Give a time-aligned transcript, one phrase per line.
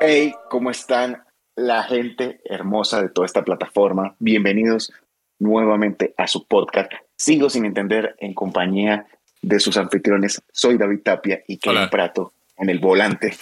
[0.00, 1.22] Hey, ¿cómo están
[1.56, 4.14] la gente hermosa de toda esta plataforma?
[4.18, 4.92] Bienvenidos
[5.38, 6.92] nuevamente a su podcast.
[7.16, 9.06] Sigo sin entender en compañía
[9.42, 10.42] de sus anfitriones.
[10.52, 11.88] Soy David Tapia y Kevin.
[11.90, 13.36] Prato en el volante.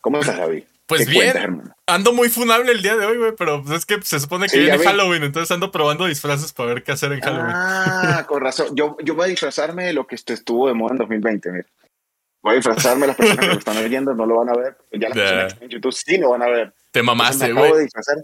[0.00, 0.64] ¿Cómo estás, David?
[0.86, 4.02] Pues ¿Qué bien, cuentas, ando muy funable el día de hoy, güey, pero es que
[4.02, 4.84] se supone que Sí, viene vi.
[4.84, 7.52] Halloween, entonces ando probando disfraces para ver qué hacer en Halloween.
[7.54, 8.74] Ah, con razón.
[8.74, 11.50] Yo, yo voy a disfrazarme de lo que estu- estuvo de moda en 2020.
[11.52, 11.64] Mira.
[12.42, 13.06] Voy a disfrazarme.
[13.06, 14.76] Las personas que lo están oyendo no lo van a ver.
[14.90, 15.22] pero Ya las Ya.
[15.24, 16.74] personas que están en YouTube sí lo van a ver.
[16.90, 17.72] Te mamaste, güey.
[17.72, 18.16] de disfrazar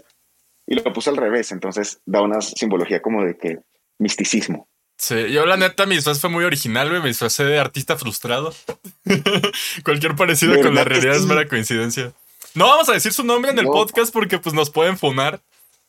[0.67, 1.51] y lo puse al revés.
[1.51, 3.59] Entonces da una simbología como de que
[3.97, 4.67] misticismo.
[4.97, 8.53] Sí, yo la neta mi disfraz fue muy original, güey, me disfracé de artista frustrado.
[9.85, 12.11] Cualquier parecido con la ¿Verdad que realidad es mera coincidencia.
[12.53, 13.71] No vamos a decir su nombre en el No.
[13.71, 15.39] podcast porque pues nos pueden funar,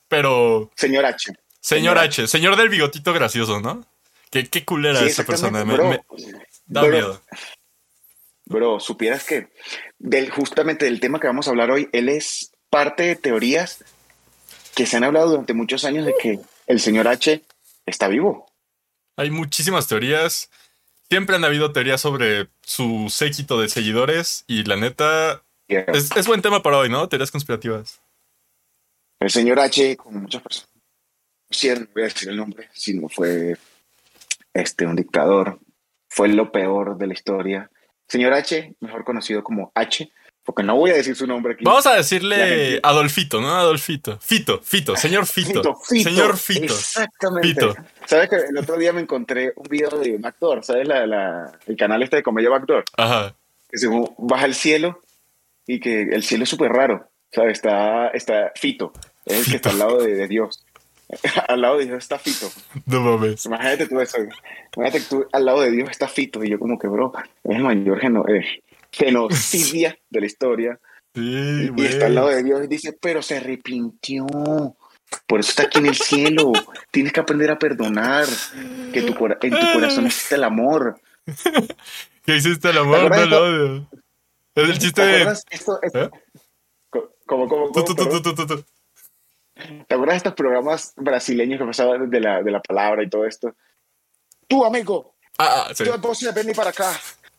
[0.08, 1.32] pero Señor H.
[1.60, 3.84] señor Señor H, señor del bigotito gracioso, ¿no?
[4.30, 5.76] Qué, qué culera Sí, esa persona, me,
[6.66, 7.20] da miedo.
[8.50, 9.48] Bro, supieras que
[10.00, 13.84] del, justamente del tema que vamos a hablar hoy, él es parte de teorías
[14.74, 17.44] que se han hablado durante muchos años de que el señor H
[17.86, 18.52] está vivo.
[19.16, 20.50] Hay muchísimas teorías.
[21.08, 26.42] Siempre han habido teorías sobre su séquito de seguidores y la neta es, es buen
[26.42, 27.08] tema para hoy, ¿no?
[27.08, 28.00] Teorías conspirativas.
[29.20, 33.56] El señor H, como muchas personas, no voy a decir el nombre, sino fue
[34.52, 35.60] este, un dictador,
[36.08, 37.70] fue lo peor de la historia.
[38.10, 40.10] Señor H, mejor conocido como H,
[40.44, 41.64] porque no voy a decir su nombre aquí.
[41.64, 43.54] Vamos a decirle Adolfito, ¿no?
[43.54, 44.18] Adolfito.
[44.20, 45.76] Fito, Fito, señor Fito.
[45.84, 46.64] Señor Fito.
[46.74, 47.48] Exactamente.
[47.48, 47.74] Fito.
[48.06, 50.64] ¿Sabes que el otro día me encontré un video de Backdoor?
[50.64, 52.84] ¿Sabes la, la- el canal este de comedia Backdoor?
[52.96, 53.34] Ajá.
[53.70, 53.86] Que se
[54.18, 55.00] baja el cielo
[55.66, 57.08] y que el cielo es súper raro.
[57.32, 57.52] ¿Sabes?
[57.52, 58.92] Está, está Fito,
[59.24, 60.64] es el que está al lado de, de Dios.
[61.48, 62.50] al lado de Dios está Fito.
[62.86, 63.44] No mames.
[63.46, 64.18] Imagínate tú eso.
[64.76, 66.42] Imagínate que tú al lado de Dios está Fito.
[66.44, 67.12] Y yo como que, bro,
[67.44, 68.44] es el mayor geno, eh,
[68.92, 70.78] genocidia de la historia.
[71.14, 71.86] Sí, Y güey.
[71.88, 74.26] está al lado de Dios y dice, pero se arrepintió.
[75.26, 76.52] Por eso está aquí en el cielo.
[76.92, 78.26] Tienes que aprender a perdonar.
[78.92, 79.08] Que tu
[79.42, 81.00] en tu corazón existe el amor.
[82.24, 82.98] ¿Qué hiciste el amor?
[83.00, 83.88] ¿Te acuerdas No lo odio.
[84.54, 85.22] Es el chiste ¿Te de.
[85.50, 86.10] Esto, esto- ¿Eh?
[87.74, 87.84] tu,
[88.34, 88.64] tu, tu.
[89.86, 93.26] ¿Te acuerdas de estos programas brasileños que pasaban de la, de la palabra y todo
[93.26, 93.54] esto?
[94.48, 95.84] Tú, amigo, Ah, ah, sí.
[95.84, 96.92] yo entonces ven para acá.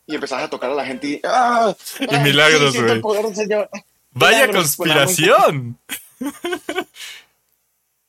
[0.07, 1.21] Y empezabas a tocar a la gente y...
[1.23, 1.73] ¡ah!
[1.99, 3.01] Y ¡Ay, milagros, el güey.
[3.01, 3.69] poder del Señor!
[4.11, 5.79] Vaya Milagros, la conspiración.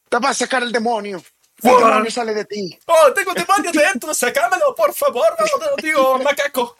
[0.08, 1.22] Te vas a sacar el demonio.
[1.62, 2.78] El demonio sale de ti.
[2.86, 6.76] Oh, tengo demonio dentro, sacámelo, por favor, no te digo, macaco.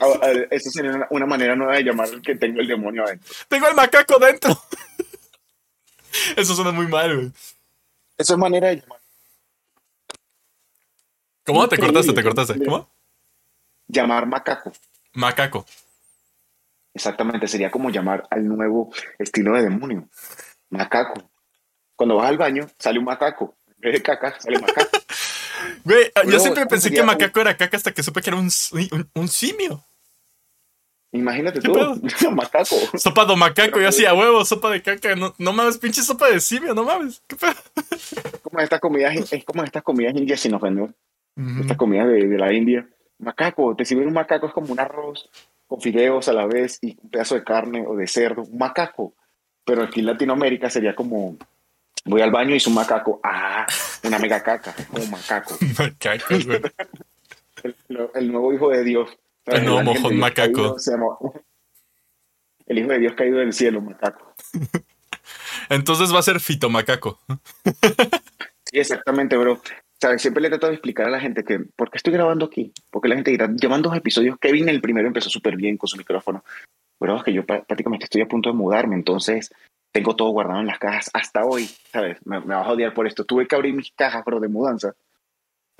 [0.00, 3.34] Ah, ah, Eso sería una, manera nueva de llamar que tengo el demonio adentro.
[3.48, 4.62] Tengo el macaco dentro.
[6.36, 7.32] Eso suena muy mal, güey.
[8.18, 9.00] Eso es manera de llamar.
[11.44, 11.68] ¿Cómo?
[11.68, 12.12] ¿Te cortaste?
[12.12, 12.64] ¿Te cortaste?
[12.64, 12.88] ¿Cómo?
[13.88, 14.72] Llamar macaco.
[15.14, 15.66] Macaco.
[16.94, 20.08] Exactamente, sería como llamar al nuevo estilo de demonio.
[20.70, 21.30] Macaco.
[21.96, 23.56] Cuando vas al baño, sale un macaco.
[23.68, 24.90] En vez de caca, sale macaco.
[25.84, 28.38] Güey, yo siempre ¿cómo pensé que un- macaco era caca hasta que supe que era
[28.38, 28.50] un,
[28.92, 29.84] un, un simio.
[31.12, 32.76] Imagínate ¿Qué tú, macaco.
[32.96, 35.16] Sopa de macaco, Pero, y así a huevo, sopa de caca.
[35.16, 37.22] No, no mames, pinche sopa de simio, no mames.
[37.26, 37.54] ¿Qué pedo?
[38.42, 40.90] Como estas comidas, es como estas comidas indias sin ofender.
[41.36, 41.60] Ujú.
[41.62, 42.88] Estas comidas de, de la India.
[43.18, 45.28] Macaco, te sirven un macaco, es como un arroz
[45.66, 48.42] con fideos a la vez y un pedazo de carne o de cerdo.
[48.42, 49.14] Un macaco.
[49.64, 51.36] Pero aquí en Latinoamérica sería como,
[52.04, 53.20] voy al baño y es un macaco.
[53.22, 53.66] Ah,
[54.04, 55.56] una mega caca, es como un macaco.
[55.78, 56.60] Macaco, güey.
[57.62, 59.10] el, el nuevo hijo de Dios.
[59.46, 60.52] El ángel de mojón macaco.
[60.52, 61.16] caído se llama-
[62.66, 64.34] el hijo de Dios caído del cielo, macaco.
[65.68, 67.18] Entonces va a ser fitomacaco.
[68.72, 69.60] Sí, exactamente, bro.
[70.00, 70.22] ¿Sabes?
[70.22, 72.72] Siempre le trato de explicar a la gente que, ¿por qué estoy grabando aquí?
[72.92, 75.96] Porque la gente dirá, llevan dos episodios, Kevin el primero empezó súper bien con su
[75.96, 76.44] micrófono.
[77.00, 79.52] Pero es que yo prá- prácticamente estoy a punto de mudarme, entonces
[79.92, 82.24] tengo todo guardado en las cajas hasta hoy, ¿sabes?
[82.24, 83.24] Me, me vas a odiar por esto.
[83.24, 84.94] Tuve que abrir mis cajas, bro, de mudanza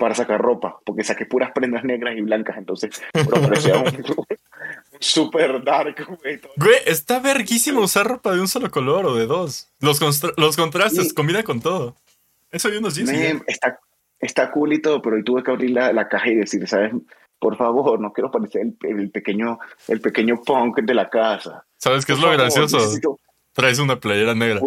[0.01, 3.85] para sacar ropa, porque saqué puras prendas negras y blancas, entonces, bro, parecía un,
[4.99, 6.39] super dark, güey.
[6.57, 9.69] Güey, está verguísimo usar ropa de un solo color o de dos.
[9.79, 9.99] Los,
[10.37, 11.13] los contrastes Sí.
[11.13, 11.95] combina con todo.
[12.51, 13.11] Eso yo nos dice.
[13.13, 13.79] Men, está,
[14.19, 16.91] está cool y todo, pero hoy tuve que abrir la, la caja y decir, ¿sabes?
[17.39, 21.63] Por favor, no quiero parecer el, el pequeño, el pequeño punk de la casa.
[21.77, 22.77] ¿Sabes qué es lo favor, gracioso?
[22.77, 23.17] necesito-
[23.53, 24.61] Traes una playera negra.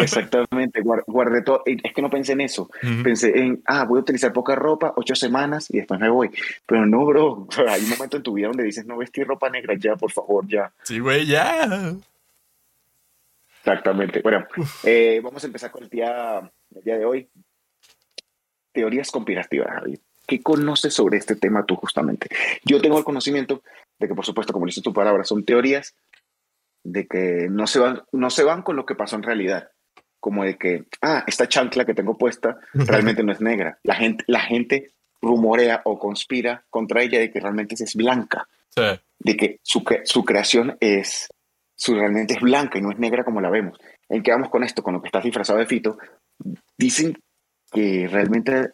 [0.00, 1.62] Exactamente, guar- guardé todo.
[1.66, 2.70] Es que no pensé en eso.
[2.82, 3.02] Ujú.
[3.02, 6.30] Pensé en, ah, voy a utilizar poca ropa, ocho semanas y después me voy.
[6.66, 7.48] Pero no, bro.
[7.68, 10.46] Hay un momento en tu vida donde dices, no vestir ropa negra ya, por favor,
[10.46, 10.72] ya.
[10.82, 11.94] Sí, güey, ya.
[13.60, 14.20] Exactamente.
[14.20, 14.46] Bueno,
[14.84, 16.38] eh, vamos a empezar con el día,
[16.74, 17.28] el día de hoy.
[18.72, 19.98] Teorías conspirativas, Javi.
[20.26, 22.28] ¿Qué conoces sobre este tema tú justamente?
[22.64, 23.62] Yo tengo el conocimiento
[23.98, 25.94] de que por supuesto, como dice tu palabra, son teorías,
[26.84, 29.70] de que no se van, no se van con lo que pasó en realidad.
[30.20, 33.78] Como de que, ah, esta chancla que tengo puesta realmente no es negra.
[33.82, 38.48] La gente, la gente rumorea o conspira contra ella de que realmente es blanca.
[39.18, 41.28] De que su, su creación es,
[41.74, 43.78] su realmente es blanca y no es negra como la vemos.
[44.08, 44.82] ¿En qué vamos con esto?
[44.82, 45.96] Con lo que está disfrazado de Fito.
[46.76, 47.18] Dicen
[47.72, 48.72] que realmente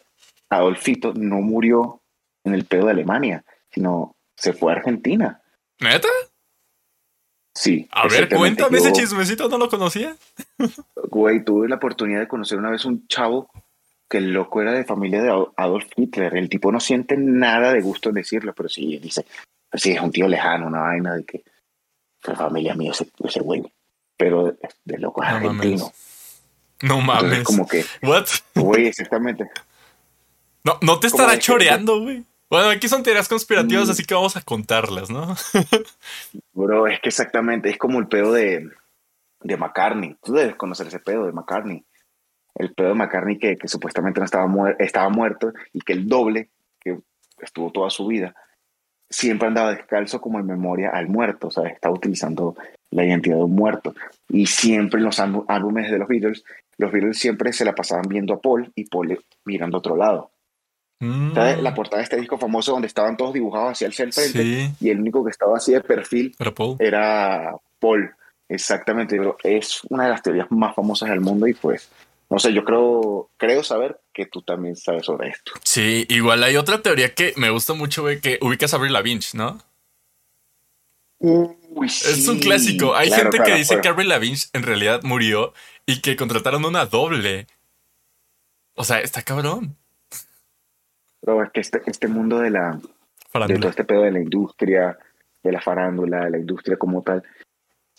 [0.49, 2.01] Adolfito no murió
[2.43, 5.41] en el pedo de Alemania, sino se fue a Argentina.
[5.79, 6.09] ¿Neta?
[7.53, 7.87] Sí.
[7.91, 10.15] A ver, cuéntame ese chismecito, no lo conocía.
[11.09, 13.49] Güey, tuve la oportunidad de conocer una vez un chavo
[14.09, 16.35] que el loco era de familia de Adolf Hitler.
[16.37, 19.25] El tipo no siente nada de gusto en decirlo, pero sí dice,
[19.69, 21.43] pues sí, es un tío lejano, una vaina de que
[22.21, 23.63] fue familia mía ese, ese güey.
[24.15, 24.55] Pero
[24.85, 25.91] de loco es argentino.
[26.81, 27.43] No mames.
[27.43, 27.85] como que.
[28.03, 28.27] ¿What?
[28.55, 29.49] Güey, exactamente.
[30.63, 32.23] No, no te estará choreando, güey.
[32.51, 33.91] Bueno, aquí son teorías conspirativas, mm.
[33.91, 35.35] así que vamos a contarlas, ¿no?
[36.53, 38.69] Bro, es que exactamente, es como el pedo de,
[39.39, 40.17] de McCartney.
[40.21, 41.85] Tú debes conocer ese pedo de McCartney.
[42.55, 46.49] El pedo de McCartney que, que supuestamente no estaba, estaba muerto y que el doble,
[46.77, 46.99] que
[47.39, 48.35] estuvo toda su vida,
[49.09, 52.57] siempre andaba descalzo como en memoria al muerto, o sea, estaba utilizando
[52.89, 53.95] la identidad de un muerto.
[54.27, 56.43] Y siempre en los álbumes de los Beatles,
[56.77, 60.31] los Beatles siempre se la pasaban viendo a Paul y Paul mirando a otro lado.
[61.01, 61.33] Mm.
[61.61, 64.99] La portada de este disco famoso donde estaban todos dibujados hacia el frente y el
[64.99, 66.35] único que estaba así de perfil
[66.79, 68.13] era Paul.
[68.47, 71.89] Exactamente, es una de las teorías más famosas del mundo y pues,
[72.29, 75.53] no sé, yo creo, creo saber que tú también sabes sobre esto.
[75.63, 79.25] Sí, igual hay otra teoría que me gusta mucho, güey, que ubicas a Avril Lavigne,
[79.33, 79.57] ¿no?
[81.81, 82.95] es un clásico.
[82.95, 85.53] Hay gente que dice que Avril Lavigne en realidad murió
[85.85, 87.47] y que contrataron una doble.
[88.75, 89.77] O sea, está cabrón.
[91.21, 92.79] Pero es que este, este mundo de la.
[93.47, 94.97] De todo este pedo de la industria,
[95.41, 97.23] de la farándula, de la industria como tal,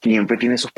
[0.02, 0.68] siempre tiene su,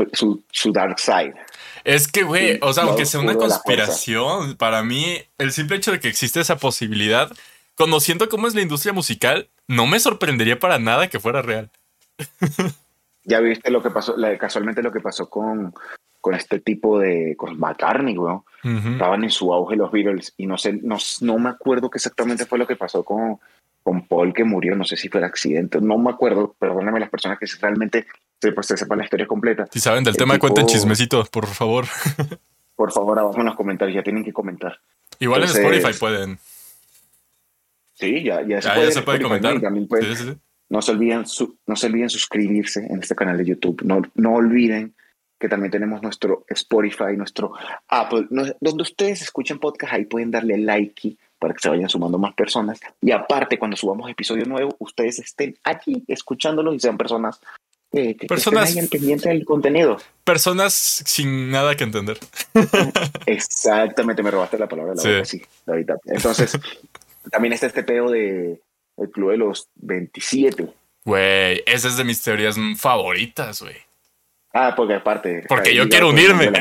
[0.52, 1.34] su, dark side.
[1.82, 5.98] Es que, güey, o sea, aunque sea una conspiración, para mí, el simple hecho de
[5.98, 7.32] que existe esa posibilidad,
[7.74, 11.70] conociendo cómo es la industria musical, no me sorprendería para nada que fuera real.
[13.24, 15.74] ya viste lo que pasó, casualmente lo que pasó con,
[16.24, 17.34] con este tipo de.
[17.36, 18.34] con McCartney, güey.
[18.62, 22.46] Estaban en su auge los Beatles y no sé, no, no me acuerdo qué exactamente
[22.46, 23.38] fue lo que pasó con,
[23.82, 27.10] con Paul que murió, no sé si fue el accidente, no me acuerdo, perdóname las
[27.10, 28.06] personas que realmente
[28.40, 29.66] pues, se sepan la historia completa.
[29.70, 31.84] Si saben del tema, cuenten chismecito, por favor.
[32.74, 34.78] por favor, abajo en los comentarios, ya tienen que comentar.
[35.18, 36.38] Igual en Spotify pueden.
[37.96, 39.60] Sí, ya, ya, se, puede, comentar.
[40.70, 41.24] No, se olviden
[41.66, 43.82] no se olviden suscribirse en este canal de YouTube.
[43.84, 44.94] No, no olviden
[45.38, 47.52] que también tenemos nuestro Spotify, nuestro
[47.88, 52.34] Apple, donde ustedes escuchen podcast, ahí pueden darle like para que se vayan sumando más
[52.34, 52.80] personas.
[53.00, 57.40] Y aparte, cuando subamos episodio nuevo, ustedes estén aquí escuchándolo y sean personas
[57.92, 59.98] que, personas estén pendientes del contenido.
[60.24, 62.18] Personas sin nada que entender.
[63.26, 65.42] Exactamente, me robaste la palabra de la sí.
[66.06, 66.58] Entonces,
[67.30, 68.60] también está este pedo de
[68.96, 70.72] el Club de los 27.
[71.04, 73.76] Güey, esa es de mis teorías favoritas, güey.
[74.54, 75.44] Ah, porque aparte.
[75.48, 76.52] Porque yo quiero unirme.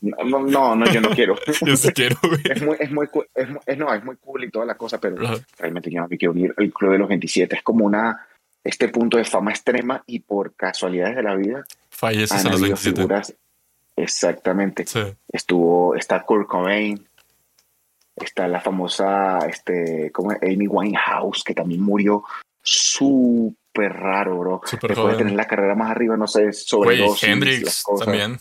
[0.00, 1.36] No, no, yo no quiero.
[1.62, 4.76] yo sí quiero, Es muy, es muy, es, no, es muy cool y toda la
[4.76, 5.16] cosa, pero
[5.58, 6.54] realmente yo no me quiero unir.
[6.56, 8.26] El Club de los 27 es como una,
[8.62, 11.64] este punto de fama extrema y por casualidades de la vida.
[11.90, 13.36] Falleces a los 27.
[13.96, 14.84] exactamente.
[15.32, 17.04] Estuvo, está Kurt Cobain,
[18.14, 22.22] está la famosa, este, como Amy Winehouse, que también murió
[22.66, 24.60] súper raro, bro.
[24.64, 27.22] Super Después de tener la carrera más arriba, no sé, sobre dos.
[27.22, 28.38] Hendrix también.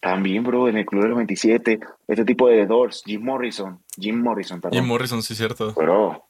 [0.00, 1.80] También, bro, en el Club de los 27.
[2.06, 3.80] Este tipo de Doors, Jim Morrison.
[3.96, 4.78] Jim Morrison, perdón.
[4.78, 5.72] Jim Morrison, sí, cierto.
[5.72, 6.24] Bro.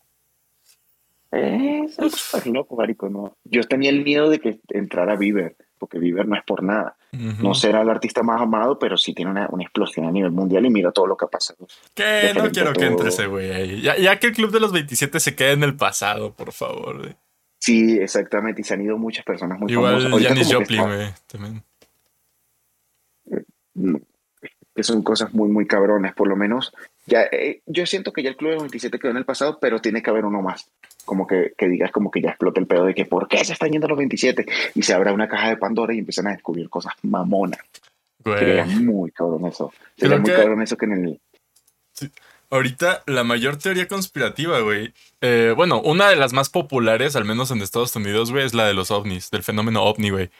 [1.30, 3.36] es súper loco, marico, ¿no?
[3.44, 6.96] Yo tenía el miedo de que entrara Bieber, porque Bieber no es por nada.
[7.12, 10.70] No será el artista más amado, pero sí tiene una, explosión a nivel mundial y
[10.70, 11.66] mira todo lo que ha pasado.
[11.94, 13.80] Que no quiero que entre ese güey ahí.
[13.80, 16.98] Ya, ya, que el Club de los 27 se quede en el pasado, por favor.
[16.98, 17.16] Güey.
[17.58, 18.60] Sí, exactamente.
[18.60, 20.08] Y se han ido muchas personas muy Igual famosas.
[20.08, 21.62] Igual Janis Joplin, güey, también.
[23.74, 23.96] Mm,
[24.74, 26.14] que son cosas muy, muy cabronas.
[26.14, 26.72] Por lo menos,
[27.08, 29.80] ya eh, yo siento que ya el Club de 27 quedó en el pasado, pero
[29.80, 30.70] tiene que haber uno más.
[31.04, 33.54] Como que, que digas como que ya explota el pedo de que ¿por qué se
[33.54, 34.46] están yendo los 27?
[34.74, 37.60] Y se abra una caja de Pandora y empiezan a descubrir cosas mamonas.
[38.22, 39.72] Sería muy cabrón eso.
[39.96, 41.20] Sería muy cabrón eso que en el...
[41.92, 42.10] Sí.
[42.50, 44.92] Ahorita la mayor teoría conspirativa, güey.
[45.20, 48.66] Eh, bueno, una de las más populares, al menos en Estados Unidos, güey, es la
[48.66, 50.30] de los ovnis, del fenómeno ovni, güey.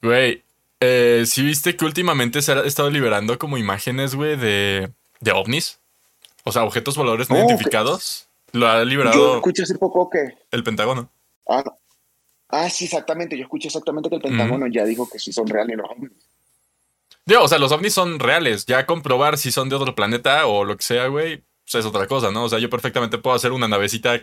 [0.00, 0.42] Güey,
[0.80, 5.78] eh, ¿sí viste que últimamente se ha estado liberando como imágenes, güey, de, de ovnis?
[6.44, 8.26] O sea, objetos voladores no identificados.
[8.52, 10.36] Lo ha Yo liberado escuché hace poco que...
[10.50, 11.10] el Pentágono.
[11.48, 11.64] Ah,
[12.48, 13.36] ah, sí, exactamente.
[13.36, 16.10] Yo escuché exactamente que el Pentágono ya dijo que sí son reales los ovnis.
[17.26, 18.66] Digo, o sea, los ovnis son reales.
[18.66, 22.06] Ya comprobar si son de otro planeta o lo que sea, güey, pues es otra
[22.06, 22.44] cosa, ¿no?
[22.44, 24.20] O sea, yo perfectamente puedo hacer una navecita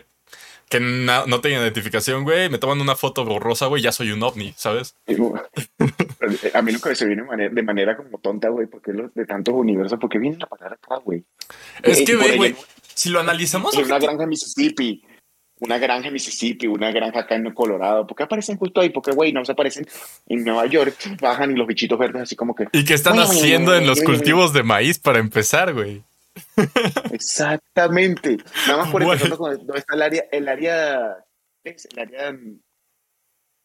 [0.68, 2.48] que na- no tenga identificación, güey.
[2.50, 4.94] Me toman una foto borrosa, güey, ya soy un ovni, ¿sabes?
[6.54, 10.18] A mí nunca se viene de manera, como tonta, güey, porque de tantos universos, porque
[10.18, 11.24] vienen a parar acá, güey.
[11.82, 12.54] Es Eh, que, güey,
[12.94, 15.02] si lo analizamos, En una granja en Mississippi,
[15.60, 18.90] una granja en Mississippi, una granja acá en Colorado, ¿por qué aparecen justo ahí?
[18.90, 19.86] Porque, güey, no se aparecen
[20.26, 22.66] en Nueva York, bajan y los bichitos verdes así como que...
[22.72, 26.02] y que están haciendo en los cultivos de maíz para empezar, güey.
[27.12, 28.38] Exactamente.
[28.66, 31.24] Nada más por empezando con dónde está el área, el área,
[31.62, 31.86] ¿qué es?
[31.86, 32.36] El área,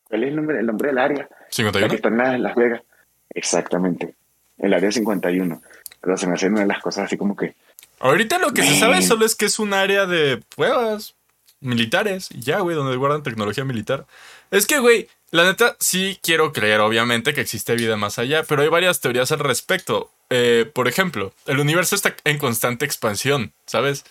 [0.03, 1.27] ¿cuál es el nombre, el nombre del área?
[1.29, 1.93] La que 51.
[1.93, 2.81] está en Las, Las Vegas.
[3.29, 4.15] Exactamente.
[4.57, 5.61] El área 51.
[6.01, 7.55] Pero se me hace una de las cosas así como que,
[8.03, 11.15] Ahorita lo que se sabe solo es que es un área de pruebas
[11.61, 14.05] militares y ya, güey, donde guardan tecnología militar.
[14.51, 18.61] Es que, güey, la neta sí quiero creer, obviamente, que existe vida más allá, pero
[18.61, 20.11] hay varias teorías al respecto.
[20.35, 24.03] Eh, por ejemplo, el universo está en constante expansión, ¿sabes?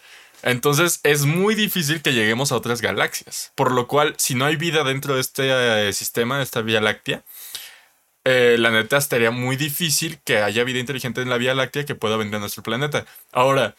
[0.44, 3.50] Entonces es muy difícil que lleguemos a otras galaxias.
[3.56, 6.80] Por lo cual, si no hay vida dentro de este eh, sistema, de esta Vía
[6.80, 7.24] Láctea,
[8.24, 11.96] eh, la neta estaría muy difícil que haya vida inteligente en la Vía Láctea que
[11.96, 13.04] pueda venir a nuestro planeta.
[13.32, 13.74] Ahora,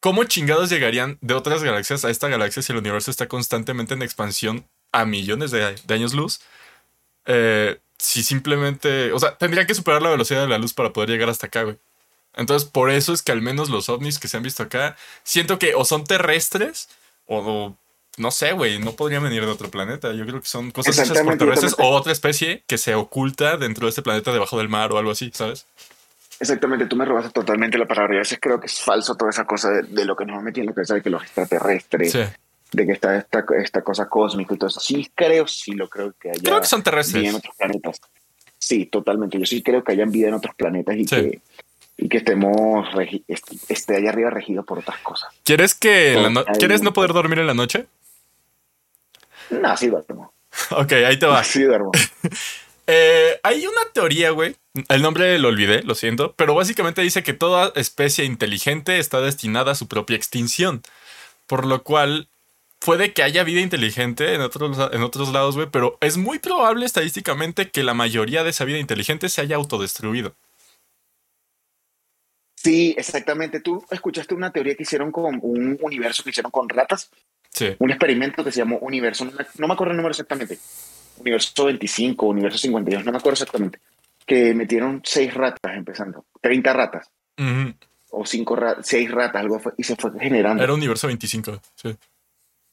[0.00, 4.02] ¿cómo chingados llegarían de otras galaxias a esta galaxia si el universo está constantemente en
[4.02, 6.40] expansión a millones de, de años luz?
[7.26, 11.08] Eh, si simplemente, o sea, tendría que superar la velocidad de la luz para poder
[11.08, 11.78] llegar hasta acá, güey.
[12.34, 15.58] Entonces, por eso es que al menos los ovnis que se han visto acá, siento
[15.60, 16.88] que o son terrestres
[17.26, 17.76] o, o
[18.16, 20.12] no sé, güey, no podrían venir de otro planeta.
[20.14, 23.86] Yo creo que son cosas hechas por terrestres o otra especie que se oculta dentro
[23.86, 25.66] de este planeta debajo del mar o algo así, ¿sabes?
[26.40, 28.14] exactamente, tú me robaste totalmente la palabra.
[28.14, 30.42] Yo a veces creo que es falso toda esa cosa de, de lo que nos
[30.42, 32.24] la cabeza de que los extraterrestres, Sí.
[32.72, 34.80] De que está esta, esta cosa cósmica y todo eso.
[34.80, 37.34] Sí creo, sí lo creo que haya Creo que son vida en terrestres.
[37.34, 38.00] otros planetas.
[38.58, 39.38] Sí, totalmente.
[39.38, 41.16] Yo sí creo que hayan vida en otros planetas y Sí.
[41.16, 41.40] que
[41.98, 42.88] y que estemos
[43.68, 45.30] esté allá arriba regido por otras cosas.
[45.44, 47.86] ¿Quieres que no- ¿Quieres no poder dormir en la noche?
[49.50, 50.32] No, sí duermo.
[50.70, 51.42] Ok, ahí te va.
[51.44, 51.92] Sí duermo.
[52.88, 54.56] Eh, hay una teoría, güey.
[54.88, 56.34] El nombre lo olvidé, lo siento.
[56.36, 60.82] Pero básicamente dice que toda especie inteligente está destinada a su propia extinción.
[61.46, 62.28] Por lo cual,
[62.84, 65.68] puede que haya vida inteligente en otros, en otros lados, güey.
[65.70, 70.34] Pero es muy probable estadísticamente que la mayoría de esa vida inteligente se haya autodestruido.
[72.56, 73.60] Sí, exactamente.
[73.60, 77.10] Tú escuchaste una teoría que hicieron con un universo que hicieron con ratas,
[77.50, 77.74] Sí.
[77.80, 80.58] un experimento que se llamó Universo, no me, acuerdo el número exactamente,
[81.18, 83.78] Universo 25, Universo 52, no me acuerdo exactamente,
[84.24, 87.10] que metieron seis ratas empezando, 30 ratas
[88.10, 90.62] o cinco ratas, seis ratas, algo fue, y se fue generando.
[90.62, 91.60] Era universo 25.
[91.74, 91.94] Sí.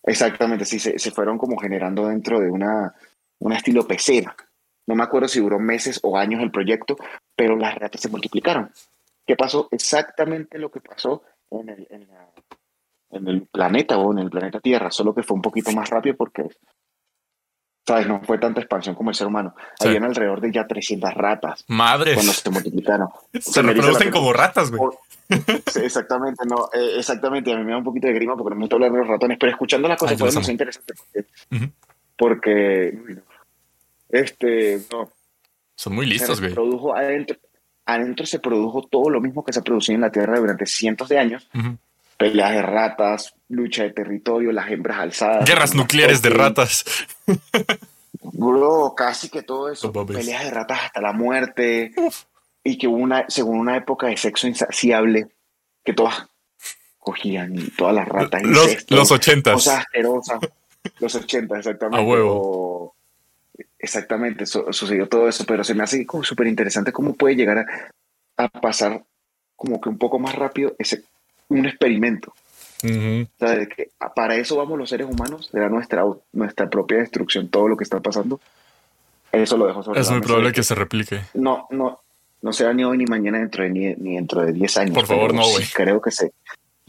[0.09, 2.93] Exactamente, sí, se, se fueron como generando dentro de una,
[3.39, 4.35] una estilo pecera.
[4.87, 6.95] No me acuerdo si duró meses o años el proyecto,
[7.35, 8.71] pero las ratas se multiplicaron.
[9.25, 9.67] ¿Qué pasó?
[9.71, 12.29] Exactamente lo que pasó en el, en la-
[13.11, 16.15] en el planeta o en el planeta Tierra, solo que fue un poquito más rápido
[16.15, 16.47] porque,
[17.87, 18.07] ¿sabes?
[18.07, 19.55] No fue tanta expansión como el ser humano.
[19.79, 19.87] Sí.
[19.87, 22.13] Habían alrededor de ya 300 ratas Madres.
[22.15, 23.09] cuando se multiplicaron.
[23.39, 24.11] Se reproducen piel.
[24.13, 24.91] como ratas, güey.
[25.29, 28.55] Sí, exactamente, no, eh, exactamente, a mí me da un poquito de grima porque no
[28.55, 30.93] me gusta hablar de los ratones, pero escuchando las cosas yo fue demasiado interesante
[32.17, 32.97] porque,
[34.09, 35.09] este, no,
[35.75, 36.53] Son muy listos, güey.
[36.53, 37.37] produjo adentro,
[37.85, 41.19] adentro se produjo todo lo mismo que se producía en la Tierra durante cientos de
[41.19, 41.49] años,
[42.17, 45.47] peleas de ratas, lucha de territorio, las hembras alzadas.
[45.47, 46.83] Guerras nucleares de ratas.
[48.21, 51.93] Bro, casi que todo eso, peleas de ratas hasta la muerte,
[52.63, 55.27] y que hubo una, según una época de sexo insaciable,
[55.83, 56.27] que todas
[56.99, 58.43] cogían y todas las ratas.
[58.43, 59.53] Los, incesto, los ochentas.
[59.55, 60.39] Cosas asquerosas.
[60.99, 61.99] Los 80, exactamente.
[62.01, 62.95] A huevo.
[63.77, 67.59] Exactamente, su- sucedió todo eso, pero se me hace como súper interesante cómo puede llegar
[67.59, 67.65] a,
[68.43, 69.03] a pasar
[69.55, 71.03] como que un poco más rápido ese
[71.49, 72.33] un experimento.
[72.83, 73.23] Ujú.
[73.23, 77.49] O sea, de que para eso vamos los seres humanos, era nuestra, nuestra propia destrucción,
[77.49, 78.39] todo lo que está pasando.
[79.31, 81.21] Eso lo dejo sobre Es muy probable que se replique.
[81.33, 81.99] no, no,
[82.41, 84.95] no será ni hoy ni mañana dentro de, ni, ni dentro de 10 años.
[84.95, 85.65] Por favor, no, sí güey.
[85.73, 86.31] creo que se,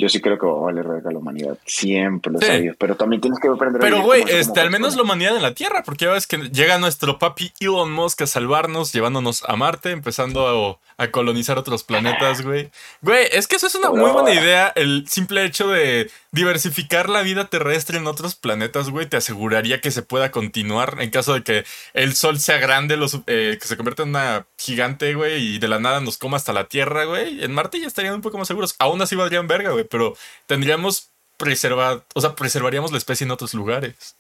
[0.00, 1.59] yo sí creo que va a valer verga la humanidad.
[1.66, 2.71] Siempre lo Sí.
[2.78, 5.54] Pero también tienes que aprender a Pero, güey, este, al menos la humanidad en la
[5.54, 9.90] Tierra, porque ya ves que llega nuestro papi Elon Musk a salvarnos, llevándonos a Marte,
[9.90, 12.71] empezando a, a colonizar otros planetas, güey.
[13.02, 14.73] Güey, es que eso es una muy buena idea.
[14.75, 19.91] El simple hecho de diversificar la vida terrestre en otros planetas, güey, te aseguraría que
[19.91, 23.67] se pueda continuar en caso de que el Sol sea grande, lo su- eh, que
[23.67, 27.05] se convierta en una gigante, güey, y de la nada nos coma hasta la Tierra,
[27.05, 27.43] güey.
[27.43, 28.77] En Marte ya estarían un poco más seguros.
[28.79, 30.15] Aún así valdrían verga, güey, pero
[30.47, 34.15] tendríamos preserva, o sea, preservaríamos la especie en otros lugares.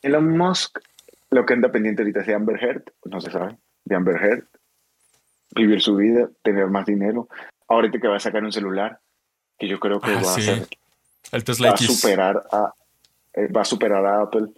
[0.00, 0.78] Elon Musk,
[1.30, 4.44] lo que anda pendiente ahorita es de Amber Heard, no se sabe, de Amber Heard,
[5.54, 7.28] vivir su vida, tener más dinero.
[7.68, 9.00] Ahorita que va a sacar un celular,
[9.58, 10.40] que yo creo que Ah, va sí.
[10.42, 10.68] a ser,
[11.32, 12.00] El Tesla va a X.
[12.00, 12.72] superar a,
[13.34, 14.48] eh, va a superar a Apple,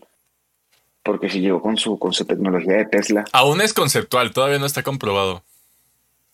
[1.02, 4.66] porque si llegó con su, con su tecnología de Tesla, Aún es conceptual, todavía no
[4.66, 5.42] está comprobado.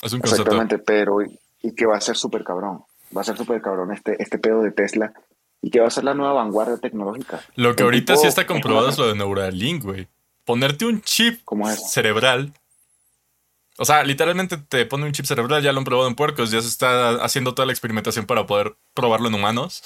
[0.01, 0.43] Es un concepto.
[0.43, 2.83] exactamente, pero y, y que va a ser súper cabrón,
[3.17, 5.13] va a ser súper cabrón este, este pedo de Tesla,
[5.61, 7.41] y que va a ser la nueva vanguardia tecnológica.
[7.55, 10.09] Lo que ahorita tipo- sí está comprobado es lo de Neuralink, güey.
[10.45, 11.93] Ponerte un chip ¿Cómo es?
[11.93, 12.53] cerebral.
[13.79, 16.61] O sea, literalmente te pone un chip cerebral, ya lo han probado en puercos, ya
[16.61, 19.85] se está haciendo toda la experimentación para poder probarlo en humanos.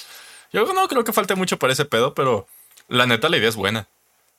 [0.65, 2.47] Yo no creo que falte mucho para ese pedo, pero
[2.89, 3.89] la neta la idea es buena.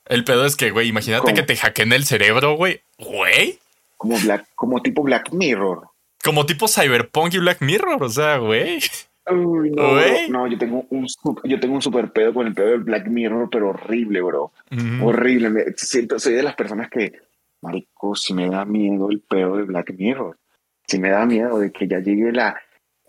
[0.06, 1.34] El pedo es que, güey, imagínate ¿Cómo?
[1.34, 2.80] que te hackeen el cerebro, güey.
[2.98, 3.58] Güey.
[3.96, 5.88] Como, Black, como tipo Black Mirror.
[6.24, 8.78] Como tipo Cyberpunk y Black Mirror, o sea, güey.
[9.30, 10.30] Uy, no, Güey.
[10.30, 11.06] no, yo tengo un
[11.44, 14.52] yo tengo un super pedo con el pedo del Black Mirror, pero horrible, bro.
[15.02, 15.50] Horrible.
[15.50, 17.12] Me siento, soy de las personas que,
[17.60, 20.38] marico, si me da miedo el pedo de Black Mirror.
[20.86, 22.58] Si me da miedo de que ya llegue la.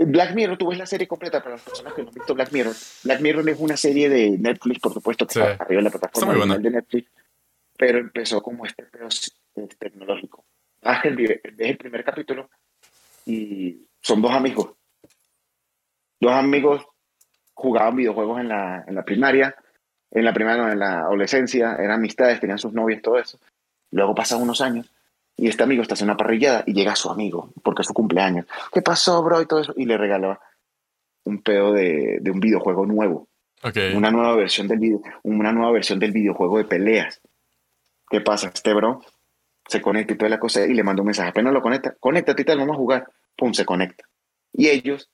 [0.05, 2.51] Black Mirror, tú ves la serie completa para las personas que no han visto Black
[2.53, 2.73] Mirror.
[3.03, 5.39] Black Mirror es una serie de Netflix, por supuesto, que Sí.
[5.41, 7.11] está arriba de la plataforma original de Netflix,
[7.77, 9.07] pero empezó como este pedo
[9.55, 10.45] eh, tecnológico.
[10.83, 12.49] Haz el, ves el primer capítulo
[13.25, 14.71] y son dos amigos.
[16.21, 16.85] Dos amigos
[17.53, 19.53] jugaban videojuegos en la, en la primaria,
[20.11, 23.37] en la primaria, no, en la adolescencia, eran amistades, tenían sus novias, todo eso.
[23.91, 24.89] Luego pasan unos años
[25.39, 28.45] y este amigo está haciendo una parrillada y llega su amigo, porque es su cumpleaños.
[28.73, 29.41] ¿Qué pasó, bro?
[29.41, 29.73] Y todo eso.
[29.77, 30.39] Y le regala
[31.25, 33.27] un pedo de, de un videojuego nuevo,
[33.63, 33.77] Ok.
[33.95, 37.21] una nueva versión del video, una nueva versión del videojuego de peleas.
[38.09, 38.51] ¿Qué pasa?
[38.53, 39.01] Este bro
[39.67, 41.29] se conecta y toda la cosa y le manda un mensaje.
[41.29, 43.07] Apenas lo conecta, conéctate y tal, vamos a jugar.
[43.37, 44.03] Pum, se conecta.
[44.53, 45.09] Y ellos,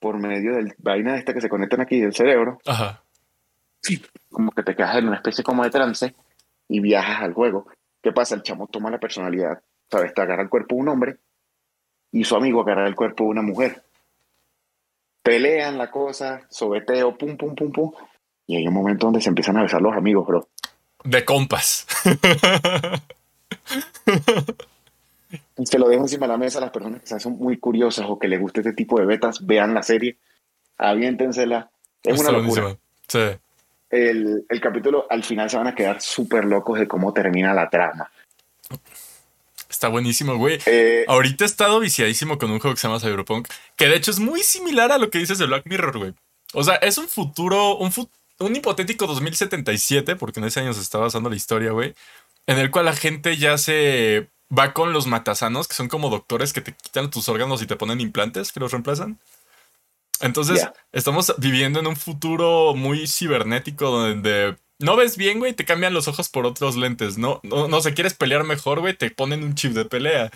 [0.00, 3.02] por medio del vaina esta que se conectan aquí del cerebro, Ajá.
[4.30, 6.14] como que te quedas en una especie como de trance
[6.68, 7.66] y viajas al juego.
[8.02, 8.34] ¿Qué pasa?
[8.34, 10.14] El chamo toma la personalidad, ¿sabes?
[10.14, 11.16] Te agarra el cuerpo de un hombre
[12.12, 13.82] y su amigo agarra el cuerpo de una mujer.
[15.22, 17.92] Pelean la cosa, sobeteo, pum, pum, pum, pum.
[18.46, 20.48] Y hay un momento donde se empiezan a besar los amigos, bro.
[21.04, 21.86] De compas.
[25.64, 28.18] Se lo dejo encima de la mesa a las personas que son muy curiosas o
[28.18, 30.16] que les guste este tipo de betas, vean la serie,
[30.78, 31.70] aviéntensela.
[32.02, 32.62] Es Está una locura.
[32.62, 32.88] buenísimo.
[33.08, 33.38] Sí.
[33.90, 37.70] El, el capítulo, al final se van a quedar súper locos de cómo termina la
[37.70, 38.10] trama.
[39.68, 40.58] Está buenísimo, güey.
[40.66, 44.10] Eh, Ahorita he estado viciadísimo con un juego que se llama Cyberpunk, que de hecho
[44.10, 46.14] es muy similar a lo que dices de Black Mirror, güey.
[46.54, 50.80] O sea, es un futuro, un, fu- un hipotético 2077, porque en ese año se
[50.80, 51.94] está basando la historia, güey,
[52.46, 56.54] en el cual la gente ya se va con los matasanos, que son como doctores
[56.54, 59.18] que te quitan tus órganos y te ponen implantes que los reemplazan.
[60.20, 65.94] Entonces, estamos viviendo en un futuro muy cibernético donde no ves bien, güey, te cambian
[65.94, 67.18] los ojos por otros lentes.
[67.18, 70.30] No, no, no sé, quieres pelear mejor, güey, te ponen un chip de pelea.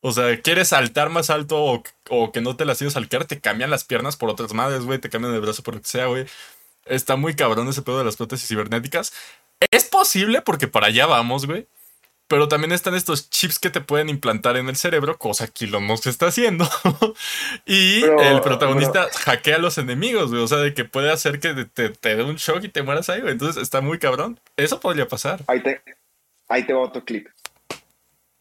[0.00, 3.40] O sea, quieres saltar más alto o, o que no te las ido saltar, te
[3.40, 6.06] cambian las piernas por otras madres, güey, te cambian el brazo por lo que sea,
[6.06, 6.26] güey.
[6.86, 9.12] Está muy cabrón ese pedo de las prótesis cibernéticas.
[9.70, 11.66] Es posible porque para allá vamos, güey.
[12.30, 15.84] Pero también están estos chips que te pueden implantar en el cerebro, cosa que Elon
[15.84, 16.64] Musk está haciendo.
[17.66, 20.40] y Pero- el protagonista hackea a los enemigos, güey.
[20.40, 23.10] O sea, de que puede hacer que te, te dé un shock y te mueras
[23.10, 23.32] ahí, güey.
[23.32, 24.38] Entonces está muy cabrón.
[24.56, 25.40] Eso podría pasar.
[25.48, 25.82] ahí, te,
[26.48, 27.26] ahí te va otro clip.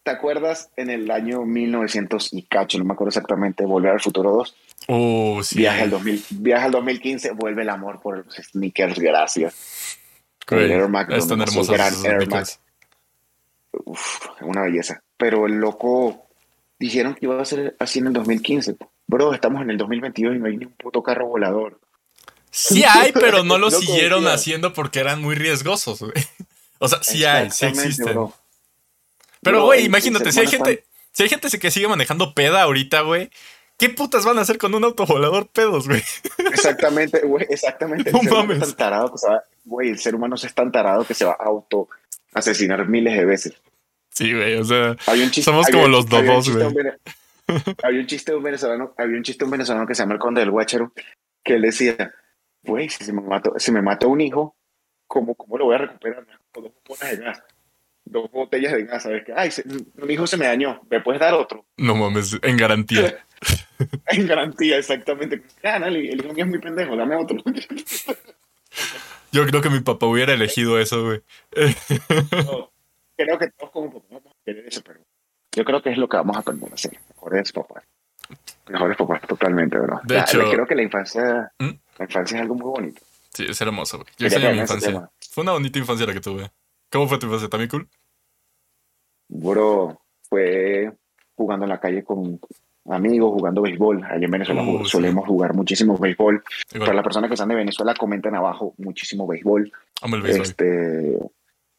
[0.03, 4.31] ¿Te acuerdas en el año 1900 y cacho, no me acuerdo exactamente, Volver al Futuro
[4.33, 4.55] 2?
[4.87, 5.57] Oh, sí.
[5.57, 9.97] Viaja al, 2000, viaja al 2015, vuelve el amor por los sneakers, gracias.
[10.47, 12.29] El Air Max, hermosos gran esos Air sneakers.
[12.29, 12.59] Max.
[13.85, 15.01] Uf, una belleza.
[15.17, 16.25] Pero el loco
[16.79, 18.75] dijeron que iba a ser así en el 2015.
[19.07, 21.79] Bro, estamos en el 2022 y no hay ni un puto carro volador.
[22.51, 24.31] Sí hay, pero no lo siguieron tío.
[24.31, 26.13] haciendo porque eran muy riesgosos, güey.
[26.81, 28.13] O sea, sí hay, sí existen.
[28.13, 28.33] bro.
[29.41, 32.61] Pero, güey, el- imagínate, el si hay gente, si hay gente que sigue manejando peda
[32.63, 33.29] ahorita, güey,
[33.77, 36.01] ¿qué putas van a hacer con un autovolador pedos, güey?
[36.53, 38.11] Exactamente, güey, exactamente.
[38.11, 40.53] El No ser humano es tan tarado que se va, güey, el ser humano es
[40.55, 41.89] tan tarado que se va a auto
[42.33, 43.53] asesinar miles de veces.
[44.09, 44.95] Sí, güey, o sea,
[45.31, 46.17] chiste, Somos como los un de
[46.73, 46.85] güey.
[47.83, 50.13] Había un chiste de un venezolano, había un chiste de un venezolano que se llama
[50.13, 50.91] el Conde del Guacharo,
[51.43, 52.13] que él decía,
[52.63, 54.55] güey, si se me mató, si me mató un hijo,
[55.07, 56.25] ¿cómo, cómo lo voy a recuperar?
[56.51, 57.43] Con dos botellas de gas.
[58.05, 59.33] Dos botellas de gas, ¿sabes qué?
[59.35, 61.65] Ay, se- un hijo se me dañó, ¿me puedes dar otro?
[61.77, 63.25] no mames, en garantía.
[64.07, 65.41] En garantía, exactamente.
[65.63, 67.37] Ah, el hijo mío es muy pendejo, dame otro.
[69.31, 71.21] Yo creo que mi papá hubiera elegido eso, güey.
[72.45, 72.69] No,
[73.25, 74.99] creo que todos como papás vamos a querer eso, pero
[75.51, 76.97] yo creo que es lo que vamos a aprender a hacer.
[77.09, 77.83] Mejores papás.
[78.69, 79.99] Mejores papás, totalmente, bro.
[80.03, 81.51] De hecho- creo que la infancia.
[81.59, 81.71] ¿Mm?
[81.97, 83.01] La infancia es algo muy bonito.
[83.33, 84.09] Sí, es hermoso, güey.
[84.17, 85.09] Yo extraño mi infancia.
[85.31, 86.49] Fue una bonita infancia la que tuve.
[86.91, 87.49] ¿Cómo fue tu infancia?
[87.49, 87.87] ¿También cool?
[89.27, 90.91] Bro, fue
[91.35, 92.39] jugando en la calle con
[92.89, 94.03] amigos, jugando béisbol.
[94.03, 96.43] Allá en Venezuela uh, solemos jugar muchísimo béisbol.
[96.79, 99.71] Para las personas que están de Venezuela, comenten abajo muchísimo béisbol.
[100.01, 100.45] Amo el béisbol.
[100.45, 101.19] Este,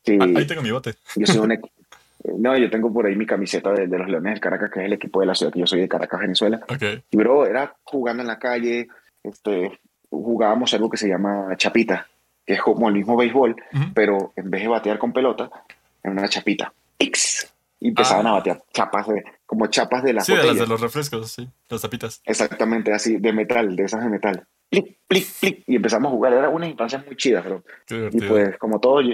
[0.06, 0.94] ah, ahí tengo mi bote.
[1.16, 1.58] Yo soy un,
[2.38, 4.92] no, yo tengo por ahí mi camiseta de, los Leones del Caracas, que es el
[4.92, 6.60] equipo de la ciudad que yo soy de Caracas, Venezuela.
[6.68, 7.02] Okay.
[7.10, 8.88] Y bro, era jugando en la calle,
[9.22, 12.06] este, jugábamos algo que se llama chapita,
[12.44, 13.56] que es como el mismo béisbol,
[13.94, 15.50] pero en vez de batear con pelota,
[16.02, 16.72] en una chapita.
[16.98, 17.52] X.
[17.82, 18.30] Y empezaban ah.
[18.30, 21.48] a batear chapas de, como chapas de las Sí, de las de los refrescos, sí,
[21.68, 22.20] las tapitas.
[22.24, 26.32] Exactamente, así, de metal, de esas de metal y empezamos a jugar.
[26.32, 27.64] Era una infancia muy chida, bro.
[27.88, 29.04] Y pues, como todos,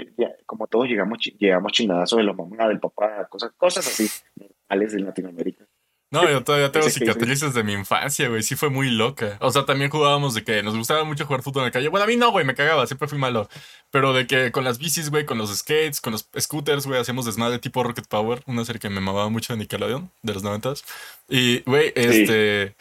[0.45, 4.99] como todos llegamos, llegamos chingadazos de los mamás, del papá, cosas, cosas así, normales de
[4.99, 5.65] Latinoamérica.
[6.09, 8.41] No, yo todavía tengo cicatrices de mi infancia, güey.
[8.41, 9.37] Sí fue muy loca.
[9.41, 11.89] O sea, también jugábamos de que nos gustaba mucho jugar fútbol en la calle.
[11.89, 13.49] Bueno, a mí no, güey, me cagaba, siempre fui malo.
[13.91, 17.25] Pero de que con las bicis, güey, con los skates, con los scooters, güey, hacíamos
[17.25, 20.85] desmadre tipo Rocket Power, una serie que me mamaba mucho de Nickelodeon, de los noventas.
[21.27, 22.75] Y, güey, este...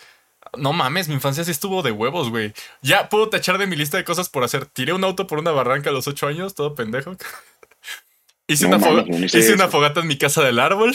[0.58, 2.52] No mames, mi infancia sí estuvo de huevos, güey.
[2.82, 4.66] Ya puedo tachar de mi lista de cosas por hacer.
[4.66, 7.16] Tiré un auto por una barranca a los ocho años, todo pendejo.
[8.46, 8.78] hice, una,
[9.24, 10.94] hice una, fogata en mi casa del árbol.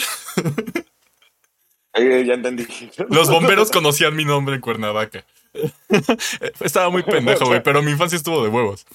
[1.94, 2.66] ya entendí.
[3.08, 5.24] Los bomberos conocían mi nombre en Cuernavaca.
[6.60, 8.86] Estaba muy pendejo, güey, pero mi infancia estuvo de huevos.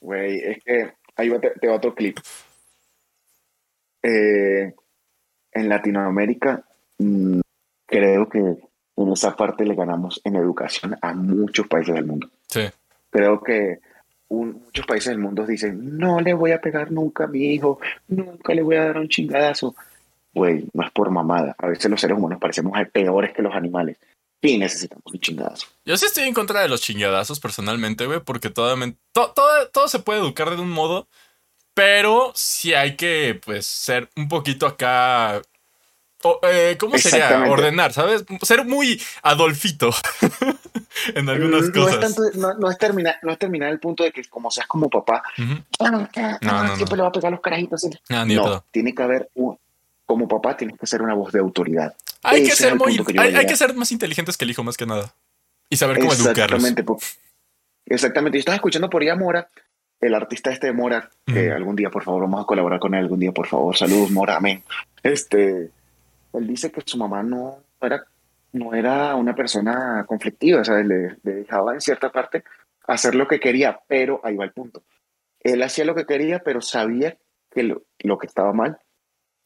[0.00, 2.18] Güey, es que ahí va, te, va otro clip.
[4.02, 4.72] Eh,
[5.52, 6.64] en Latinoamérica,
[6.98, 7.40] mm,
[7.86, 8.67] creo que
[9.02, 12.28] en esa parte le ganamos en educación a muchos países del mundo.
[12.48, 12.62] Sí.
[13.10, 13.78] Creo que
[14.28, 18.54] muchos países del mundo dicen, no le voy a pegar nunca a mi hijo, nunca
[18.54, 19.74] le voy a dar un chingadazo.
[20.34, 21.54] Güey, no es por mamada.
[21.58, 23.96] A veces los seres humanos parecemos peores que los animales.
[24.40, 25.66] Y necesitamos un chingadazo.
[25.84, 28.76] Yo sí estoy en contra de los chingadazos personalmente, güey, porque todo,
[29.12, 31.08] todo, todo se puede educar de un modo,
[31.74, 35.42] pero sí hay que, pues, ser un poquito acá
[36.42, 37.92] eh, ¿Cómo sería ordenar?
[37.92, 38.24] ¿Sabes?
[38.42, 39.90] Ser muy Adolfito
[41.14, 42.16] en algunas cosas.
[42.34, 46.08] no, es terminar, no es terminar el punto de que como seas como papá, no,
[46.76, 47.86] siempre le va a pegar los carajitos.
[48.08, 49.30] No, tiene que haber,
[50.06, 51.94] como papá tienes que ser una voz de autoridad.
[52.22, 55.14] Hay que ser muy, hay, que ser más inteligentes que el hijo, más que nada.
[55.70, 56.64] Y saber cómo educarlos.
[56.64, 56.84] Exactamente.
[57.86, 58.38] Exactamente.
[58.38, 59.48] Yo estaba escuchando por ahí a Mora,
[60.00, 63.00] el artista este de Mora, que algún día, por favor, vamos a colaborar con él
[63.00, 63.76] algún día, por favor.
[63.76, 64.64] Saludos, Mora, amén.
[65.02, 65.70] Este,
[66.32, 68.04] él dice que su mamá no era,
[68.52, 72.44] no era una persona conflictiva, o sea, le, dejaba en cierta parte
[72.86, 74.82] hacer lo que quería, pero ahí va el punto.
[75.40, 77.16] Él hacía lo que quería, pero sabía
[77.50, 78.78] que lo, que estaba mal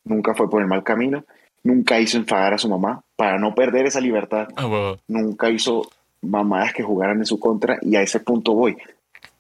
[0.05, 1.25] nunca fue por el mal camino,
[1.63, 5.89] nunca hizo enfadar a su mamá para no perder esa libertad, ah, nunca hizo
[6.21, 8.77] mamadas que jugaran en su contra y a ese punto voy.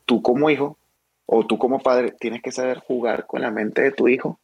[0.05, 0.77] Tú como hijo
[1.27, 4.39] o tú como padre tienes que saber jugar con la mente de tu hijo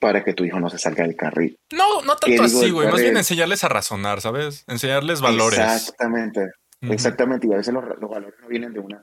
[0.00, 1.58] para que tu hijo no se salga del carril.
[1.72, 2.88] No, no tanto así, güey.
[2.88, 4.64] Más bien enseñarles a razonar, ¿sabes?
[4.66, 5.60] Enseñarles valores.
[5.60, 6.50] Exactamente.
[6.80, 7.46] Exactamente.
[7.46, 9.02] Y a veces los, valores no vienen de una.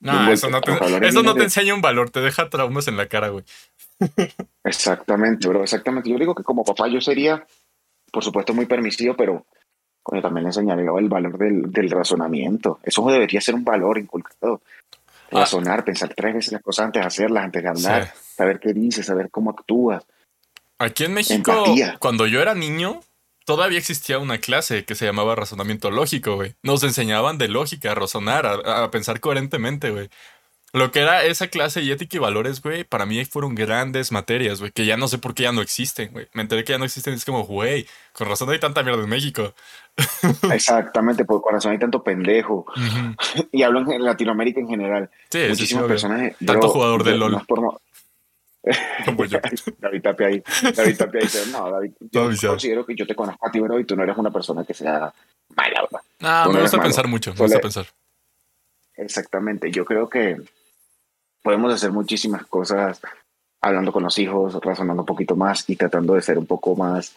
[0.00, 0.72] No, eso no te,
[1.06, 3.44] eso no te enseña un valor, te deja traumas en la cara, güey.
[4.64, 5.62] Exactamente, bro.
[5.62, 6.08] Exactamente.
[6.10, 7.46] Yo digo que como papá yo sería,
[8.10, 9.44] por supuesto, muy permisivo, pero
[10.22, 12.80] también le enseñaría el valor del, razonamiento.
[12.82, 14.62] Eso debería ser un valor inculcado.
[15.30, 15.40] Ah.
[15.40, 19.06] Razonar, pensar tres veces las cosas antes de hacerlas, antes de hablar saber qué dices,
[19.06, 20.04] saber cómo actúas.
[20.78, 21.64] Aquí en México,
[21.98, 23.00] cuando yo era niño,
[23.46, 26.54] todavía existía una clase que se llamaba razonamiento lógico, güey.
[26.62, 30.10] Nos enseñaban de lógica, a razonar, a, pensar coherentemente, güey.
[30.72, 34.58] Lo que era esa clase y ética y valores, güey, para mí fueron grandes materias,
[34.58, 36.26] güey, que ya no sé por qué ya no existen, güey.
[36.34, 39.02] Me enteré que ya no existen y es como, güey, con razón hay tanta mierda
[39.02, 39.54] en México.
[40.52, 42.66] Exactamente, por corazón hay tanto pendejo.
[43.52, 45.10] y hablo en Latinoamérica en general.
[45.30, 46.34] Sí, Muchísimas personas.
[46.44, 47.40] Tanto jugador de LOL.
[49.80, 50.42] David Tapia ahí.
[50.74, 53.84] David Tapia dice, no, David, yo considero que yo te conozco a ti, bro, y
[53.84, 55.12] tú no eres una persona que sea
[55.54, 56.00] mala, ¿verdad?
[56.20, 57.86] Ah, me gusta pensar mucho, me gusta pensar.
[58.96, 60.40] Exactamente, yo creo que
[61.42, 63.00] podemos hacer muchísimas cosas
[63.60, 67.14] hablando con los hijos, razonando un poquito más y tratando de ser un poco más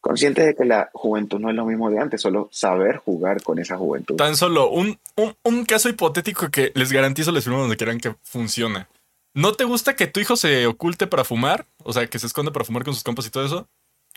[0.00, 3.58] conscientes de que la juventud no es lo mismo de antes, solo saber jugar con
[3.58, 4.16] esa juventud.
[4.16, 8.14] Tan solo un, un, un caso hipotético que les garantizo les firmo donde quieran que
[8.22, 8.86] funcione.
[9.34, 11.66] ¿No te gusta que tu hijo se oculte para fumar?
[11.84, 13.68] O sea, que se esconde para fumar con sus compas y todo eso.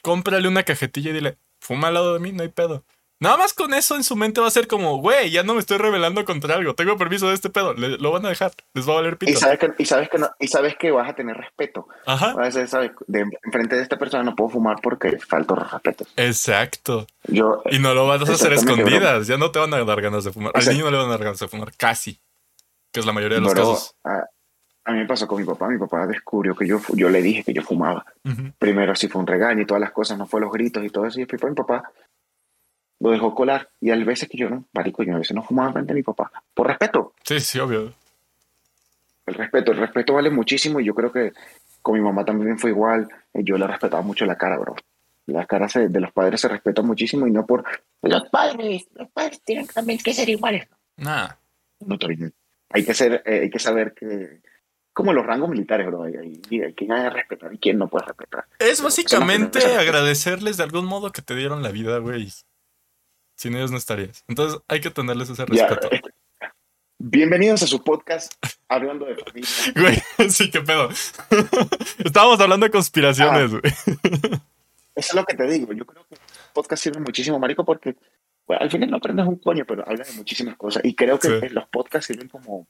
[0.02, 2.84] Cómprale una cajetilla y dile, fuma al lado de mí, no hay pedo.
[3.20, 5.62] Nada más con eso en su mente va a ser como, güey, ya no me
[5.62, 6.74] estoy rebelando contra algo.
[6.76, 7.74] Tengo permiso de este pedo.
[7.74, 8.52] Le- lo van a dejar.
[8.74, 9.40] Les va a valer Y pito.
[9.40, 11.88] sabes que, y sabes que, no- y sabes que vas a tener respeto.
[12.06, 12.32] Ajá.
[12.32, 12.92] A veces, ¿sabes?
[13.08, 16.06] De, enfrente de esta persona no puedo fumar porque falto respeto.
[16.18, 17.08] Exacto.
[17.28, 19.28] Yo, Y no lo vas a hacer escondidas.
[19.28, 20.52] Ya no te van a dar ganas de fumar.
[20.54, 21.72] Al niño no le van a dar ganas de fumar.
[21.78, 22.20] Casi.
[22.92, 23.96] Que es la mayoría de los bro, casos.
[24.04, 24.26] a,
[24.86, 25.68] a mí me pasó con mi papá.
[25.70, 28.06] Mi papá descubrió que yo, yo le dije que yo fumaba.
[28.60, 31.06] Primero así fue un regaño y todas las cosas, no fue los gritos y todo
[31.06, 31.20] eso.
[31.20, 31.92] Y después mi papá
[33.00, 33.70] lo dejó colar.
[33.82, 36.04] Y a veces que yo no, marico, yo a veces no fumaba frente a mi
[36.04, 36.32] papá.
[36.54, 37.14] Por respeto.
[37.24, 37.94] Sí, sí, obvio.
[39.26, 41.32] El respeto, el respeto vale muchísimo y yo creo que
[41.82, 43.08] con mi mamá también fue igual.
[43.34, 44.76] Yo le respetaba mucho la cara, bro.
[45.28, 47.64] La cara se- de los padres se respeta muchísimo y no por
[48.02, 50.68] Los padres, los padres tienen también que ser iguales.
[50.98, 51.30] Nah.
[51.80, 51.98] no.
[52.70, 54.42] Hay que ser, eh, hay que saber que
[54.94, 56.04] como los rangos militares, bro.
[56.04, 58.46] Hay, hay, hay que respetar y quien no puede respetar.
[58.60, 62.32] Es básicamente Somos- agradecerles de algún modo que te dieron la vida, güey.
[63.36, 64.24] Sin ellos no estarías.
[64.28, 65.90] Entonces hay que tenerles ese respeto.
[65.92, 66.12] este,
[67.00, 68.34] bienvenidos a su podcast
[68.70, 69.50] hablando de familia.
[69.76, 70.90] Güey, sí, qué pedo.
[72.04, 73.60] Estábamos hablando de conspiraciones, Ah.
[73.60, 73.74] güey.
[74.96, 75.74] Eso es lo que te digo.
[75.74, 76.22] Yo creo que el
[76.54, 77.96] podcast sirve muchísimo, marico, porque
[78.46, 80.86] bueno, al final no aprendes un coño, pero hablas de muchísimas cosas.
[80.86, 81.50] Y creo que Sí.
[81.50, 82.68] los podcasts sirven como,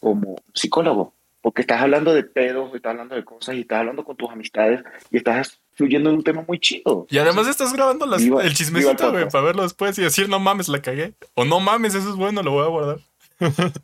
[0.00, 1.14] como psicólogo,
[1.46, 4.82] porque estás hablando de pedos, estás hablando de cosas y estás hablando con tus amistades
[5.12, 7.06] y estás fluyendo en un tema muy chido.
[7.08, 10.40] Y además estás grabando las- Viva- el chismecito, güey, para verlo después y decir, no
[10.40, 11.14] mames, la cagué.
[11.34, 12.98] O no mames, eso es bueno, lo voy a guardar.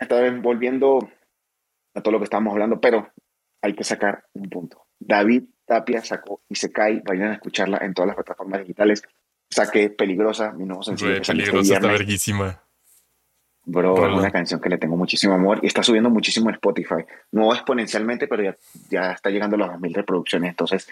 [0.00, 1.08] Esta vez volviendo
[1.94, 3.08] a todo lo que estábamos hablando, pero
[3.62, 4.84] hay que sacar un punto.
[4.98, 9.04] David Tapia sacó y se cae, vayan a escucharla en todas las plataformas digitales.
[9.48, 11.22] Saqué Peligrosa, mi nuevo sencillo.
[11.22, 12.62] Salió este peligroso, está verguísima.
[13.70, 17.04] Bro, es una canción que le tengo muchísimo amor y está subiendo muchísimo en Spotify.
[17.32, 18.56] No exponencialmente, pero ya,
[18.88, 20.50] ya está llegando a las 2.000 reproducciones.
[20.50, 20.88] Entonces,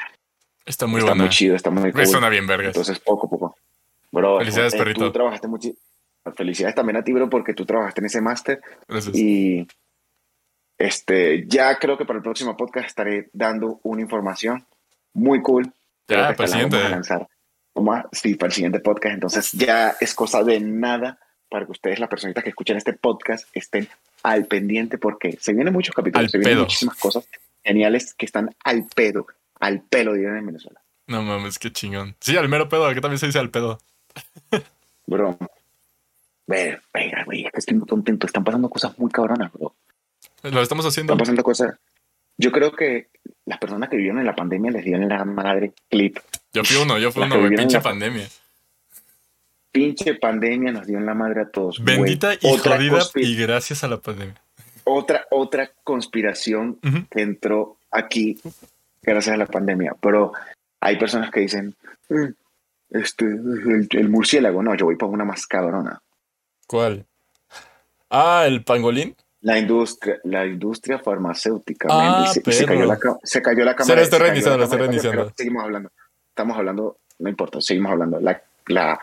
[0.67, 1.23] Está muy está buena.
[1.25, 2.07] muy chido, está muy cool.
[2.07, 2.69] suena bien, vergas.
[2.69, 3.57] Entonces, poco a poco.
[4.13, 5.07] Bro, Felicidades, eh, perrito.
[5.07, 5.71] Tú trabajaste mucho.
[6.37, 9.15] Felicidades también a ti, bro, porque tú trabajaste en ese máster Gracias.
[9.17, 9.67] y
[10.77, 14.67] este, ya creo que para el próximo podcast estaré dando una información
[15.15, 15.73] muy cool.
[16.09, 16.89] Ya, para el la vamos a siguiente.
[16.91, 17.29] lanzar.
[18.13, 19.15] Sí, para el siguiente podcast.
[19.15, 23.49] Entonces ya es cosa de nada para que ustedes, las personitas que escuchan este podcast,
[23.55, 23.89] estén
[24.23, 27.29] al pendiente porque se vienen muchos capítulos, Al se vienen muchísimas cosas
[27.65, 29.27] geniales que están al pedo,
[29.61, 30.81] al pelo, dirán en Venezuela.
[31.07, 32.17] No mames, qué chingón.
[32.21, 33.79] Sí, al mero pedo, que también se dice al pedo.
[35.07, 35.39] Bro,
[36.47, 38.27] ver, venga, güey, es que estoy muy contento.
[38.27, 39.75] Están pasando cosas muy cabronas, bro.
[40.43, 41.13] Lo estamos haciendo.
[41.13, 41.77] Están pasando cosas.
[42.39, 43.09] Yo creo que
[43.47, 46.19] las personas que vivieron en la pandemia les dieron la madre clip.
[46.53, 48.29] Yo fui uno, yo fui Las uno, güey, pinche la- pandemia.
[49.77, 51.83] Pinche pandemia nos dio en la madre a todos.
[51.85, 54.41] Bendita y Otra jodida y gracias a la pandemia.
[54.85, 56.79] otra, otra conspiración
[57.11, 58.39] que entró aquí
[59.03, 59.95] gracias a la pandemia.
[60.01, 60.33] Pero
[60.81, 61.75] hay personas que dicen,
[62.09, 62.25] "Mm,
[62.91, 66.01] este, el, el murciélago, no, yo voy para una más cabrona.
[66.67, 67.05] ¿Cuál?
[68.11, 69.15] Ah, el pangolín.
[69.43, 74.05] La industria, la industria farmacéutica, Ah, man, se, cayó la, se cayó la cámara.
[74.05, 75.33] se cayó reiniciando, la está cámara, reiniciando.
[75.37, 75.91] Seguimos hablando.
[76.31, 78.19] Estamos hablando, no importa, seguimos hablando.
[78.21, 79.01] La, la,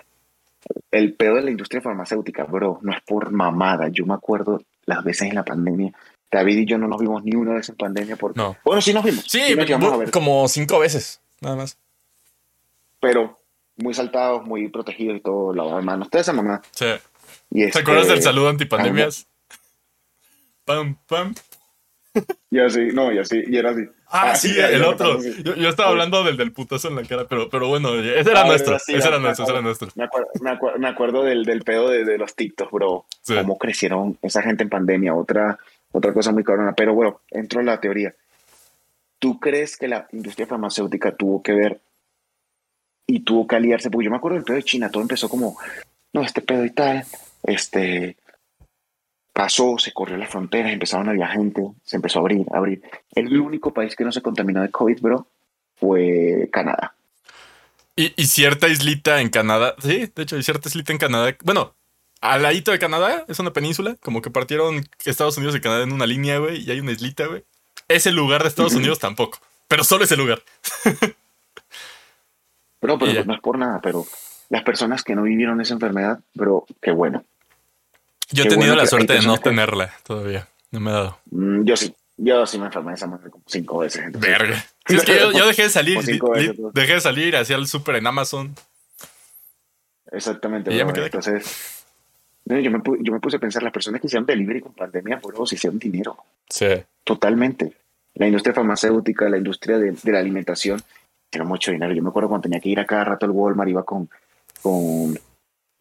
[0.92, 3.88] el pedo de la industria farmacéutica, bro, no es por mamada.
[3.90, 5.94] Yo me acuerdo las veces en la pandemia.
[6.32, 8.16] David y yo no nos vimos ni una vez en pandemia.
[8.16, 8.56] Porque, No.
[8.64, 9.26] Bueno, sí nos vimos.
[9.28, 11.78] Sí, nos llegamos a ver, como cinco veces, nada más.
[13.00, 13.38] pero
[13.76, 16.62] muy saltados, muy protegidos y todo, manos, toda esa mamá.
[16.72, 16.86] Sí.
[17.50, 19.28] Y ¿Te este, acuerdas del saludo antipandemias?
[20.66, 21.34] Pam, pam.
[22.52, 23.82] Y así, no, y así, y era así.
[24.16, 25.20] Ah, sí, el otro.
[25.22, 28.42] Yo, yo estaba hablando del del putazo en la cara, pero, pero bueno, ese era
[28.42, 28.78] Ah, nuestro.
[28.80, 29.88] sí, ese era me nuestro, ese era nuestro.
[29.96, 33.06] Me acuerdo, me acuerdo, me acuerdo del, del pedo de, de los TikToks, bro.
[33.22, 33.34] Sí.
[33.36, 35.16] Cómo crecieron esa gente en pandemia.
[35.16, 35.58] Otra,
[35.92, 36.74] otra cosa muy cabrona.
[36.74, 38.14] Pero bueno, entro en la teoría.
[39.20, 41.82] ¿Tú crees que la industria farmacéutica tuvo que ver
[43.08, 43.90] y tuvo que aliarse?
[43.90, 44.90] Porque yo me acuerdo del pedo de China.
[44.92, 45.58] Todo empezó como,
[46.14, 47.04] no, este pedo y tal.
[47.44, 48.18] Este
[49.34, 52.82] pasó, se corrió las fronteras, empezaron a viajar gente, se empezó a abrir, a abrir.
[53.16, 55.28] El único país que no se contaminó de COVID, bro,
[55.76, 56.94] fue Canadá.
[57.96, 59.76] Y, y cierta islita en Canadá.
[59.80, 61.36] Sí, de hecho, hay cierta islita en Canadá.
[61.44, 61.74] Bueno,
[62.22, 63.98] al ladito de Canadá es una península.
[64.02, 66.64] Como que partieron Estados Unidos y Canadá en una línea, güey.
[66.64, 67.44] Y hay una islita, güey.
[67.88, 68.74] Ese lugar de Estados.
[68.76, 69.40] Unidos tampoco.
[69.68, 70.42] Pero solo ese lugar.
[72.82, 73.24] Bro, pero ya.
[73.24, 74.06] no es por nada, pero
[74.50, 77.24] las personas que no vivieron esa enfermedad, bro, qué bueno.
[78.34, 80.48] Yo he tenido bueno la suerte de no tenerla todavía.
[80.72, 81.20] No me ha dado.
[81.32, 84.04] Mm, yo sí, yo sí me enfermé de esa madre como cinco veces.
[84.06, 84.66] entonces- Verga.
[84.88, 86.00] Sí, es que yo, yo dejé de salir.
[86.74, 88.56] Dejé de salir hacia el súper en Amazon.
[90.12, 91.06] Exactamente, Y ya bro, me quedé.
[91.06, 91.84] entonces...
[92.46, 95.20] no, Yo me, yo me puse a pensar, las personas que hicieron delivery con pandemia,
[95.24, 96.18] bro, se hicieron dinero.
[96.50, 96.68] Sí.
[97.04, 97.74] Totalmente.
[98.16, 100.82] La industria farmacéutica, la industria de, de la alimentación,
[101.30, 101.94] hicieron mucho dinero.
[101.94, 104.10] Yo me acuerdo cuando tenía que ir a cada rato al Walmart, iba con
[104.62, 105.20] con,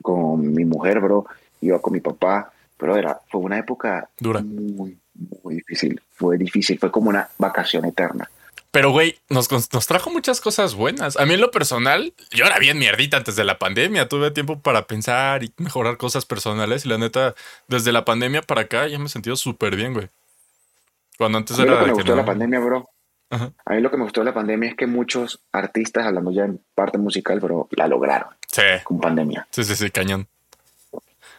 [0.00, 1.26] con mi mujer, bro.
[1.62, 2.52] Iba con mi papá.
[2.76, 4.40] Pero era, fue una época Dura.
[4.42, 4.98] muy,
[5.42, 6.00] muy difícil.
[6.12, 6.78] Fue difícil.
[6.78, 8.28] Fue como una vacación eterna.
[8.72, 11.18] Pero, güey, nos, nos trajo muchas cosas buenas.
[11.18, 14.08] A mí, en lo personal, yo era bien mierdita antes de la pandemia.
[14.08, 16.86] Tuve tiempo para pensar y mejorar cosas personales.
[16.86, 17.34] Y la neta,
[17.68, 20.08] desde la pandemia para acá, ya me he sentido súper bien, güey.
[21.18, 22.26] Cuando antes A mí era lo que me que gustó de la no.
[22.26, 22.88] pandemia, bro.
[23.30, 23.52] Ajá.
[23.66, 26.44] A mí lo que me gustó de la pandemia es que muchos artistas, hablando ya
[26.44, 29.46] en parte musical, pero la lograron Sí, con pandemia.
[29.50, 30.26] sí, sí, sí, cañón.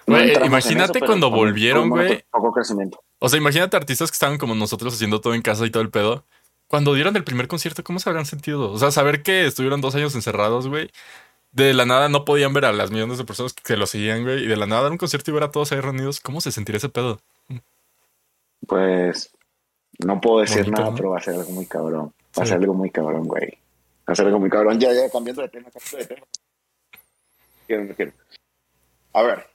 [0.05, 2.23] Güey, imagínate eso, cuando volvieron, güey.
[2.31, 3.01] Poco crecimiento.
[3.19, 5.89] O sea, imagínate artistas que estaban como nosotros haciendo todo en casa y todo el
[5.89, 6.25] pedo.
[6.67, 8.71] Cuando dieron el primer concierto, ¿cómo se habrán sentido?
[8.71, 10.89] O sea, saber que estuvieron dos años encerrados, güey.
[11.51, 14.43] De la nada no podían ver a las millones de personas que lo seguían, güey.
[14.43, 16.19] Y de la nada dar un concierto y ver a todos ahí reunidos.
[16.19, 17.21] ¿Cómo se sentiría ese pedo?
[18.67, 19.31] Pues
[19.99, 20.97] no puedo decir Bonito, nada, ¿no?
[20.97, 22.13] pero va a ser algo muy cabrón.
[22.37, 23.57] Va a ser algo muy cabrón, güey.
[24.09, 24.79] Va a ser algo muy cabrón.
[24.79, 26.27] Ya, ya, cambiando de tema, cambiando de tema.
[27.67, 28.11] Quiero, no quiero.
[29.13, 29.52] A ver.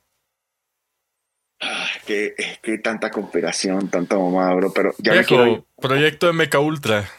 [1.60, 4.72] Ah, que, es que tanta conspiración, tanta mamada, bro.
[4.72, 5.44] Pero ya me quiero.
[5.44, 7.10] Viejo, proyecto MK Ultra.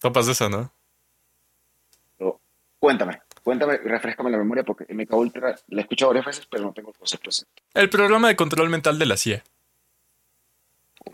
[0.00, 0.72] Topas de esa, ¿no?
[2.18, 2.40] Pero
[2.78, 6.72] Cuéntame, cuéntame, refrescame la memoria porque MK Ultra la he escuchado varias veces, pero no
[6.72, 7.30] tengo el concepto.
[7.74, 9.44] El programa de control mental de la CIA.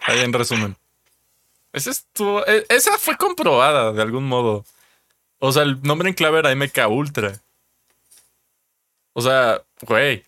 [0.03, 0.77] Ahí en resumen.
[1.73, 4.65] Ese estuvo, e- esa fue comprobada de algún modo.
[5.39, 7.41] O sea, el nombre en clave era MK Ultra.
[9.13, 10.25] O sea, güey.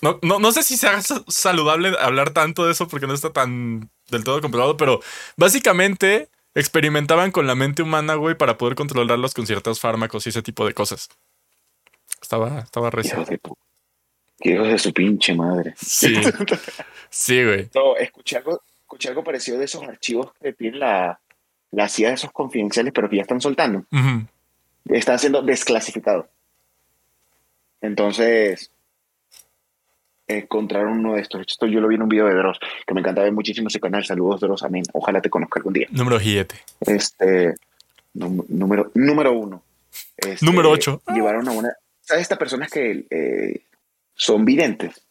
[0.00, 3.32] No, no, no, sé si sea sa- saludable hablar tanto de eso porque no está
[3.32, 5.00] tan del todo comprobado, pero
[5.36, 10.42] básicamente experimentaban con la mente humana, güey, para poder controlarlos con ciertos fármacos y ese
[10.42, 11.08] tipo de cosas.
[12.22, 13.14] Estaba, estaba recio.
[13.14, 13.40] Hijos de
[14.40, 15.74] Hijos de su pinche madre.
[15.76, 16.14] Sí.
[17.10, 17.68] Sí, güey.
[17.74, 21.20] No, escuché algo, escuché algo parecido de esos archivos que tiene la,
[21.70, 23.84] la CIA de esos confidenciales, pero que ya están soltando.
[24.86, 26.26] Están siendo desclasificados.
[27.80, 28.70] Entonces,
[30.26, 31.42] encontraron uno de estos.
[31.46, 33.80] Esto yo lo vi en un video de Dross, que me encanta ver muchísimo ese
[33.80, 34.04] canal.
[34.04, 34.84] Saludos, Dross, amén.
[34.92, 35.86] Ojalá te conozca algún día.
[35.90, 36.54] Número 7.
[36.80, 37.54] Este,
[38.14, 39.62] número, número uno.
[40.16, 41.02] Este, Número ocho.
[41.12, 41.72] Llevaron a una.
[42.00, 43.62] ¿Sabes estas personas que eh,
[44.14, 45.02] son videntes?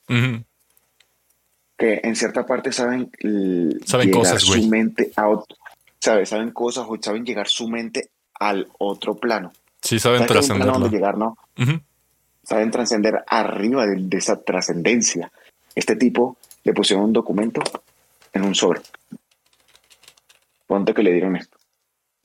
[1.77, 3.11] Que en cierta parte saben.
[3.85, 4.63] Saben cosas, güey.
[4.63, 5.57] Su mente a otro.
[5.99, 6.29] ¿Sabes?
[6.29, 9.51] Saben cosas o saben llegar su mente al otro plano.
[9.81, 10.89] Sí, saben ¿Sabes que hay un plano trascenderlo.
[10.89, 11.37] llegar, no?
[11.57, 11.81] Ujú.
[12.43, 15.31] Saben trascender arriba de, de esa trascendencia.
[15.75, 17.61] Este tipo le pusieron un documento
[18.33, 18.81] en un sobre.
[20.67, 21.57] Ponte que le dieron esto.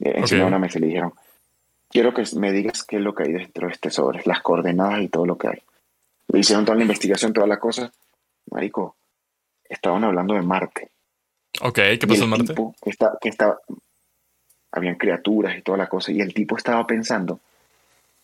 [0.01, 0.45] Eh, Encima Ok.
[0.45, 1.13] de una mesa y le dijeron,
[1.89, 5.03] quiero que me digas qué es lo que hay dentro de este sobre, las coordenadas
[5.03, 5.63] y todo lo que hay.
[6.29, 7.93] Le hicieron toda la investigación, toda la cosa.
[8.51, 8.97] Marico,
[9.69, 10.91] estaban hablando de Marte.
[11.63, 12.47] Ok, ¿qué pasó en Marte?
[12.49, 13.59] tipo que está, que estaba,
[14.73, 17.41] habían criaturas y toda la cosa, y el tipo estaba pensando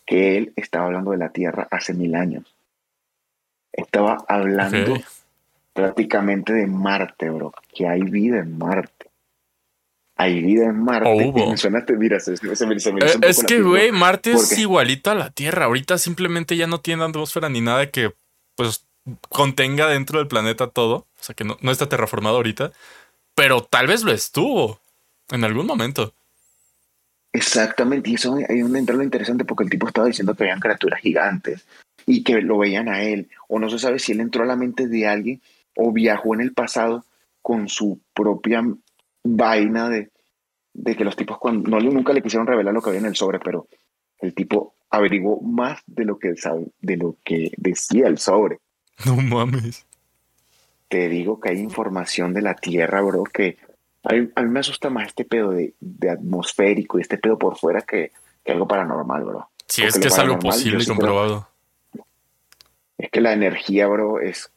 [0.07, 2.45] que él estaba hablando de la Tierra hace mil años.
[3.73, 4.97] Estaba hablando
[5.73, 9.11] prácticamente de Marte, bro, que hay vida en Marte.
[10.17, 11.09] Hay vida en Marte.
[11.09, 11.47] O hubo.
[11.47, 13.61] Y me suena, mira, se, se me, se me hizo Eh, un poco es que,
[13.61, 13.91] güey.
[13.91, 15.65] Marte ¿Por es igualito a la Tierra.
[15.65, 18.13] Ahorita simplemente ya no tiene atmósfera ni nada que,
[18.55, 18.87] pues,
[19.29, 20.95] contenga dentro del planeta todo.
[20.97, 22.71] O sea, que no, no está terraformado ahorita.
[23.35, 24.79] Pero tal vez lo estuvo
[25.31, 26.15] en algún momento.
[27.35, 30.45] Exactamente, y eso ahí es donde entra lo interesante porque el tipo estaba diciendo que
[30.45, 31.67] habían criaturas gigantes
[32.07, 34.55] y que lo veían a él, o no se sabe si él entró a la
[34.55, 35.41] mente de alguien
[35.77, 37.05] o viajó en el pasado
[37.43, 38.63] con su propia
[39.25, 40.11] vaina de,
[40.75, 43.07] de que los tipos cuando no le- nunca le quisieron revelar lo que había en
[43.07, 43.67] el sobre, pero
[44.21, 48.59] el tipo averiguó más de lo que sabe, de lo que decía el sobre.
[49.05, 49.85] No mames.
[50.89, 53.57] Te digo que hay información de la Tierra, bro, que
[54.05, 57.39] a mí, a mí me asusta más este pedo de, de atmosférico y este pedo
[57.39, 58.13] por fuera que,
[58.45, 59.49] que algo paranormal, bro.
[59.67, 61.49] Sí, Porque es que es algo posible y creo- comprobado.
[62.99, 64.53] Es que la energía, bro, es.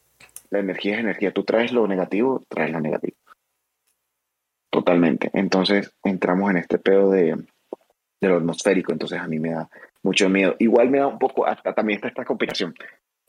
[0.50, 1.34] La energía es energía.
[1.34, 3.18] Tú traes lo negativo, traes lo negativo.
[4.70, 5.30] Totalmente.
[5.34, 7.36] Entonces entramos en este pedo de,
[8.22, 8.92] de lo atmosférico.
[8.92, 9.70] Entonces a mí me da
[10.04, 10.56] mucho miedo.
[10.60, 11.46] Igual me da un poco.
[11.46, 12.74] Hasta también está esta conspiración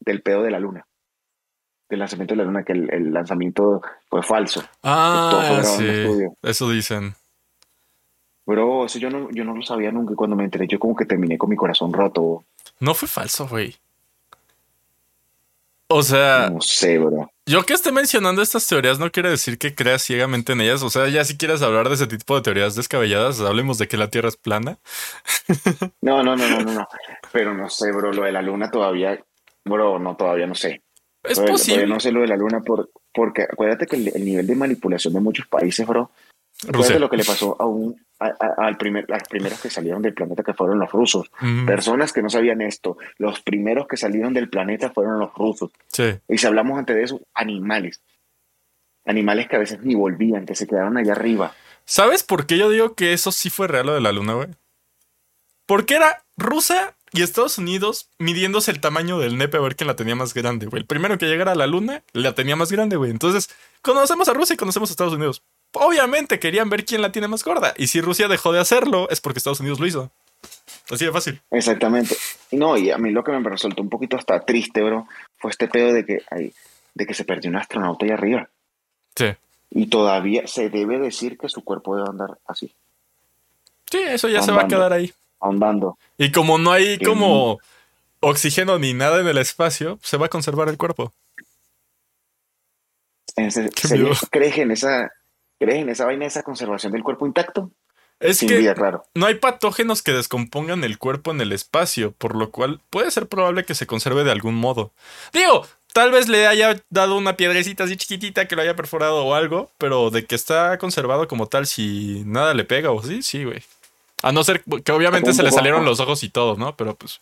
[0.01, 0.87] del pedo de la luna.
[1.89, 4.63] Del lanzamiento de la luna, que el, el lanzamiento fue falso.
[4.83, 5.87] Ah, sí.
[6.43, 7.15] Eso dicen.
[8.45, 10.15] Bro, eso yo no, yo no lo sabía nunca.
[10.15, 12.45] Cuando me enteré, yo como que terminé con mi corazón roto.
[12.81, 13.77] No fue falso, güey.
[15.91, 17.31] O sea, No sé, bro.
[17.47, 20.83] yo que esté mencionando estas teorías no quiere decir que creas ciegamente en ellas.
[20.83, 23.97] O sea, ya si quieres hablar de ese tipo de teorías descabelladas, hablemos de que
[23.97, 24.79] la Tierra es plana.
[26.03, 26.89] No, no, no, no, no, no.
[27.33, 29.19] Pero no sé, bro, lo de la luna todavía,
[29.65, 30.83] bro, no, todavía no sé.
[31.31, 31.87] Es posible.
[31.87, 35.15] no sé lo de la luna por, porque acuérdate que el, el nivel de manipulación
[35.15, 36.11] de muchos países, bro,
[36.63, 36.99] acuérdate Rusia.
[36.99, 40.15] lo que le pasó a un, a- a- al primer, las primeros que salieron del
[40.15, 41.31] planeta que fueron los rusos.
[41.41, 41.67] Ujú.
[41.67, 45.71] Personas que no sabían esto, los primeros que salieron del planeta fueron los rusos.
[45.89, 46.15] Sí.
[46.29, 48.01] Y si hablamos antes de eso, animales.
[49.05, 51.55] Animales que a veces ni volvían, que se quedaron allá arriba.
[51.87, 54.49] ¿Sabes por qué yo digo que eso sí fue real lo de la luna, güey?
[55.65, 59.97] Porque era Rusia y Estados Unidos midiéndose el tamaño del nepe a ver quién la
[59.97, 60.83] tenía más grande, güey.
[60.83, 63.11] El primero que llegara a la luna la tenía más grande, güey.
[63.11, 63.51] Entonces,
[63.83, 65.43] conocemos a Rusia y conocemos a Estados Unidos.
[65.73, 67.75] Obviamente querían ver quién la tiene más gorda.
[67.77, 70.11] Y si Rusia dejó de hacerlo, es porque Estados Unidos lo hizo.
[70.91, 71.41] Así de fácil.
[71.51, 72.17] Exactamente.
[72.53, 75.07] No, y a mí lo que me resultó un poquito hasta triste, bro,
[75.37, 76.53] fue este pedo de que, ay,
[76.95, 78.49] de que se perdió un astronauta ahí arriba.
[79.15, 79.27] Sí.
[79.71, 82.73] Y todavía se debe decir que su cuerpo debe andar así,
[83.91, 85.13] Sí, eso ya se va a quedar ahí.
[85.41, 85.99] Andando.
[86.17, 87.59] Y como no hay como
[88.21, 91.13] oxígeno ni nada en el espacio, se va a conservar el cuerpo.
[93.51, 93.71] Sería-
[94.05, 94.17] miedo.
[94.31, 95.13] ¿Crees en esa,
[95.59, 97.71] crees en esa vaina, esa conservación del cuerpo intacto?
[98.21, 99.05] Es Sin que vida, claro.
[99.15, 103.29] no hay patógenos que descompongan el cuerpo en el espacio, por lo cual puede ser
[103.29, 104.93] probable que se conserve de algún modo.
[105.33, 109.35] Digo, tal vez le haya dado una piedrecita así chiquitita que lo haya perforado o
[109.35, 113.45] algo, pero de que está conservado como tal, si nada le pega o sí, sí,
[113.45, 113.63] güey.
[114.23, 116.77] A no ser que obviamente se le salieron los ojos y todo, ¿no?
[116.77, 117.21] Pero pues.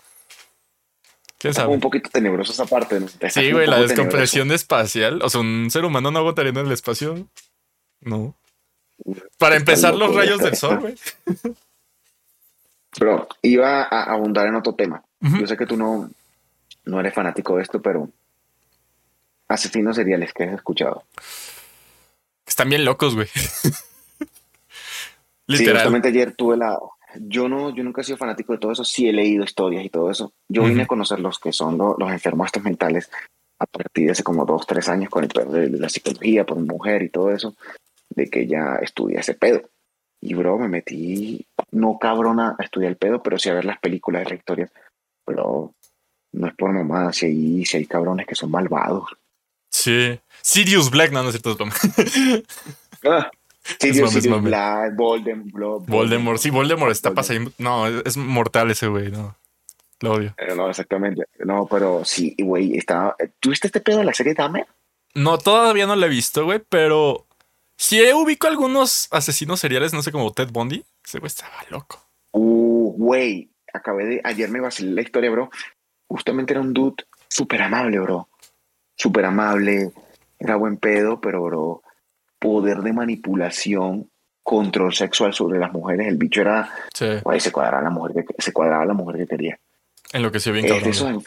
[1.39, 1.75] ¿Quién sabe?
[1.75, 2.99] un poquito tenebroso esa parte.
[2.99, 3.09] ¿no?
[3.09, 5.21] Sí, güey, la descompresión espacial.
[5.23, 7.29] O sea, un ser humano no aguantaría en el espacio.
[8.01, 8.35] No.
[9.39, 10.95] Para Está empezar, los rayos del sol, güey.
[12.99, 15.03] Pero iba a abundar en otro tema.
[15.21, 16.09] Yo sé que tú no,
[16.85, 18.09] no eres fanático de esto, pero
[19.49, 21.05] asesinos seriales que has escuchado.
[22.47, 23.29] Están bien locos, güey.
[25.49, 25.75] Sí, Literal.
[25.83, 26.79] justamente ayer tuve la...
[27.21, 29.89] Yo no, yo nunca he sido fanático de todo eso, sí he leído historias y
[29.89, 30.33] todo eso.
[30.49, 30.83] Yo vine Ujú.
[30.83, 33.11] a conocer los que son lo- los enfermos estos mentales
[33.59, 36.59] a partir de hace como dos, tres años con el pedo de la psicología por
[36.59, 37.55] mujer y todo eso,
[38.11, 39.63] de que ya estudia ese pedo.
[40.21, 43.79] Y bro, me metí, no cabrona a estudiar el pedo, pero sí a ver las
[43.79, 44.71] películas de la historia.
[45.25, 45.73] Pero
[46.33, 49.09] no es por mamada, si hay, si hay cabrones que son malvados.
[49.71, 50.19] Sí.
[50.43, 51.73] Sirius Black, no, no es cierto, es broma.
[53.05, 53.31] Ah,
[53.81, 54.43] Sirius, Sirius.
[54.43, 56.39] Black, Voldemort, Voldemort.
[56.39, 57.51] Sí, Voldemort está pasando.
[57.59, 59.37] No, es mortal ese güey, no.
[60.01, 60.35] Lo odio.
[60.39, 61.25] Eh, No, exactamente.
[61.45, 63.17] No, pero sí, güey, estaba...
[63.41, 64.67] ¿Tuviste este pedo de la serie Dahmer?
[65.15, 67.27] No, todavía no lo he visto, güey, pero.
[67.79, 70.85] Si ubico algunos asesinos seriales, no sé, como Ted Bundy.
[71.05, 72.03] Ese güey estaba loco.
[72.33, 74.21] Uh, güey, acabé de...
[74.25, 75.51] Ayer me vacilé la historia, bro.
[76.09, 78.29] Justamente era un dude súper amable, bro.
[78.97, 79.91] Súper amable.
[80.39, 81.83] Era buen pedo, pero, bro,
[82.47, 84.09] poder de manipulación,
[84.45, 86.07] control sexual sobre las mujeres.
[86.07, 86.71] El bicho era...
[86.95, 87.07] Sí.
[87.25, 89.59] Güey, se cuadraba la mujer que, se cuadraba la mujer que quería.
[90.13, 90.91] Enloqueció bien Es de cabrón.
[90.93, 91.17] esos güey.
[91.17, 91.25] en-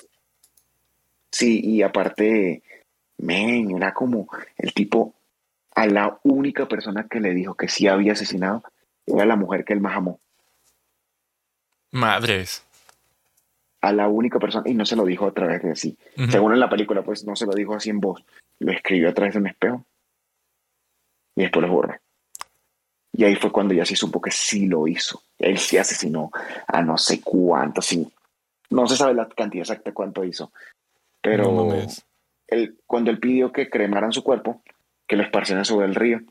[1.31, 2.63] Sí, y aparte,
[3.17, 5.13] men, era como el tipo,
[5.75, 8.63] a la única persona que le dijo que sí había asesinado,
[9.05, 10.19] era la mujer que él más amó.
[11.91, 12.63] Madres.
[13.81, 15.97] A la única persona, y no se lo dijo a través de sí.
[16.17, 16.31] Ujú.
[16.31, 18.23] Según en la película, pues no se lo dijo así en voz,
[18.59, 19.85] lo escribió a través de un espejo
[21.39, 21.95] y después lo borró.
[23.13, 25.23] Y ahí fue cuando ya se supo que sí lo hizo.
[25.37, 26.31] Él sí asesinó
[26.67, 28.07] a no sé cuánto, sí.
[28.69, 30.51] No se sabe la cantidad exacta cuánto hizo.
[31.21, 31.73] Pero No
[32.47, 34.61] él, cuando él pidió que cremaran su cuerpo,
[35.07, 36.21] que lo esparcieran sobre el río,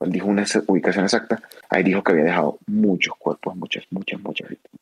[0.00, 4.48] él dijo una ubicación exacta, ahí dijo que había dejado muchos cuerpos, muchas, muchas, muchas
[4.48, 4.80] víctimas.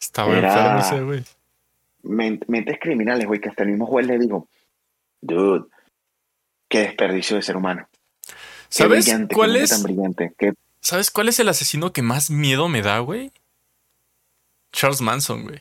[0.00, 1.24] Estaba Era- enfermo güey.
[2.02, 4.48] Men- Mentes criminales, güey, que hasta el mismo juez le dijo,
[5.20, 5.66] dude,
[6.68, 7.88] qué desperdicio de ser humano.
[8.82, 9.70] ¿Sabes brillante, cuál es?
[9.70, 10.32] tan brillante.
[10.38, 13.30] Qué- ¿Sabes cuál es el asesino que más miedo me da, güey?
[14.72, 15.60] Charles Manson, güey.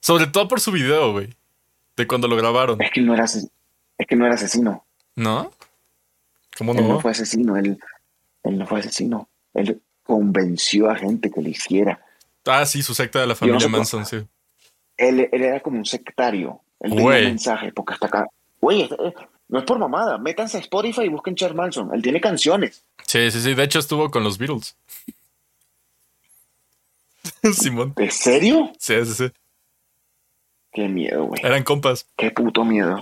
[0.00, 1.34] Sobre todo por su video, güey.
[1.96, 2.80] De cuando lo grabaron.
[2.82, 3.48] es que no era, es
[4.08, 4.84] que no era asesino.
[5.14, 5.52] ¿No?
[6.58, 7.00] ¿Cómo Él no no?
[7.00, 7.78] fue asesino, él,
[8.42, 9.28] él no fue asesino.
[9.54, 12.04] Él convenció a gente que lo hiciera.
[12.44, 14.16] Ah, sí, su secta de la no familia sé Manson, sí.
[14.96, 16.60] Él, él era como un sectario.
[16.80, 17.24] Él tenía Güey.
[17.26, 18.26] mensajes, porque hasta acá.
[18.60, 19.14] Güey, eh,
[19.52, 20.16] no es por mamada.
[20.16, 21.90] Métanse a Spotify y busquen Charles Manson.
[21.94, 22.82] Él tiene canciones.
[23.06, 23.54] Sí, sí, sí.
[23.54, 24.74] De hecho, estuvo con los Beatles.
[27.52, 27.92] Simón.
[27.94, 28.72] ¿De serio?
[28.78, 29.32] Sí, sí, sí.
[30.72, 31.40] Qué miedo, güey.
[31.44, 32.06] Eran compas.
[32.16, 32.98] Qué puto miedo.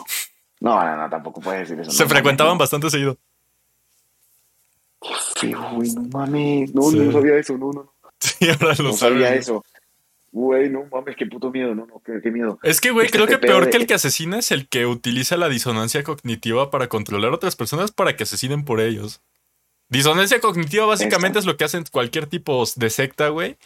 [0.59, 1.93] No, no, no, tampoco puedes decir eso.
[1.93, 3.17] Se no, frecuentaban no, bastante seguido.
[5.01, 5.91] Qué feo, güey.
[5.93, 6.75] No mames.
[6.75, 6.97] No, Sí.
[6.99, 7.53] no sabía eso.
[7.57, 7.93] No, no, no.
[8.19, 9.65] Sí, ahora lo No sabía eso.
[10.33, 11.75] Güey, no mames, qué puto miedo.
[11.75, 12.59] No, no, qué, qué miedo.
[12.63, 14.87] Es que, güey, Este creo que peor de- que el que asesina es el que
[14.87, 19.21] utiliza la disonancia cognitiva para controlar a otras personas para que asesinen por ellos.
[19.89, 23.57] Disonancia cognitiva básicamente es lo que hacen cualquier tipo de secta, güey,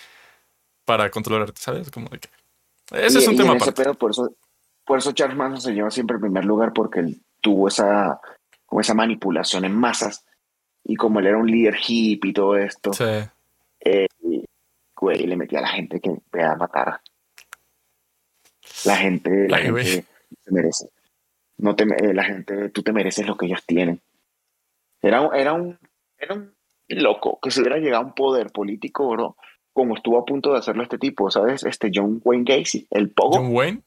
[0.86, 1.90] para controlarte, ¿sabes?
[1.90, 2.28] Como de que...
[2.92, 3.82] Ese Y- es un y tema en ese aparte.
[3.82, 4.34] pedo, por eso,
[4.86, 8.20] por eso Charles Manson se lleva siempre en primer lugar porque él tuvo esa,
[8.64, 10.24] como esa manipulación en masas
[10.82, 13.04] y como él era un líder hippie y todo esto, Sí.
[13.80, 14.06] eh,
[15.04, 16.10] güey, le metía a la gente que
[16.42, 17.00] a matar.
[18.84, 20.04] La gente, la gente
[20.42, 20.88] se merece.
[21.58, 24.00] No te, eh, la gente, tú te mereces lo que ellos tienen.
[25.00, 25.78] Era, un- era un,
[26.18, 26.54] era un
[26.88, 29.36] loco que se hubiera llegado a un poder político, bro,
[29.72, 31.64] como estuvo a punto de hacerlo este tipo, ¿sabes?
[31.64, 33.36] Este John Wayne Gacy, el Pogo.
[33.36, 33.82] John Wayne.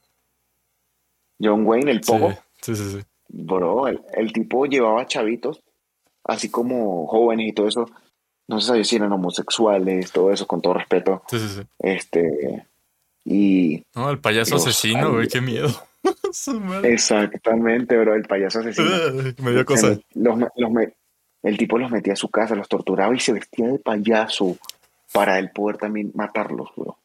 [1.40, 2.30] John Wayne, el Sí, Pogo.
[2.62, 2.90] sí, sí.
[2.90, 2.98] sí.
[3.28, 5.62] Bro, el, el tipo llevaba chavitos,
[6.24, 7.86] así como jóvenes y todo eso.
[8.48, 11.22] No sabía si eran homosexuales, todo eso, con todo respeto.
[11.30, 11.62] Sí, sí, sí.
[11.78, 12.66] Este.
[13.24, 15.68] Y No, el payaso Dios, asesino, güey, qué miedo.
[16.82, 18.88] Exactamente, bro, el payaso asesino.
[19.42, 19.98] Me dio cosa.
[20.14, 20.72] los los
[21.42, 24.56] el tipo los metía a su casa, los torturaba y se vestía de payaso
[25.12, 26.96] para él poder también matarlos, bro.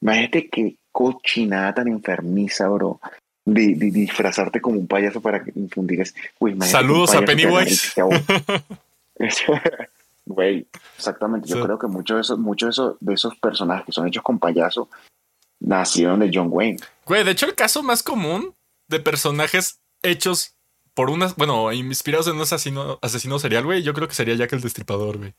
[0.00, 3.00] Imagínate qué cochinada tan enfermiza, bro.
[3.46, 6.02] De, de disfrazarte como un payaso para que infundir
[6.62, 7.92] Saludos a Pennywise.
[10.26, 10.66] Güey,
[10.96, 11.48] exactamente.
[11.48, 11.62] Yo Sí.
[11.62, 14.38] creo que muchos de esos, muchos de esos, de esos personajes que son hechos con
[14.38, 14.88] payaso
[15.60, 16.78] nacieron de John Wayne.
[17.06, 18.54] Güey, de hecho, el caso más común
[18.88, 20.54] de personajes hechos
[20.94, 24.52] por unas, bueno, inspirados en un asesino, asesino serial, güey, yo creo que sería Jack
[24.52, 25.34] el Destripador, güey.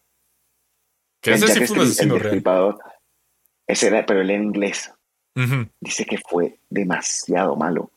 [1.21, 2.31] Que El ese sí fue un asesino el real.
[2.33, 2.79] Destripador,
[3.67, 4.91] Ese era, pero él era inglés.
[5.81, 7.89] Dice que fue demasiado malo.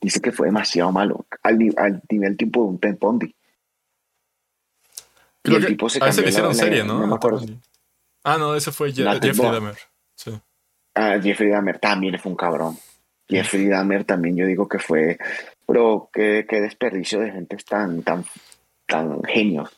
[0.00, 3.34] Dice que fue demasiado malo, al, ni- al nivel tipo de un Ted Bundy.
[5.52, 7.00] Y el que tipo se a ese le hicieron serie, ¿no?
[7.00, 7.40] no me acuerdo.
[8.24, 9.50] Ah, no, ese fue Je- Jeffrey.
[9.50, 9.76] Dahmer.
[10.16, 10.38] Sí.
[10.94, 12.76] Ah, Jeffrey Dahmer también fue un cabrón.
[13.28, 15.18] Jeffrey Dahmer también yo digo que fue,
[15.66, 18.24] bro, qué, qué desperdicio de gente tan, tan,
[18.86, 19.70] tan genios.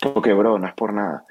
[0.00, 1.24] Porque, bro, no es por nada.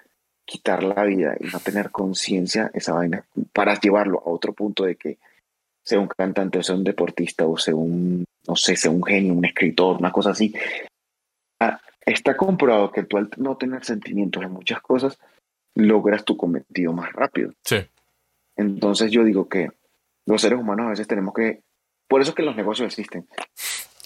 [0.45, 4.95] Quitar la vida y no tener conciencia, esa vaina, para llevarlo a otro punto de
[4.95, 5.17] que
[5.83, 9.33] sea un cantante o sea un deportista o sea un, no sé, sea un genio,
[9.33, 10.53] un escritor, una cosa así.
[11.59, 15.19] Ah, está comprobado que tú al no tener sentimientos en muchas cosas,
[15.73, 17.51] logras tu cometido más rápido.
[17.63, 17.77] Sí.
[18.55, 19.71] Entonces yo digo que
[20.25, 21.61] los seres humanos a veces tenemos que...
[22.07, 23.27] Por eso es que los negocios existen.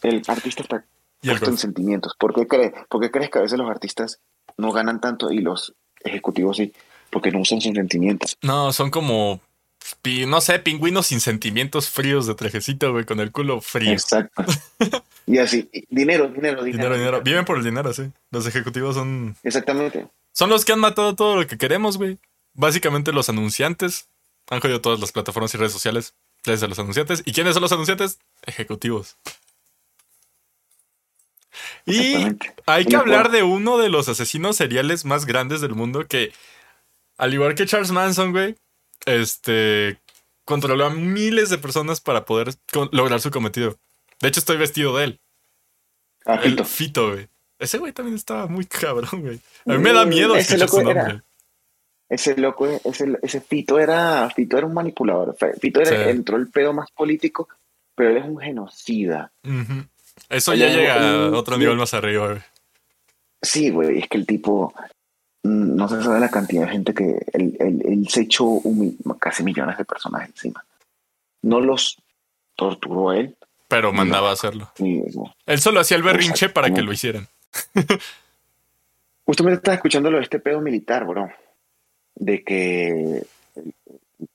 [0.02, 0.86] El artista está
[1.22, 2.16] Y puesto en sentimientos.
[2.18, 4.22] ¿Por qué, cree, ¿Por qué crees que a veces los artistas
[4.58, 6.74] no ganan tanto y los ejecutivos sí?
[7.10, 8.38] Porque no usan sus sentimientos.
[8.41, 9.41] No, son como,
[10.28, 13.92] no sé, pingüinos sin sentimientos fríos de trajecito, güey, con el culo frío.
[13.92, 14.44] Exacto.
[15.26, 16.84] y así, dinero, dinero, dinero.
[16.84, 17.22] Dinero, dinero.
[17.22, 18.12] Viven por el dinero, sí.
[18.32, 20.08] Los ejecutivos son Exactamente.
[20.34, 22.18] Son los que han matado todo lo que queremos, güey.
[22.54, 24.08] Básicamente los anunciantes
[24.50, 26.14] han jodido todas las plataformas y redes sociales
[26.44, 27.22] gracias a los anunciantes.
[27.26, 28.20] ¿Y quiénes son los anunciantes?
[28.46, 29.18] Ejecutivos.
[31.86, 32.16] Y
[32.66, 36.32] hay que hablar de uno de los asesinos seriales más grandes del mundo que,
[37.18, 38.56] al igual que Charles Manson, güey,
[39.06, 40.00] este,
[40.45, 42.54] controló a miles de personas para poder
[42.91, 43.78] lograr su cometido.
[44.22, 45.20] De hecho, estoy vestido de él.
[46.26, 46.66] Ah, El Fito.
[46.66, 47.28] Fito, güey.
[47.60, 49.39] Ese güey también estaba muy cabrón, güey.
[49.66, 51.24] A mí me da miedo Mm, Ese escuchar su loco era- nombre.
[52.10, 55.36] Ese loco, ese, ese Fito era, Fito era un manipulador.
[55.62, 56.10] Fito era, Sí.
[56.10, 57.47] entró el pedo más político,
[57.93, 59.32] pero él es un genocida.
[60.28, 60.95] Eso ya llega
[61.28, 62.39] a otro nivel más arriba, güey.
[63.43, 64.74] Sí, güey, es que el tipo,
[65.44, 69.44] no se sabe la cantidad de gente que él, él- él se echó un casi
[69.44, 70.64] millones de personas encima.
[71.42, 71.98] No los
[72.56, 73.36] torturó él,
[73.70, 74.72] Pero mandaba a hacerlo.
[74.80, 75.34] no.
[75.46, 77.28] Él solo hacía el berrinche para que lo hicieran.
[79.26, 81.30] Justamente estaba escuchando lo de este pedo militar, bro.
[82.16, 83.24] De que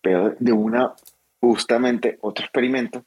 [0.00, 0.94] pedo de una,
[1.40, 3.04] justamente otro experimento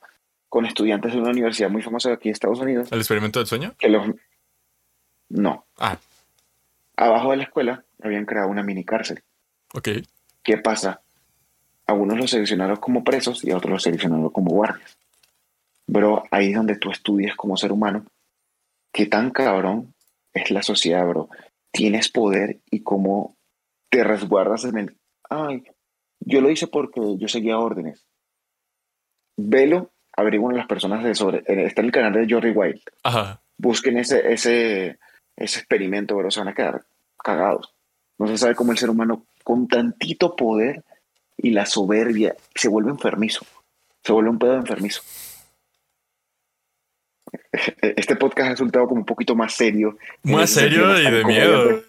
[0.50, 3.48] con estudiantes de una universidad muy famosa de aquí de Estados Unidos, ¿El experimento del
[3.48, 3.74] sueño?
[3.78, 4.08] que los...
[5.30, 5.98] No, Ah,
[6.96, 9.22] abajo de la escuela habían creado una mini cárcel.
[9.74, 9.90] ok.
[10.44, 11.02] ¿Qué pasa?
[11.88, 14.98] A unos los seleccionaron como presos y a otros los seleccionaron como guardias.
[15.88, 18.06] Bro, ahí es donde tú estudias como ser humano
[18.94, 19.94] qué tan cabrón
[20.34, 21.30] es la sociedad, bro.
[21.72, 23.36] Tienes poder y cómo
[23.90, 24.98] te resguardas en el...
[25.30, 25.64] Ay,
[26.20, 28.06] yo lo hice porque yo seguía órdenes.
[29.38, 31.40] Velo, averigüen las personas de sobre...
[31.40, 32.82] eh, Está en el canal de Jordi Wild.
[33.04, 33.42] Ajá.
[33.58, 34.98] Busquen ese, ese,
[35.36, 36.32] ese experimento, bro.
[36.32, 36.86] Se van a quedar
[37.24, 37.74] cagados.
[38.18, 40.84] No se sabe cómo el ser humano con tantito poder
[41.38, 43.46] y la soberbia se vuelve enfermizo.
[44.04, 45.02] Se vuelve un pedo enfermizo.
[47.82, 49.98] Este podcast ha resultado como un poquito más serio.
[50.24, 51.84] Más sentido, serio y de miedo.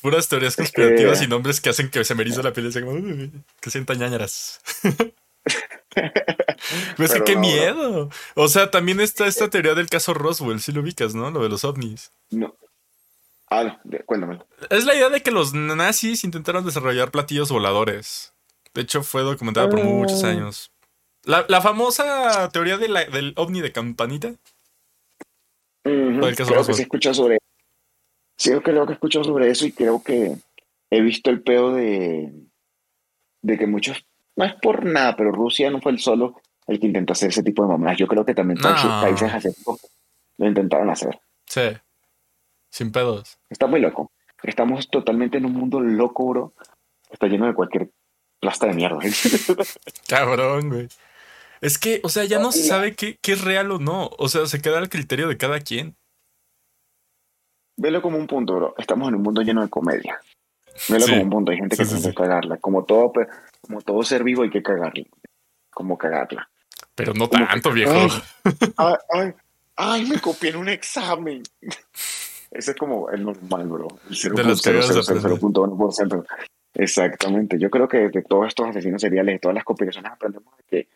[0.00, 2.82] Puras teorías conspirativas que- y nombres que hacen que se me la piel y sea
[2.82, 4.60] como, "Uy, que sientan ñañaras.
[6.96, 8.10] Pues que Pero qué no, miedo.
[8.34, 11.30] O sea, también está esta teoría del caso Roswell, si lo ubicas, ¿no?
[11.30, 12.12] Lo de los ovnis.
[12.30, 12.54] No.
[13.54, 14.46] Ah, cuéntamelo.
[14.70, 18.32] Es la idea de que los nazis intentaron desarrollar platillos voladores.
[18.74, 20.28] De hecho, fue documentada por muchos Ah.
[20.28, 20.72] años.
[21.24, 24.34] La, la famosa teoría de la- del ovni de campanita.
[25.82, 27.38] Creo que sí he escuchado sobre
[28.38, 30.36] Sí, creo que he escuchado sobre eso y creo que
[30.90, 32.32] he visto el peo de,
[33.42, 34.04] de que muchos,
[34.36, 37.42] no es por nada, pero Rusia no fue el solo el que intentó hacer ese
[37.42, 37.98] tipo de mamadas.
[37.98, 38.70] Yo creo que también No.
[38.70, 39.80] muchos países asiáticos
[40.38, 41.20] lo intentaron hacer.
[41.46, 41.60] Sí.
[42.72, 43.38] Sin pedos.
[43.50, 44.10] Está muy loco.
[44.42, 46.54] Estamos totalmente en un mundo loco, bro.
[47.10, 47.90] Está lleno de cualquier
[48.40, 48.98] plasta de mierda.
[50.08, 50.88] Cabrón, güey.
[51.60, 54.10] Es que, o sea, ya no se sabe qué, qué es real o no.
[54.18, 55.96] O sea, se queda al criterio de cada quien.
[57.76, 58.74] Velo como un punto, bro.
[58.78, 60.18] Estamos en un mundo lleno de comedia.
[60.88, 61.10] Velo Sí.
[61.12, 61.52] como un punto.
[61.52, 62.08] Hay gente que Sí, tiene sí.
[62.08, 62.56] que cagarla.
[62.56, 63.12] Como todo,
[63.60, 65.04] como todo ser vivo hay que cagarla.
[65.70, 66.50] Como cagarla.
[66.94, 67.92] Pero no Como que- tanto, viejo.
[68.76, 69.32] Ay, ay,
[69.76, 71.42] ay, me copié en un examen.
[72.54, 73.88] Ese es como el normal, bro.
[74.08, 76.26] El De las cagadas de 0.0001%.
[76.74, 77.58] Exactamente.
[77.58, 80.88] Yo creo que de todos estos asesinos seriales, de todas las conspiraciones, aprendemos de que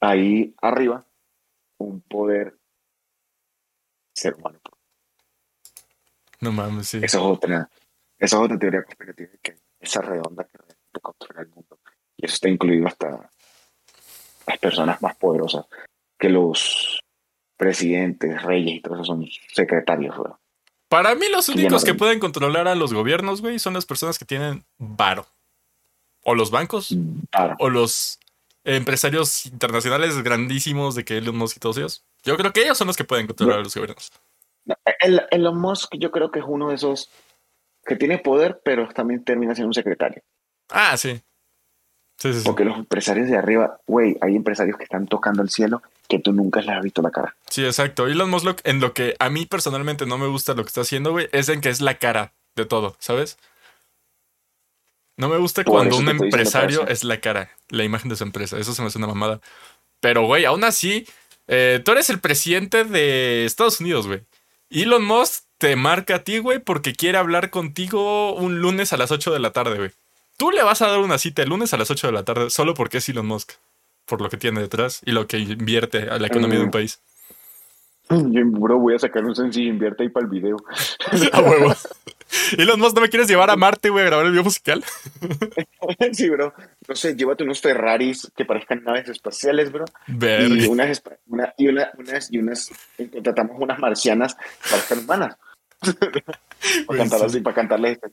[0.00, 1.04] ahí arriba
[1.78, 2.56] un poder
[4.14, 4.60] ser humano.
[6.40, 6.98] No mames, sí.
[6.98, 7.70] Esa es otra,
[8.18, 11.78] esa es otra teoría conspirativa que esa redonda que controla el mundo.
[12.16, 13.30] Y eso está incluido hasta
[14.46, 15.66] las personas más poderosas,
[16.18, 17.00] que los
[17.56, 20.16] presidentes, reyes y todo eso son secretarios.
[20.16, 20.38] bro.
[20.88, 24.18] Para mí, los únicos no que pueden controlar a los gobiernos, güey, son las personas
[24.18, 25.26] que tienen varo.
[26.22, 26.96] O los bancos,
[27.30, 27.56] Claro.
[27.58, 28.18] o los
[28.64, 32.04] empresarios internacionales grandísimos de que Elon Musk y todos ellos.
[32.22, 34.12] Yo creo que ellos son los que pueden controlar a los gobiernos.
[35.00, 37.10] El, Elon Musk yo creo que es uno de esos
[37.84, 40.22] que tiene poder, pero también termina siendo un secretario.
[40.70, 41.20] Ah, sí.
[42.16, 42.44] Sí, sí, sí.
[42.44, 46.32] Porque los empresarios de arriba, güey, hay empresarios que están tocando el cielo que tú
[46.32, 47.36] nunca les has visto la cara.
[47.50, 48.06] Sí, exacto.
[48.06, 51.12] Elon Musk, en lo que a mí personalmente no me gusta lo que está haciendo,
[51.12, 53.38] güey, es en que es la cara de todo, ¿sabes?
[55.16, 58.58] No me gusta Por cuando un empresario es la cara, la imagen de su empresa.
[58.58, 59.40] Eso se me hace una mamada.
[60.00, 61.06] Pero, güey, aún así,
[61.46, 64.22] eh, tú eres el presidente de Estados Unidos, güey.
[64.70, 69.12] Elon Musk te marca a ti, güey, porque quiere hablar contigo un lunes a las
[69.12, 69.90] 8 de la tarde, güey.
[70.36, 72.50] Tú le vas a dar una cita el lunes a las 8 de la tarde
[72.50, 73.52] solo porque es Elon Musk.
[74.06, 76.72] Por lo que tiene detrás y lo que invierte a la economía de un Mm.
[76.72, 77.00] país.
[78.10, 80.56] Yo, bro, voy a sacar un sencillo, invierte ahí para el video.
[81.32, 81.72] A huevo.
[82.58, 84.84] Elon Musk, ¿no me quieres llevar a Marte, güey, a grabar el video musical?
[86.12, 86.52] sí, bro.
[86.88, 89.84] No sé, llévate unos Ferraris que parezcan naves espaciales, bro.
[90.08, 92.70] Y unas, una- y una- unas, y unas,
[93.12, 95.36] contratamos unas marcianas que parezcan humanas.
[96.86, 97.24] para cantar sí.
[97.26, 98.08] así, para cantarle este.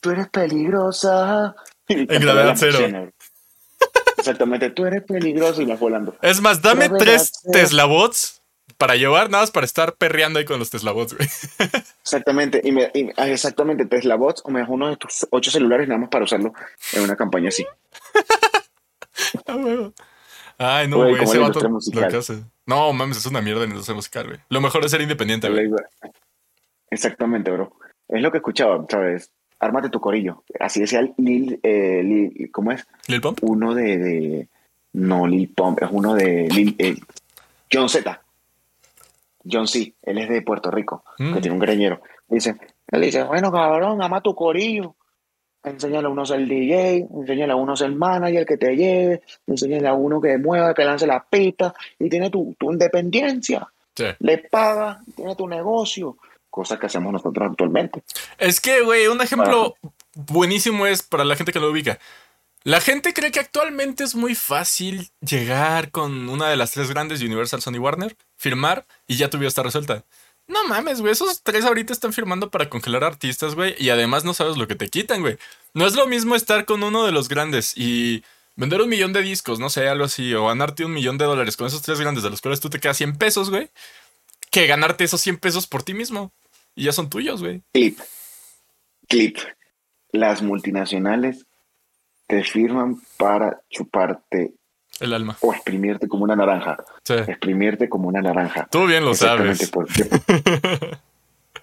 [0.00, 1.54] Tú eres peligrosa.
[1.86, 2.72] Cantarle gravedad cero.
[2.80, 3.10] marciana.
[4.28, 6.14] Exactamente, tú eres peligroso y las volando.
[6.20, 7.52] Es más, dame Gravedad tres cero.
[7.52, 8.42] Tesla bots
[8.76, 11.26] para llevar, nada más para estar perreando ahí con los Tesla bots, güey.
[12.02, 15.50] Exactamente, y me, y- ah, exactamente, Tesla Bots, o me das uno de tus ocho
[15.50, 16.52] celulares nada más para usarlo
[16.92, 17.66] en una campaña así.
[20.58, 22.42] Ay, no, Güey, ese vato lo que hace.
[22.66, 24.40] No, mames, es una mierda en industria musical, güey.
[24.48, 25.70] Lo mejor es ser independiente, güey.
[26.90, 27.72] Exactamente, bro.
[28.08, 29.30] Es lo que escuchaba, ¿sabes?
[29.60, 30.44] Ármate tu corillo.
[30.60, 32.86] Así decía Lil, eh, Lil- ¿cómo es?
[33.08, 33.38] Lil Pump.
[33.42, 34.48] Uno de, de-
[34.92, 36.96] no Lil Pump, es uno de Lil, eh,
[37.72, 38.20] John Z.
[39.50, 41.34] John C, él es de Puerto Rico, Mm.
[41.34, 42.00] que tiene un greñero.
[42.28, 42.56] Dice,
[42.90, 44.94] él dice, bueno, cabrón, ama tu corillo.
[45.64, 49.22] Enséñale a uno a ser DJ, enséñale a uno a ser manager que te lleve,
[49.46, 53.66] enséñale a uno que mueva, que lance la pista y tiene tu, tu independencia.
[53.94, 54.04] Sí.
[54.20, 56.16] Le paga, tiene tu negocio.
[56.50, 58.02] Cosa que hacemos nosotros actualmente.
[58.38, 59.76] Es que, güey, un ejemplo
[60.14, 61.98] buenísimo es para la gente que lo ubica.
[62.64, 67.20] La gente cree que actualmente es muy fácil llegar con una de las tres grandes
[67.20, 70.04] de Universal, Sony Warner, firmar y ya tu vida está resuelta.
[70.48, 74.34] No mames, güey, esos tres ahorita están firmando para congelar artistas, güey, y además no
[74.34, 75.38] sabes lo que te quitan, güey.
[75.74, 78.24] No es lo mismo estar con uno de los grandes y
[78.56, 81.56] vender un millón de discos, no sé, algo así, o ganarte un millón de dólares
[81.56, 83.70] con esos tres grandes de los cuales tú te quedas 100 pesos, güey,
[84.50, 86.32] que ganarte esos 100 pesos por ti mismo.
[86.74, 87.62] Y ya son tuyos, güey.
[87.72, 87.98] Clip.
[89.08, 89.36] Clip.
[90.12, 91.46] Las multinacionales
[92.26, 94.52] te firman para chuparte
[95.00, 95.36] El alma.
[95.40, 96.76] o exprimirte como una naranja.
[97.04, 97.14] Sí.
[97.14, 98.68] Exprimirte como una naranja.
[98.70, 99.70] Tú bien lo sabes.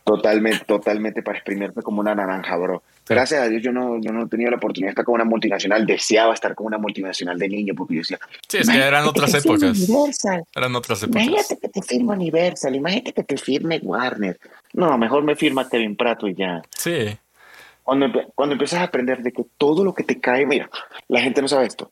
[0.04, 2.84] totalmente, totalmente para exprimirte como una naranja, bro.
[3.08, 5.26] Gracias a Dios yo no, yo no he tenido la oportunidad de estar con una
[5.26, 5.86] multinacional.
[5.86, 9.32] Deseaba estar con una multinacional de niño porque yo decía, Sí, es que eran otras
[9.32, 9.78] que épocas.
[9.90, 10.44] Universal.
[10.56, 11.24] Eran otras épocas.
[11.24, 12.76] Imagínate que te firme Universal.
[12.76, 14.40] Imagínate que te firme Warner.
[14.74, 16.62] No, mejor me firma Kevin Prato y ya.
[16.76, 17.18] Sí.
[17.84, 20.70] Cuando, cuando empiezas a aprender de que todo lo que te cae, mira,
[21.08, 21.92] la gente no sabe esto.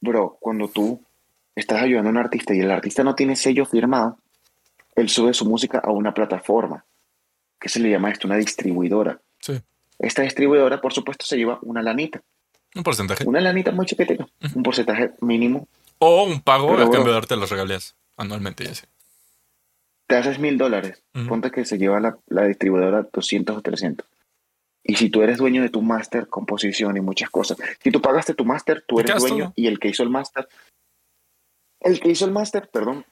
[0.00, 1.00] Bro, cuando tú
[1.54, 4.18] estás ayudando a un artista y el artista no tiene sello firmado,
[4.94, 6.84] él sube su música a una plataforma,
[7.58, 9.20] que se le llama esto una distribuidora.
[9.40, 9.54] Sí.
[10.02, 12.20] Esta distribuidora, por supuesto, se lleva una lanita.
[12.74, 13.24] Un porcentaje.
[13.26, 15.68] Una lanita muy chiquitita, un porcentaje mínimo.
[15.98, 16.90] O un pago Pero, a bro.
[16.92, 18.84] cambio de darte las regalías anualmente y así.
[20.08, 21.02] Te haces mil dólares.
[21.14, 21.28] Ujú.
[21.28, 24.06] Ponte que se lleva la, la distribuidora 200 o 300.
[24.84, 27.56] Y si tú eres dueño de tu máster, composición y muchas cosas.
[27.80, 29.52] Si tú pagaste tu máster, tú eres dueño todo.
[29.54, 30.48] y el que hizo el máster,
[31.80, 33.04] el que hizo el máster, perdón,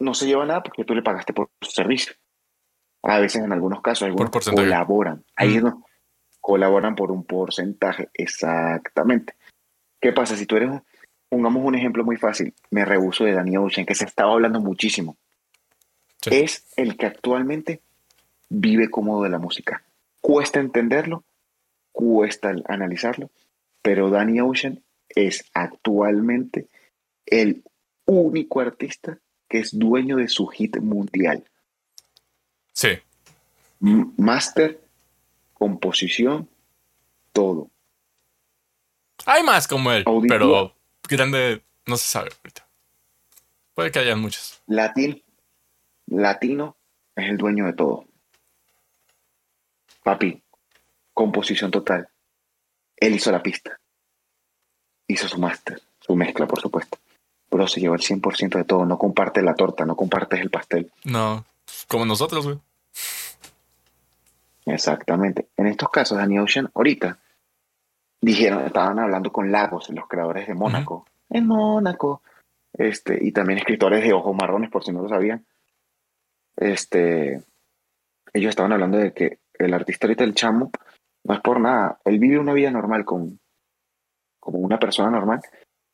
[0.00, 2.14] no se lleva nada porque tú le pagaste por su servicio.
[3.02, 4.66] A veces, en algunos casos, algunos porcentaje.
[4.66, 5.24] colaboran.
[5.36, 5.56] Ahí Mm.
[5.56, 5.86] es donde
[6.52, 9.34] colaboran por un porcentaje, exactamente.
[10.00, 10.34] ¿Qué pasa?
[10.34, 10.82] Si tú eres, un-
[11.28, 15.18] pongamos un ejemplo muy fácil, me rehuso de Danny Ocean, que se estaba hablando muchísimo.
[16.22, 16.30] Sí.
[16.32, 17.82] Es el que actualmente
[18.48, 19.82] vive cómodo de la música.
[20.22, 21.22] Cuesta entenderlo,
[21.92, 23.28] cuesta analizarlo,
[23.82, 26.66] pero Danny Ocean es actualmente
[27.26, 27.62] el
[28.06, 29.18] único artista
[29.50, 31.44] que es dueño de su hit mundial.
[32.72, 32.88] Sí.
[33.82, 34.80] M- Máster,
[35.58, 36.48] composición,
[37.32, 37.70] todo.
[39.26, 40.74] Hay más como él, pero
[41.08, 42.66] grande no se sabe ahorita.
[43.74, 44.60] Puede que hayan muchos.
[44.66, 45.22] Latín,
[46.06, 46.76] latino
[47.14, 48.04] es el dueño de todo.
[50.02, 50.42] Papi,
[51.12, 52.08] composición total.
[52.96, 53.78] Él hizo la pista.
[55.06, 56.98] Hizo su máster, su mezcla, por supuesto.
[57.48, 58.84] Pero se lleva el 100% de todo.
[58.84, 60.90] No comparte la torta, no compartes el pastel.
[61.04, 61.44] No,
[61.86, 62.58] como nosotros, güey.
[64.68, 65.48] Exactamente.
[65.56, 67.18] En estos casos, Danny Ocean, ahorita,
[68.20, 71.06] dijeron, estaban hablando con Lagos, los creadores de Mónaco.
[71.30, 72.22] En Mónaco.
[72.72, 75.44] Este, y también escritores de ojos marrones, por si no lo sabían.
[76.56, 77.42] Este,
[78.32, 80.70] ellos estaban hablando de que el artista ahorita, el chamo,
[81.24, 81.98] no es por nada.
[82.04, 83.40] Él vive una vida normal con,
[84.38, 85.40] como una persona normal.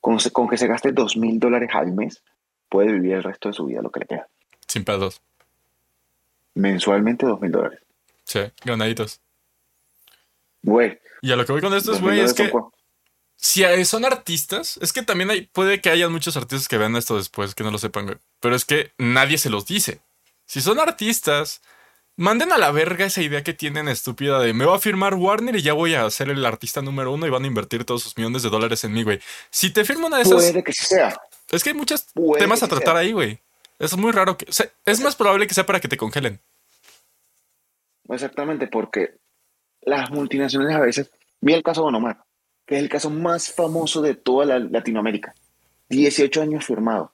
[0.01, 2.23] Con, con que se gaste dos mil dólares al mes,
[2.69, 4.29] puede vivir el resto de su vida, lo que le queda.
[4.67, 5.23] Sin pedos.
[6.55, 7.84] Mensualmente, dos mil dólares.
[8.25, 9.21] Sí, ganaditos.
[10.63, 12.51] Güey, Y a lo que voy con esto es, 2.000 güey, es que
[13.37, 17.17] si son artistas, es que también hay, puede que hayan muchos artistas que vean esto
[17.17, 18.17] después, que no lo sepan, güey.
[18.41, 20.01] Pero es que nadie se los dice.
[20.47, 21.61] Si son artistas,
[22.17, 25.57] manden a la verga esa idea que tienen estúpida de me va a firmar Warner
[25.57, 28.17] y ya voy a ser el artista número uno y van a invertir todos sus
[28.17, 29.21] millones de dólares en mí, güey.
[29.51, 31.15] Si te firma una de esas, Puede que sea.
[31.51, 33.01] es que hay muchos puede temas a tratar sea.
[33.01, 33.41] ahí, güey.
[33.79, 34.47] Es muy raro que.
[34.49, 36.41] o sea, es más probable que sea para que te congelen.
[38.09, 39.15] Exactamente, porque
[39.83, 42.25] las multinacionales a veces, vi el caso de Don Omar,
[42.67, 45.35] que es el caso más famoso de toda la Latinoamérica.
[45.89, 47.13] 18 años firmado.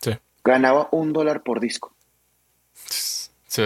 [0.00, 0.12] Sí.
[0.44, 1.94] Ganaba un dólar por disco.
[2.74, 3.64] Sí.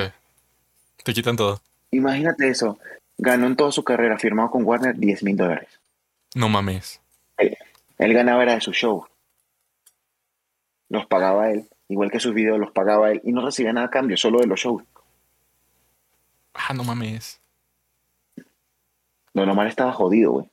[1.05, 1.61] Te quitan todo.
[1.91, 2.79] Imagínate eso.
[3.19, 5.69] Ganó en toda su carrera, firmado con Warner, 10 mil dólares.
[6.35, 7.01] No mames.
[7.37, 7.57] Él,
[7.99, 9.07] él ganaba era de sus shows.
[10.89, 13.91] Los pagaba él, igual que sus videos los pagaba él, y no recibía nada a
[13.91, 14.83] cambio, solo de los shows.
[16.69, 17.41] Ah, no mames.
[19.35, 20.47] Don Omar estaba jodido, güey.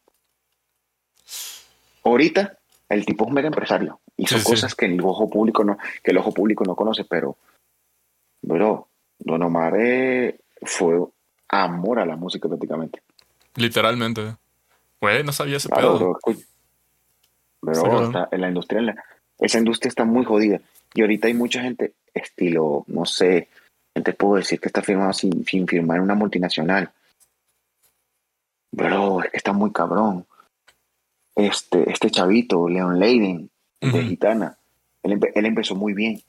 [2.04, 2.58] Ahorita,
[2.88, 4.00] el tipo es un mega empresario.
[4.18, 4.50] Hizo Sí, sí.
[4.52, 7.38] cosas que el ojo público no, que el ojo público no conoce, pero,
[8.42, 8.88] bro,
[9.20, 10.98] Don Omar eh, fue
[11.50, 13.02] amor a la música prácticamente.
[13.56, 14.36] Literalmente.
[15.02, 16.18] Güey, no sabía ese Claro, pedo.
[17.62, 18.04] bro, claro.
[18.06, 19.04] está- en la industria, en la-
[19.40, 20.60] esa industria está muy jodida.
[20.94, 23.50] Y ahorita hay mucha gente, estilo, no sé,
[23.94, 26.92] te puedo decir que está firmado sin, sin firmar una multinacional.
[28.72, 30.26] Bro, es que está muy cabrón.
[31.36, 33.50] Este, este chavito, Leon Leiden,
[33.82, 34.02] de.
[34.10, 34.58] Gitana,
[35.04, 36.22] él, empe- él empezó muy bien.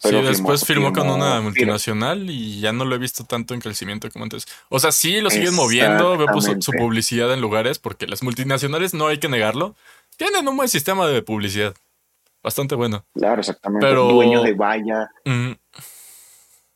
[0.00, 3.52] Sí, después firmó, firmó- con una firmó- multinacional y ya no lo he visto tanto
[3.54, 4.46] en crecimiento como antes.
[4.68, 8.94] O sea, sí lo siguen moviendo, veo pues, su, publicidad en lugares, porque las multinacionales,
[8.94, 9.74] no hay que negarlo,
[10.16, 11.74] tienen un buen sistema de publicidad.
[12.44, 13.04] Bastante bueno.
[13.14, 13.84] Claro, exactamente.
[13.88, 15.52] Pero- Dueños de valla, Mm,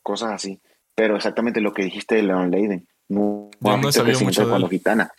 [0.03, 0.59] cosas así.
[0.95, 2.87] Pero exactamente lo que dijiste de Leon Leiden.
[3.09, 4.69] No, no sabía mucho de él.
[4.69, 5.11] Gitana.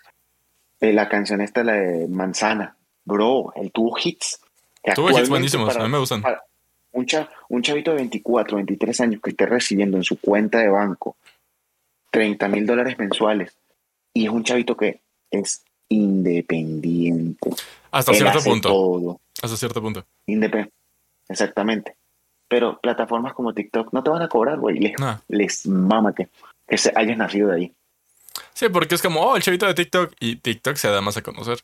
[0.80, 2.76] Eh, la canción esta, la de Manzana.
[3.04, 4.40] Bro, él tuvo hits.
[4.94, 6.22] Tuvo hits buenísimos, para- a mí me gustan.
[6.22, 6.42] para
[6.92, 10.68] Un, cha- un chavito de 24, 23 años que esté recibiendo en su cuenta de
[10.68, 11.16] banco
[12.12, 13.56] 30 mil dólares mensuales
[14.12, 17.50] y es un chavito que es independiente.
[17.90, 18.68] Hasta Él cierto punto.
[18.68, 19.20] todo.
[19.42, 20.04] Hasta cierto punto.
[21.28, 21.96] Exactamente.
[22.54, 24.78] Pero plataformas como TikTok no te van a cobrar, güey.
[24.78, 25.20] Les, No.
[25.26, 26.28] les mama que,
[26.68, 27.74] que se hayas nacido de ahí.
[28.52, 31.22] Sí, porque es como, oh, el chavito de TikTok y TikTok se da más a
[31.22, 31.58] conocer.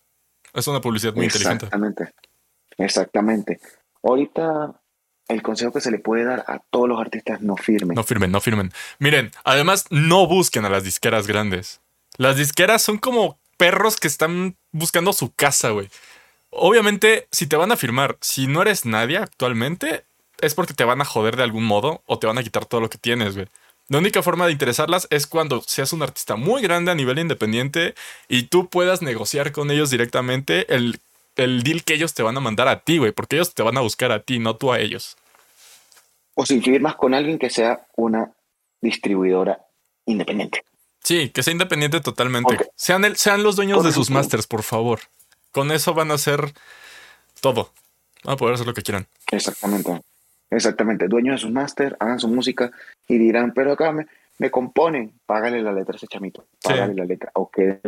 [0.52, 1.66] Es una publicidad muy inteligente.
[1.66, 2.12] Exactamente.
[2.76, 3.60] Exactamente.
[4.02, 4.74] Ahorita
[5.28, 7.94] el consejo que se le puede dar a todos los artistas no firmen.
[7.94, 8.72] No firmen, no firmen.
[8.98, 11.80] Miren, además, no busquen a las disqueras grandes.
[12.16, 15.88] Las disqueras son como perros que están buscando su casa, güey.
[16.50, 20.04] Obviamente, si te van a firmar, si no eres nadie actualmente,
[20.42, 22.80] es porque te van a joder de algún modo o te van a quitar todo
[22.80, 23.46] lo que tienes, güey.
[23.88, 27.94] La única forma de interesarlas es cuando seas un artista muy grande a nivel independiente
[28.28, 31.00] y tú puedas negociar con ellos directamente el,
[31.36, 33.76] el deal que ellos te van a mandar a ti, güey, porque ellos te van
[33.76, 35.16] a buscar a ti, no tú a ellos.
[36.34, 38.30] O si firmas con alguien que sea una
[38.80, 39.58] distribuidora
[40.06, 40.62] independiente.
[41.02, 42.54] Sí, que sea independiente totalmente.
[42.76, 45.00] Sean, el- sean los dueños de sus masters, por favor.
[45.50, 46.52] Con eso van a hacer
[47.40, 47.72] todo.
[48.22, 49.08] Van a poder hacer lo que quieran.
[49.32, 50.00] Exactamente.
[50.50, 51.08] Exactamente.
[51.08, 52.70] Dueños de sus máster, hagan su música
[53.08, 54.06] y dirán, pero acá me,
[54.38, 55.12] me componen.
[55.26, 56.46] Págale la letra a ese chamito.
[56.58, 56.68] Sí.
[56.68, 57.30] Págale la letra.
[57.34, 57.80] O que,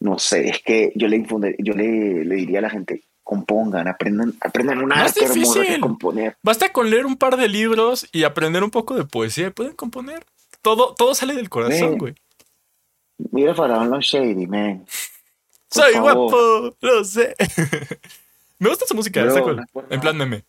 [0.00, 3.88] no sé, es que yo le infunde, yo le, le diría a la gente, compongan,
[3.88, 6.36] aprendan, aprendan un No es arte hermoso que componer.
[6.42, 9.74] Basta con leer un par de libros y aprender un poco de poesía y pueden
[9.74, 10.24] componer.
[10.62, 12.14] Todo, todo sale del corazón, güey.
[13.32, 14.84] Mira Faraón Los Shady, man.
[15.68, 16.14] Por Soy favor.
[16.14, 17.34] guapo, lo sé.
[18.58, 19.64] Me gusta esa música, Bro, está cool.
[19.88, 20.44] En plan meme.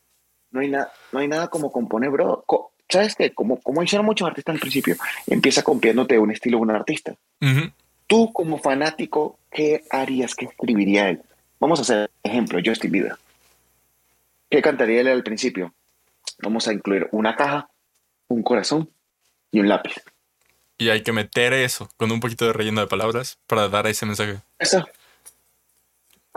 [0.51, 2.43] No hay, nada no hay nada como componer, bro.
[2.45, 3.33] Co- ¿Sabes qué?
[3.33, 4.95] Como, como hicieron muchos artistas al principio,
[5.27, 7.15] empieza copiándote un estilo de un artista.
[7.41, 7.71] Ujú.
[8.07, 10.35] Tú, como fanático, ¿qué harías?
[10.35, 11.21] ¿Qué escribiría él?
[11.59, 13.13] Vamos a hacer ejemplo, Justin Bieber.
[14.49, 15.73] ¿Qué cantaría él al principio?
[16.39, 17.69] Vamos a incluir una caja,
[18.27, 18.89] un corazón
[19.51, 19.93] y un lápiz.
[20.77, 24.05] Y hay que meter eso con un poquito de relleno de palabras para dar ese
[24.05, 24.39] mensaje.
[24.59, 24.85] Eso.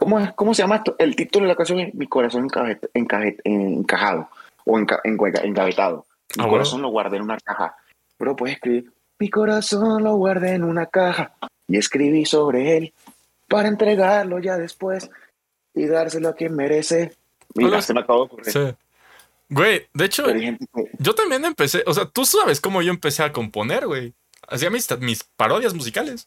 [0.04, 0.94] ¿Cómo, es- cómo se llama esto?
[0.98, 4.28] El título de la canción es Mi corazón encaje- encaje- encajado
[4.66, 6.04] o enca- engavetado.
[6.36, 6.50] Mi Ah, bueno.
[6.50, 7.74] corazón lo guardé en una caja.
[8.18, 11.32] Pero puedes escribir Mi corazón lo guardé en una caja
[11.68, 12.92] y escribí sobre él
[13.48, 15.08] para entregarlo ya después
[15.74, 17.14] y dárselo a quien merece.
[17.54, 17.80] Mira, Hola.
[17.82, 18.52] se me acabó de ocurrir.
[18.52, 18.74] Sí.
[19.48, 20.24] Güey, de hecho,
[20.98, 24.12] yo también empecé, o sea, tú sabes cómo yo empecé a componer, güey.
[24.48, 26.26] Hacía mis, mis parodias musicales.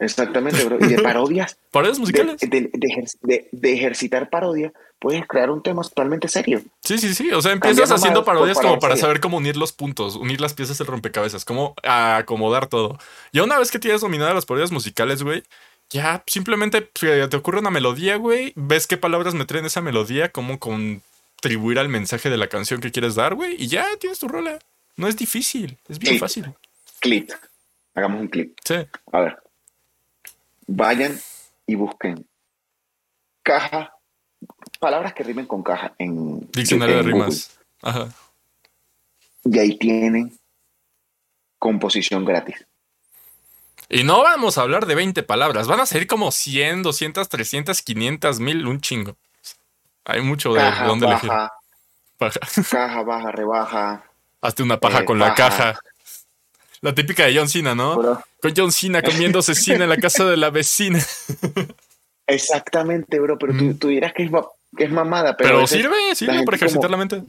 [0.00, 0.78] Exactamente, bro.
[0.80, 2.38] Y de parodias, Parodias musicales.
[2.40, 6.62] de- de ejer- de- de ejercitar parodia, puedes crear un tema totalmente serio.
[6.82, 7.30] Sí, sí, sí.
[7.32, 10.78] O sea, empiezas haciendo parodias como para saber cómo unir los puntos, unir las piezas
[10.78, 12.98] del rompecabezas, cómo acomodar todo.
[13.32, 15.42] Y una vez que tienes dominadas las parodias musicales, güey,
[15.90, 20.58] ya simplemente te ocurre una melodía, güey, ves qué palabras me traen esa melodía, cómo
[20.58, 24.58] contribuir al mensaje de la canción que quieres dar, güey, y ya tienes tu rola.
[24.96, 26.46] No es difícil, es bien fácil.
[27.00, 27.30] Clip.
[27.94, 28.56] Hagamos un clip.
[28.64, 28.74] Sí.
[29.12, 29.38] A ver.
[30.72, 31.18] Vayan
[31.66, 32.26] y busquen
[33.42, 33.92] caja,
[34.78, 37.24] palabras que rimen con caja en Diccionario de en Google.
[37.26, 37.58] rimas.
[37.82, 38.08] Ajá.
[39.44, 40.38] Y ahí tienen
[41.58, 42.66] composición gratis.
[43.88, 47.82] Y no vamos a hablar de 20 palabras, van a salir como 100, 200, 300,
[47.82, 49.16] 500, 1000, un chingo.
[50.04, 51.28] Hay mucho de, de Caja, dónde elegir.
[51.28, 51.52] baja,
[52.16, 52.40] Paja.
[52.70, 54.04] caja, baja, rebaja.
[54.40, 55.48] Hazte una paja Eh, con la paja.
[55.74, 55.80] caja.
[56.82, 57.96] La típica de John Cena, ¿no?
[57.96, 60.98] Bro, Con John Cena comiendo cecina en la casa de la vecina.
[62.26, 64.30] exactamente, bro, pero tú, tú dirás que es,
[64.76, 67.22] que es mamada, pero, Pero, sirve, sirve para ejercitar como- la mente.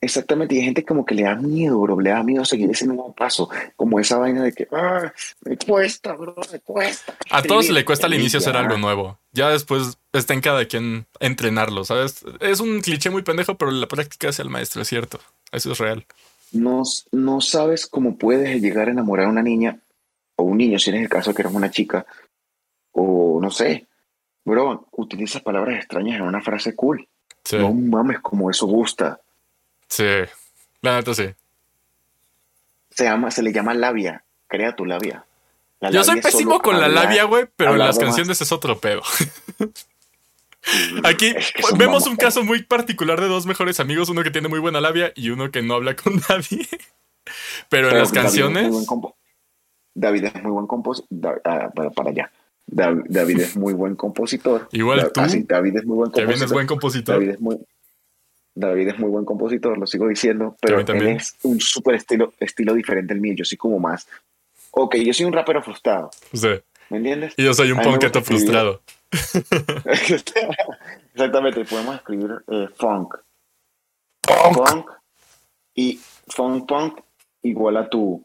[0.00, 2.86] Exactamente, y hay gente como que le da miedo, bro, le da miedo seguir ese
[2.86, 7.16] nuevo paso, como esa vaina de que, ah, me cuesta, bro, me cuesta.
[7.30, 7.80] A todos escribir".
[7.80, 9.18] le cuesta al inicio hacer algo nuevo.
[9.32, 12.24] Ya después está en cada quien entrenarlo, ¿sabes?
[12.40, 15.18] Es un cliché muy pendejo, pero la práctica es el maestro, es cierto.
[15.50, 16.06] Eso es real.
[16.52, 16.82] No,
[17.12, 19.80] no sabes cómo puedes llegar a enamorar a una niña
[20.36, 22.06] o un niño, si eres el caso que eres una chica,
[22.92, 23.86] o no sé,
[24.44, 27.06] bro, utilizas palabras extrañas en una frase cool.
[27.44, 27.56] Sí.
[27.56, 29.20] No mames, como eso gusta.
[29.88, 30.06] Sí.
[30.82, 31.28] La neta sí.
[32.90, 35.24] Se, llama, se le llama labia, crea tu labia.
[35.80, 38.04] La Yo soy labia es pésimo con la labia, güey, pero en las más.
[38.04, 39.02] canciones es otro pedo.
[41.04, 44.48] Aquí que son vemos un caso muy particular de dos mejores amigos, uno que tiene
[44.48, 46.66] muy buena labia y uno que no habla con nadie.
[47.68, 48.86] Pero en las David es muy canciones,
[49.94, 51.42] David es muy buen compositor.
[51.42, 52.30] para, para allá.
[52.66, 54.68] Dav- David es muy buen compositor.
[54.72, 56.26] Igual Da- tú, ah, sí, David es muy buen compositor.
[56.34, 57.14] bien es buen compositor.
[57.16, 57.58] David es muy,
[58.54, 61.12] David es muy buen compositor, lo sigo diciendo, pero también.
[61.12, 63.34] él es un súper estilo, estilo diferente al mío.
[63.36, 64.06] Yo soy como más.
[64.72, 66.48] Ok, yo soy un rapero frustrado, Sí.
[66.90, 67.34] ¿me entiendes?
[67.36, 68.44] Y yo soy un ponqueto escribir.
[71.14, 73.14] Exactamente, podemos escribir eh, funk.
[74.54, 74.90] Funk.
[75.74, 77.00] y funk punk
[77.42, 78.24] igual a tu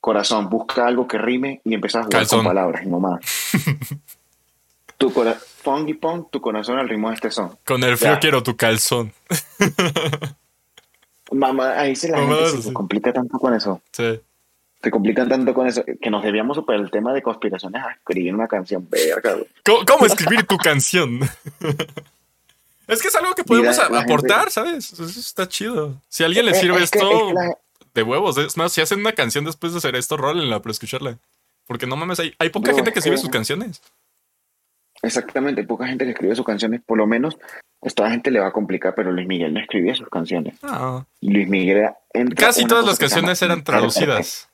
[0.00, 0.48] corazón.
[0.48, 2.38] Busca algo que rime y empiezas a jugar Calzón.
[2.38, 3.20] con palabras y no más.
[4.98, 7.58] tu funk y punk, tu corazón al ritmo de este son.
[7.64, 8.18] Con el frío Ya.
[8.20, 9.12] quiero tu calzón.
[11.32, 13.82] Mamá, ahí se la gente se complica tanto con eso.
[13.92, 14.20] Sí.
[14.82, 18.34] Se complican tanto con eso que nos debíamos superar el tema de conspiraciones a escribir
[18.34, 19.36] una canción verga.
[19.64, 21.20] ¿Cómo, cómo escribir tu canción?
[22.86, 24.92] es que es algo que podemos Mira, aportar, ¿sabes?
[24.92, 26.00] Eso está chido.
[26.08, 27.58] Si a alguien le sirve es esto, es que la-
[27.94, 28.38] de huevos.
[28.38, 31.18] Es más, si hacen una canción después de hacer esto, rólenla para escucharla.
[31.66, 33.82] Porque no mames, hay, hay poca gente que es escribe sus canciones.
[35.02, 37.36] Exactamente, poca gente que escribe sus canciones, por lo menos,
[37.80, 40.54] pues toda la gente le va a complicar, pero Luis Miguel no escribía sus canciones.
[40.62, 41.04] Ah.
[41.20, 41.90] Luis Miguel
[42.36, 44.48] Casi todas las llama canciones eran traducidas.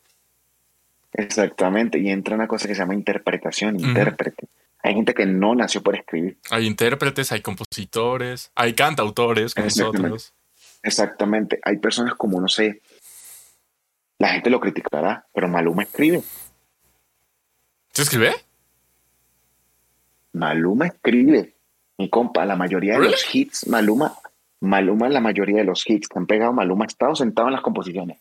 [1.13, 4.49] Exactamente, y entra una cosa que se llama interpretación, intérprete.
[4.83, 6.39] Hay gente que no nació por escribir.
[6.51, 10.09] Hay intérpretes, hay compositores, hay cantautores como Exactamente.
[10.09, 10.35] nosotros.
[10.83, 12.81] Exactamente, hay personas como, no sé,
[14.19, 16.23] La gente lo criticará, pero Maluma escribe.
[17.93, 18.33] ¿Se escribe?
[20.33, 21.55] Maluma escribe.
[21.99, 23.13] Mi compa, la mayoría de ¿Really?
[23.13, 24.15] los hits, Maluma,
[24.61, 27.63] Maluma, la mayoría de los hits que han pegado Maluma ha estado sentado en las
[27.63, 28.19] composiciones.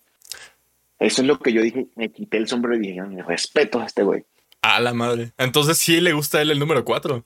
[1.02, 3.86] Eso es lo que yo dije, me quité el sombrero y dije, "Mi respeto a
[3.86, 4.24] este güey.
[4.62, 5.32] A la madre.
[5.38, 7.24] Entonces sí le gusta a él el número 4.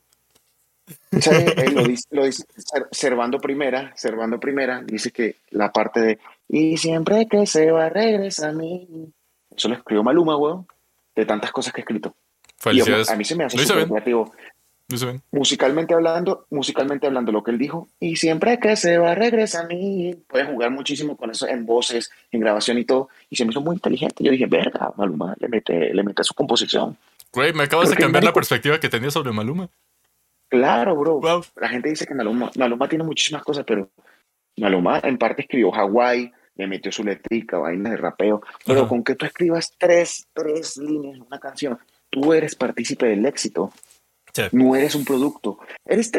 [1.20, 1.54] ¿Sabe?
[1.70, 6.20] Él lo dice, lo dice Ser- Servando Primera, Servando Primera, dice que la parte de
[6.48, 9.12] y siempre que se va regresa a mí.
[9.56, 10.68] Eso lo escribió Maluma, weón,
[11.16, 12.16] de tantas cosas que ha escrito.
[12.48, 13.10] Y Felicidades.
[13.10, 13.58] a mí se me hace
[13.88, 14.32] creativo.
[15.32, 19.66] Musicalmente hablando, musicalmente hablando, lo que él dijo, y siempre que se va regresa a
[19.66, 20.16] mí.
[20.28, 23.10] Puede jugar muchísimo con eso en voces, en grabación y todo.
[23.30, 24.24] Y se me hizo muy inteligente.
[24.24, 26.98] Yo dije, verga, Maluma, le mete, le mete su composición.
[27.34, 29.70] Güey, me acabas de cambiar la perspectiva que tenía sobre Maluma.
[30.50, 31.20] Claro, bro.
[31.20, 31.44] Wow.
[31.56, 33.90] La gente dice que Maluma, Maluma tiene muchísimas cosas, pero
[34.58, 38.42] Maluma en parte escribió Hawái, le metió su letrica, vainas de rapeo.
[38.66, 38.90] Pero Ajá.
[38.90, 41.80] con que tú escribas tres, tres líneas en una canción,
[42.10, 43.72] tú eres partícipe del éxito.
[44.36, 44.42] Sí.
[44.52, 45.58] No eres un producto.
[45.86, 46.12] Eres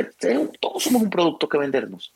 [0.59, 2.15] todos somos un producto que vendernos.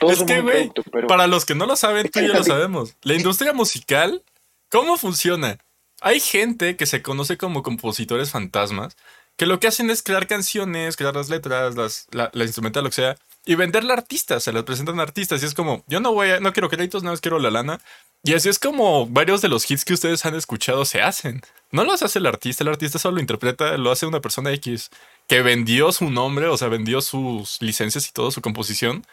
[0.00, 2.20] Todos Es somos que, un güey, producto, pero Para los que no lo saben, tú
[2.20, 2.96] y yo lo sabemos.
[3.02, 4.22] La industria musical,
[4.70, 5.58] ¿cómo funciona?
[6.00, 8.96] Hay gente que se conoce como compositores fantasmas,
[9.36, 12.90] que lo que hacen es crear canciones, crear las letras, las, la, la instrumental, lo
[12.90, 15.42] que sea, y venderla a artistas, se las presentan a artistas.
[15.42, 17.80] Y es como, yo no voy a, no quiero créditos, nada más quiero la lana.
[18.24, 21.42] Y así es como varios de los hits que ustedes han escuchado se hacen.
[21.72, 24.90] No los hace el artista, el artista solo lo interpreta, lo hace una persona X
[25.28, 29.04] que vendió su nombre, o sea, vendió sus licencias y todo, su composición,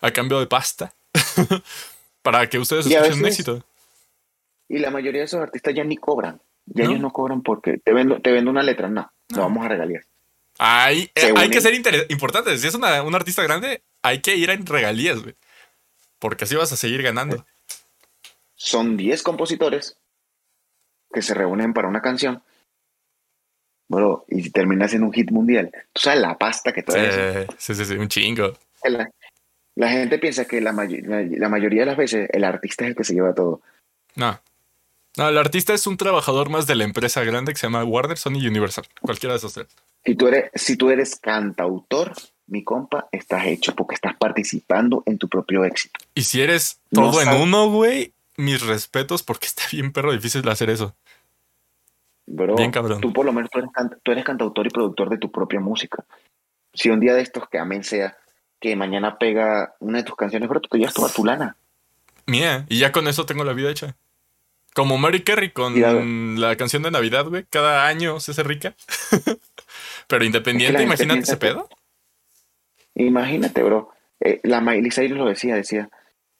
[0.00, 0.92] a cambio de pasta.
[2.22, 3.64] para que ustedes escuchen un éxito.
[4.68, 6.40] y la mayoría de esos artistas ya ni cobran.
[6.66, 6.90] Ya ¿No?
[6.90, 10.04] ellos no cobran porque te vendo, te vendo una letra, no, no vamos a regalías.
[10.58, 11.72] Hay, Se hay que ser
[12.10, 12.60] importantes.
[12.60, 15.34] Si es una- un artista grande, hay que ir en regalías, güey.
[16.18, 17.46] Porque así vas a seguir ganando.
[18.56, 19.96] son 10 compositores
[21.14, 22.42] que se reúnen para una canción.
[23.88, 27.08] Bro, y si termina siendo un hit mundial, tú sabes la pasta que trae
[27.40, 27.48] eso?
[27.56, 28.52] Sí, sí, sí, un chingo.
[28.84, 29.10] La,
[29.76, 32.90] la gente piensa que la, may- la, la mayoría de las veces el artista es
[32.90, 33.62] el que se lleva todo.
[34.14, 34.38] No.
[35.16, 38.18] No, el artista es un trabajador más de la empresa grande que se llama Warner,
[38.18, 38.84] Sony y Universal.
[39.00, 39.66] Cualquiera de esos tres.
[40.04, 42.12] Si tú eres, si tú eres cantautor,
[42.46, 45.98] mi compa, estás hecho porque estás participando en tu propio éxito.
[46.14, 50.46] Y si eres No todo en uno, güey, mis respetos porque está bien perro difícil
[50.48, 50.94] hacer eso.
[52.30, 53.00] Bro, Bien cabrón.
[53.00, 53.70] tú por lo menos tú eres,
[54.02, 56.04] tú eres cantautor y productor de tu propia música.
[56.74, 58.16] Si un día de estos que amén sea
[58.60, 61.56] que mañana pega una de tus canciones, bro, tú te llevas toda tu lana.
[62.26, 62.66] Mía.
[62.68, 63.96] Y ya con eso tengo la vida hecha.
[64.74, 67.44] Como Mary Carey con la canción de Navidad, güey.
[67.48, 68.74] Cada año se hace rica.
[70.06, 71.68] Pero independiente, gente imagínate piensa ese que- pedo.
[72.94, 73.90] Imagínate, bro.
[74.20, 75.88] Eh, la Miley Cyrus lo decía, decía,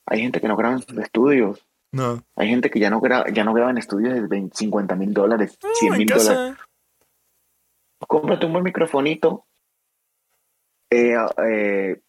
[0.07, 1.61] hay gente que no graba en sus estudios.
[1.93, 2.23] No.
[2.37, 5.13] Hay gente que ya no graba, ya no graba en estudios de 20, 50 mil
[5.15, 6.57] dólares, 100 No, en mil dólares.
[8.07, 9.47] Cómprate un buen microfonito.
[10.91, 11.15] Eh,
[11.45, 12.01] eh,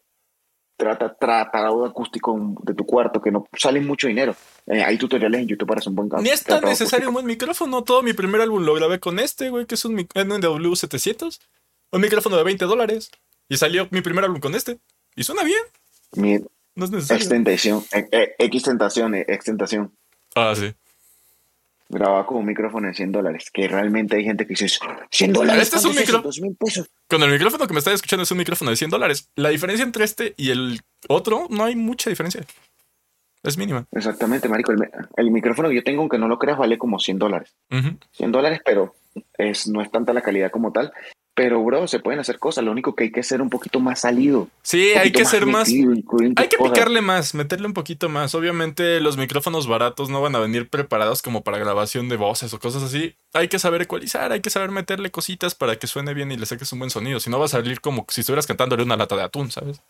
[0.77, 4.35] trata, trata audio acústico de tu cuarto, que no sale mucho dinero.
[4.67, 7.25] Eh, hay tutoriales en YouTube para hacer un buen Ni es tan necesario un buen
[7.25, 7.83] micrófono.
[7.83, 11.39] Todo mi primer álbum lo grabé con este, güey, que es un, mic- un W700.
[11.91, 13.09] Un micrófono de 20 dólares.
[13.49, 14.79] Y salió mi primer álbum con este.
[15.15, 15.61] Y suena bien.
[16.15, 16.39] Mi
[16.79, 17.21] No es necesario.
[17.21, 19.91] extentación, eh, eh, X tentación, eh, extentación.
[20.33, 20.73] Ah, sí.
[21.91, 24.67] Grababa con un micrófono de 100 dólares, que realmente hay gente que dice,
[25.11, 26.87] 100 dólares, Este es un ¿cuánto micro- Dos mil pesos.
[27.09, 29.27] Con el micrófono que me está escuchando es un micrófono de 100 dólares.
[29.35, 32.45] La diferencia entre este y el otro no hay mucha diferencia.
[33.41, 33.85] Es mínima.
[33.91, 34.71] Exactamente, marico.
[34.71, 34.85] El, mi-
[35.17, 37.55] el micrófono que yo tengo, aunque no lo creas, vale como 100 dólares.
[37.71, 37.97] Ujú.
[38.11, 38.95] 100 dólares, pero
[39.37, 40.93] es, no es tanta la calidad como tal.
[41.39, 42.65] Pero, bro, se pueden hacer cosas.
[42.65, 44.49] Lo único que hay que ser un poquito más salido.
[44.61, 45.69] Sí, un hay que ser más.
[45.69, 45.93] metido,
[46.35, 46.73] Hay que cosas.
[46.73, 48.35] picarle más, meterle un poquito más.
[48.35, 52.59] Obviamente los micrófonos baratos no van a venir preparados como para grabación de voces o
[52.59, 53.15] cosas así.
[53.31, 56.45] Hay que saber ecualizar, hay que saber meterle cositas para que suene bien y le
[56.45, 57.21] saques un buen sonido.
[57.21, 59.81] Si no va a salir como si estuvieras cantándole una lata de atún, ¿sabes?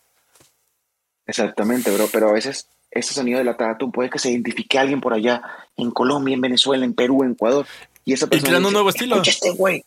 [1.25, 2.07] Exactamente, bro.
[2.13, 5.13] Pero a veces ese sonido de la tatum puede que se identifique a alguien por
[5.13, 5.41] allá,
[5.77, 7.65] en Colombia, en Venezuela, en Perú, en Ecuador.
[8.05, 9.15] Y esa persona crean un dice, nuevo estilo.
[9.15, 9.83] Escucha este güey.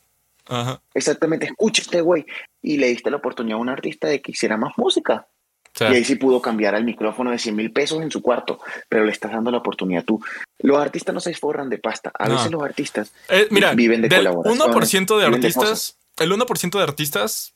[0.54, 0.80] Ajá.
[0.94, 2.26] Exactamente, escucha este güey.
[2.60, 5.26] Y le diste la oportunidad a un artista de que hiciera más música.
[5.74, 8.60] Sea, Y ahí sí pudo cambiar al micrófono de 100 mil pesos en su cuarto,
[8.90, 10.22] pero le estás dando la oportunidad tú.
[10.58, 12.12] Los artistas no se forran de pasta.
[12.18, 12.34] A No.
[12.36, 16.30] veces los artistas eh, mira, viven de del colaboraciones, 1% de viven de artistas, el
[16.30, 17.54] 1% de artistas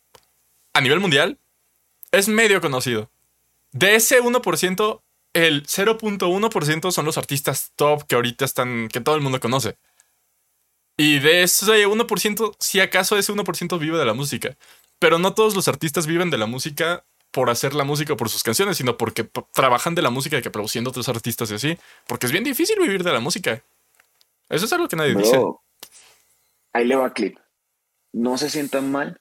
[0.72, 1.38] a nivel mundial
[2.10, 3.10] es medio conocido.
[3.72, 5.00] De ese 1%,
[5.34, 9.76] el 0.1% son los artistas top que ahorita están, que todo el mundo conoce.
[10.96, 14.56] Y de ese 1%, si acaso ese 1% vive de la música.
[14.98, 18.30] Pero no todos los artistas viven de la música por hacer la música o por
[18.30, 21.78] sus canciones, sino porque trabajan de la música y que produciendo otros artistas y así.
[22.06, 23.62] Porque es bien difícil vivir de la música.
[24.48, 25.38] Eso es algo que nadie dice.
[26.72, 27.38] Ahí le va clip.
[28.12, 29.20] No se sientan mal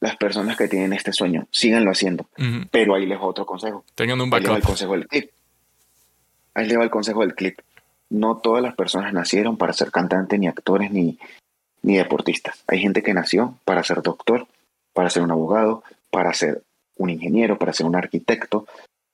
[0.00, 1.48] las personas que tienen este sueño.
[1.50, 2.28] Síganlo haciendo.
[2.70, 3.84] Pero ahí les va otro consejo.
[3.96, 4.68] Tengan un Ahí le va el backup.
[4.68, 5.30] consejo del clip.
[6.54, 7.58] Ahí le va el consejo del clip.
[8.10, 11.18] No todas las personas nacieron para ser cantantes, ni actores, ni,
[11.82, 12.62] ni deportistas.
[12.66, 14.46] Hay gente que nació para ser doctor,
[14.94, 16.62] para ser un abogado, para ser
[16.96, 18.66] un ingeniero, para ser un arquitecto.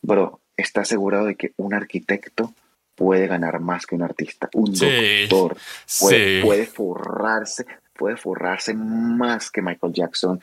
[0.03, 2.53] Bro, está asegurado de que un arquitecto
[2.95, 4.49] puede ganar más que un artista.
[4.55, 4.87] Un Sí.
[5.29, 5.57] doctor
[6.01, 6.47] puede, Sí.
[6.47, 10.41] puede forrarse, puede forrarse más que Michael Jackson,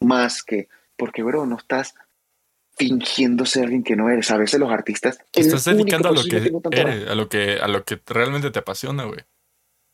[0.00, 1.94] más que, porque bro, no estás
[2.76, 4.30] fingiendo ser alguien que no eres.
[4.30, 6.36] A veces los artistas Te estás dedicando a lo que
[6.72, 9.20] eres, a lo que, a lo que realmente te apasiona, güey.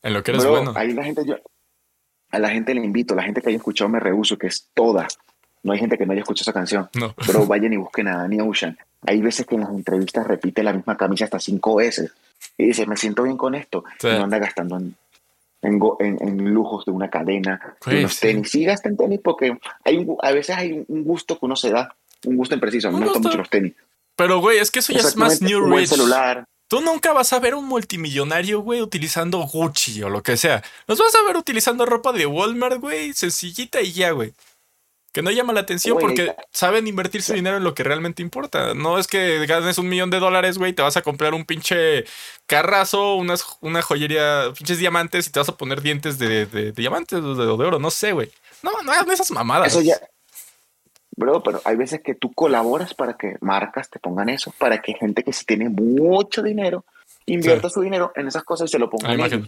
[0.01, 0.73] En lo que eres Bro, bueno.
[0.75, 1.35] ahí la gente, yo,
[2.31, 5.07] a la gente le invito, la gente que haya escuchado Me Rehuso, que es toda.
[5.61, 6.89] No hay gente que no haya escuchado esa canción.
[6.93, 7.13] No.
[7.27, 8.77] Bro, vayan y busquen a Danny Ocean.
[9.05, 12.13] Hay veces que en las entrevistas repite la misma camisa hasta cinco veces.
[12.57, 13.83] Y dice, me siento bien con esto.
[13.99, 14.07] Sí.
[14.07, 14.95] Y no anda gastando en,
[15.61, 18.49] en, en- en lujos de una cadena, de unos tenis.
[18.51, 21.71] Sí, gasta en tenis porque hay un a veces hay un gusto que uno se
[21.71, 21.93] da.
[22.25, 22.87] Un gusto en preciso.
[22.87, 23.73] A mí Un me gustan mucho los tenis.
[24.15, 25.89] Pero, güey, es que eso ya es más New un buen Rich.
[25.91, 26.45] celular.
[26.67, 30.63] Tú nunca vas a ver un multimillonario, güey, utilizando Gucci o lo que sea.
[30.87, 34.33] Los vas a ver utilizando ropa de Walmart, güey, sencillita y ya, güey.
[35.11, 38.21] Que no llama la atención Güey, porque saben invertir su dinero en lo que realmente
[38.21, 38.75] importa.
[38.75, 42.05] No es que ganes un millón de dólares, güey, te vas a comprar un pinche
[42.45, 46.71] carrazo, unas, una joyería, pinches diamantes y te vas a poner dientes de, de- de
[46.73, 48.31] diamantes o de, de oro, no sé, güey.
[48.61, 49.69] No, no hagan esas mamadas.
[49.69, 49.97] Eso ya.
[51.19, 54.93] Bro, pero hay veces que tú colaboras para que marcas te pongan eso, para que
[54.93, 56.85] gente que sí tiene mucho dinero
[57.25, 59.39] invierta su dinero en esas cosas y se lo A pongan la en imagen.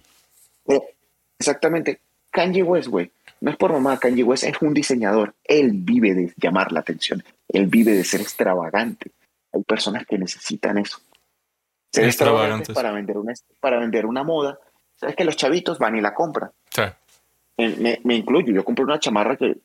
[0.67, 0.81] ellos.
[0.83, 0.95] Eh,
[1.39, 2.01] Exactamente.
[2.29, 3.09] Kanye West, güey.
[3.39, 5.33] No es por mamá, Kanye West es un diseñador.
[5.45, 7.23] Él vive de llamar la atención.
[7.47, 9.11] Él vive de ser extravagante.
[9.53, 10.99] Hay personas que necesitan eso.
[11.91, 12.75] Ser extravagantes Extravagantes.
[12.75, 14.59] para vender una, para vender una moda.
[14.97, 16.51] Sabes que los chavitos van y la compran.
[17.57, 18.53] Me, me incluyo.
[18.53, 19.55] Yo compré una chamarra que.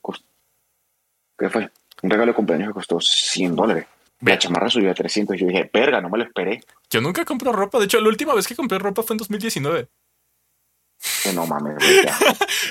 [1.38, 1.68] ¿Qué fue?
[2.02, 3.86] Un regalo de cumpleaños que costó 100 dólares.
[4.20, 5.36] La chamarra subió a 300.
[5.38, 6.62] Yo dije, verga, no me lo esperé.
[6.90, 7.78] yo nunca compro ropa.
[7.78, 9.88] De hecho, la última vez que compré ropa fue en 2019.
[11.22, 12.00] Que no mames, güey.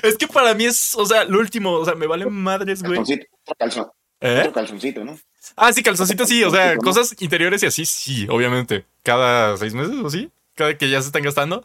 [0.03, 2.95] Es que para mí es, o sea, lo último, o sea, me valen madres, güey.
[2.95, 4.39] Calzoncito, otro calzón- ¿Eh?
[4.39, 5.19] otro calzoncito, ¿no?
[5.55, 8.85] Ah, sí, calzoncito sí, o sea, cosas interiores y así, sí, obviamente.
[9.03, 11.63] Cada seis meses o sí, cada que ya se están gastando.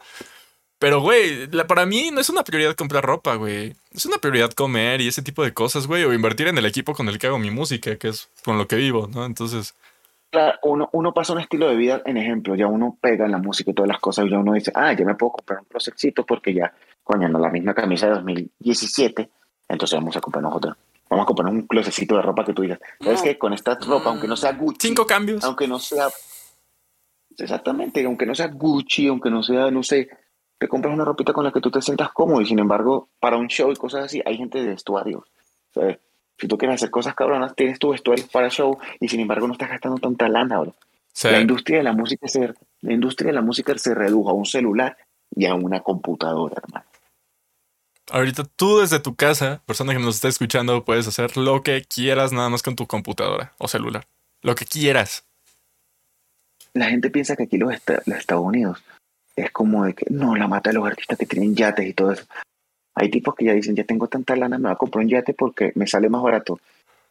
[0.81, 3.75] Pero, güey, la- para mí no es una prioridad comprar ropa, güey.
[3.93, 6.03] Es una prioridad comer y ese tipo de cosas, güey.
[6.05, 8.67] O invertir en el equipo con el que hago mi música, que es con lo
[8.67, 9.23] que vivo, ¿no?
[9.25, 9.75] Entonces,
[10.31, 13.37] Claro, uno, uno pasa un estilo de vida, en ejemplo, ya uno pega en la
[13.37, 15.65] música y todas las cosas, y ya uno dice, ah, ya me puedo comprar un
[15.65, 16.73] closetcito porque ya,
[17.03, 19.29] coño, no la misma camisa de 2017,
[19.67, 20.77] entonces vamos a comprarnos otra.
[21.09, 23.37] Vamos a comprarnos un closetcito de ropa que tú digas, ¿sabes qué?
[23.37, 25.43] Con esta ropa, aunque no sea Gucci, cinco cambios.
[25.43, 26.07] aunque no sea,
[27.37, 30.09] exactamente, aunque no sea Gucci, aunque no sea, no sé,
[30.61, 33.35] te compras una ropita con la que tú te sientas cómodo y sin embargo, para
[33.35, 35.23] un show y cosas así, hay gente de vestuarios.
[35.73, 35.97] ¿sabes?
[36.37, 39.53] Si tú quieres hacer cosas cabronas, tienes tu vestuario para show y sin embargo no
[39.53, 40.75] estás gastando tanta lana, bro.
[41.23, 44.45] La industria de la música se, la industria de la música se redujo a un
[44.45, 44.95] celular
[45.35, 46.85] y a una computadora, hermano.
[48.11, 52.33] ahorita tú desde tu casa, persona que nos está escuchando, puedes hacer lo que quieras
[52.33, 54.05] nada más con tu computadora o celular.
[54.43, 55.25] Lo que quieras.
[56.75, 58.77] La gente piensa que aquí los Estados Unidos
[59.43, 62.11] es como de que no, la mata de los artistas que tienen yates y todo
[62.11, 62.25] eso.
[62.95, 65.33] Hay tipos que ya dicen, ya tengo tanta lana, me voy a comprar un yate
[65.33, 66.59] porque me sale más barato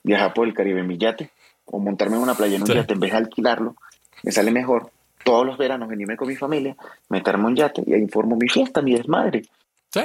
[0.03, 1.31] viajar por el Caribe en mi yate
[1.65, 2.75] o montarme en una playa en un Sí.
[2.75, 3.77] yate en vez de alquilarlo.
[4.23, 4.91] Me sale mejor
[5.25, 6.77] todos los veranos venirme con mi familia,
[7.09, 9.43] meterme un yate y ahí informo mi fiesta, mi desmadre.
[9.91, 10.03] ¿Sí?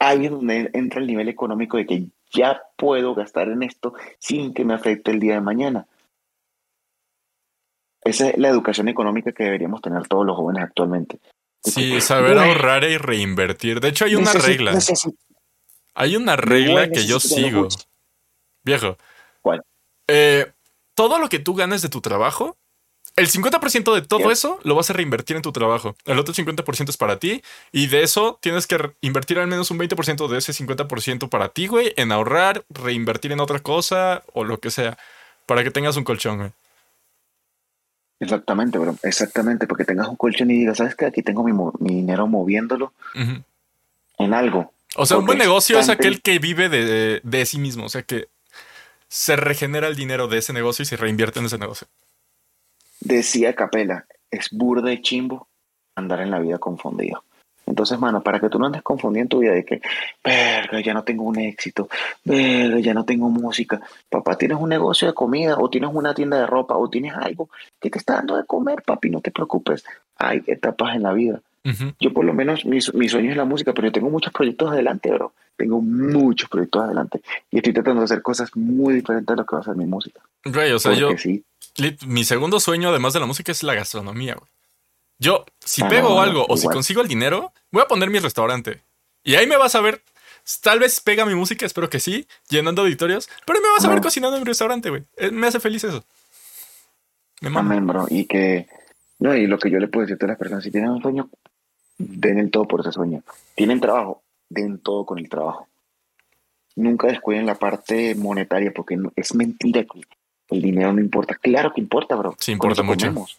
[0.00, 4.54] ahí es donde entra el nivel económico de que ya puedo gastar en esto sin
[4.54, 5.86] que me afecte el día de mañana.
[8.02, 11.18] Esa es la educación económica que deberíamos tener todos los jóvenes actualmente.
[11.62, 13.80] Sí, saber ahorrar y reinvertir.
[13.80, 14.78] De hecho, hay una regla.
[15.94, 17.68] Hay una regla que yo sigo.
[18.62, 18.96] Viejo.
[19.42, 19.62] ¿Cuál?
[20.08, 20.50] Eh,
[20.94, 22.56] todo lo que tú ganes de tu trabajo,
[23.16, 24.32] el 50% de todo ¿Qué?
[24.32, 25.96] eso lo vas a reinvertir en tu trabajo.
[26.04, 27.42] El otro 50% es para ti.
[27.72, 31.66] Y de eso tienes que invertir al menos un 20% de ese 50% para ti,
[31.66, 34.96] güey, en ahorrar, reinvertir en otra cosa o lo que sea.
[35.46, 36.50] Para que tengas un colchón, güey.
[38.20, 38.94] Exactamente, bro.
[39.02, 41.06] Exactamente, porque tengas un colchón y digas, ¿sabes qué?
[41.06, 42.92] Aquí tengo mi, mi dinero moviéndolo
[44.18, 44.72] en algo.
[44.96, 47.86] O sea, un buen negocio es aquel que vive de, de sí mismo.
[47.86, 48.28] O sea, que
[49.08, 51.88] se regenera el dinero de ese negocio y se reinvierte en ese negocio.
[53.00, 55.48] Decía Capela, es burda de chimbo
[55.94, 57.24] andar en la vida confundido.
[57.70, 59.80] Entonces, mano, para que tú no andes confundido en tu vida de que,
[60.24, 61.88] verga, ya no tengo un éxito,
[62.24, 63.80] verga, ya no tengo música.
[64.08, 67.48] Papá, tienes un negocio de comida, o tienes una tienda de ropa, o tienes algo
[67.80, 69.84] que te está dando de comer, papi, no te preocupes.
[70.18, 71.40] Hay etapas en la vida.
[72.00, 74.32] Yo por lo menos, mi, su- mi sueño es la música, pero yo tengo muchos
[74.32, 75.32] proyectos adelante, bro.
[75.56, 77.20] Tengo muchos proyectos adelante.
[77.50, 79.84] Y estoy tratando de hacer cosas muy diferentes a lo que va a ser mi
[79.86, 80.20] música.
[80.44, 81.44] Güey, o sea, yo, sí.
[82.06, 84.48] mi segundo sueño, además de la música, es la gastronomía, güey.
[85.20, 88.82] Yo, si Ah, pego algo o si consigo el dinero, voy a poner mi restaurante.
[89.22, 90.02] Y ahí me vas a ver.
[90.62, 93.28] Tal vez pega mi música, espero que sí, llenando auditorios.
[93.46, 95.04] Pero ahí me vas a ver cocinando en mi restaurante, güey.
[95.18, 96.02] Eh, Me hace feliz eso.
[97.42, 97.70] Me mama.
[97.74, 98.06] Amén, bro.
[98.08, 98.66] Y que,
[99.18, 101.28] no, y lo que yo le puedo decirte a las personas, si tienen un sueño,
[101.98, 103.22] den el todo por ese sueño.
[103.54, 105.68] Tienen trabajo, den todo con el trabajo.
[106.76, 110.00] Nunca descuiden la parte monetaria, porque no- es mentira que
[110.48, 111.34] el dinero no importa.
[111.34, 112.34] Claro que importa, bro.
[112.40, 113.06] Sí, importa mucho.
[113.06, 113.38] comemos.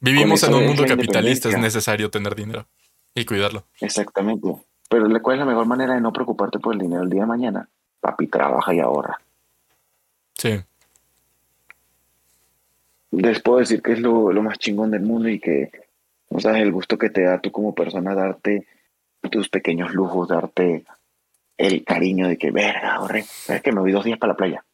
[0.00, 2.66] Vivimos en un mundo capitalista, es necesario tener dinero
[3.14, 3.64] y cuidarlo.
[3.80, 4.48] Exactamente.
[4.88, 7.26] Pero ¿cuál es la mejor manera de no preocuparte por el dinero el día de
[7.26, 7.68] mañana?
[8.00, 9.20] Papi, trabaja y ahorra.
[10.34, 10.60] Sí.
[13.10, 15.70] Les puedo decir que es lo, lo más chingón del mundo y que
[16.30, 18.66] no sabes el gusto que te da tú como persona darte
[19.30, 20.84] tus pequeños lujos, darte
[21.58, 23.22] el cariño de que, verga, ahorré.
[23.22, 24.64] ¿Sabes que Me voy dos días para la playa.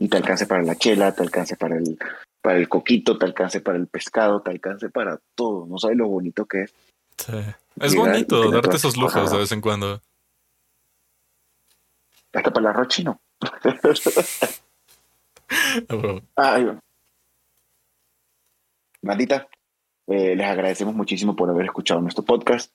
[0.00, 1.98] Y te alcance para la chela, te alcance para el,
[2.40, 5.66] para el coquito, te alcance para el pescado, te alcance para todo.
[5.66, 6.74] No sabes lo bonito que es.
[7.18, 7.32] sí.
[7.80, 9.32] Es bonito darte esos lujos cosas.
[9.32, 10.00] de vez en cuando.
[12.32, 13.20] Hasta para el arroz chino.
[15.88, 16.20] Ah.
[16.36, 16.80] Ay, bueno.
[19.00, 19.48] Bandita,
[20.06, 22.70] eh, les agradecemos muchísimo por haber escuchado nuestro podcast.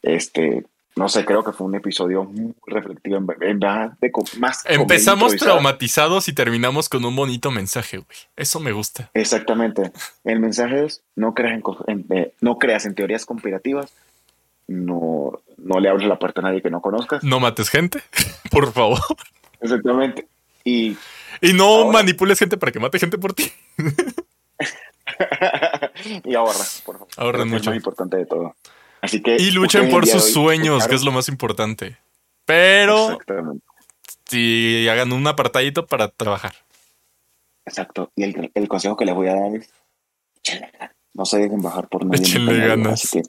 [0.00, 0.64] Este,
[0.96, 6.26] no sé, creo que fue un episodio muy reflectivo, en, en de más Empezamos traumatizados
[6.28, 8.18] y terminamos con un bonito mensaje, güey.
[8.34, 9.10] Eso me gusta.
[9.14, 9.92] Exactamente.
[10.24, 13.92] El mensaje es, no creas en, en- eh, no creas en teorías conspirativas,
[14.68, 17.22] no, no le abres la puerta a nadie que no conozcas.
[17.22, 18.02] No mates gente,
[18.50, 18.98] por favor.
[19.60, 20.26] Exactamente.
[20.64, 20.96] Y,
[21.42, 21.92] Y no Ahora.
[21.92, 23.52] manipules gente para que mate gente por ti.
[26.24, 27.36] y ahorra, por favor.
[27.36, 27.56] Que mucho.
[27.56, 28.54] Es lo más importante de todo.
[29.06, 31.96] Así que Y luchen por sus sueños, que es lo más importante.
[32.44, 33.18] Pero
[34.28, 36.54] si hagan un apartadito para trabajar.
[37.64, 38.10] Exacto.
[38.16, 39.68] Y el, el consejo que les voy a dar es,
[40.42, 40.96] échenle ganas.
[41.14, 42.22] no se dejen bajar por nadie.
[42.22, 42.92] Échenle ganas.
[43.04, 43.28] Así que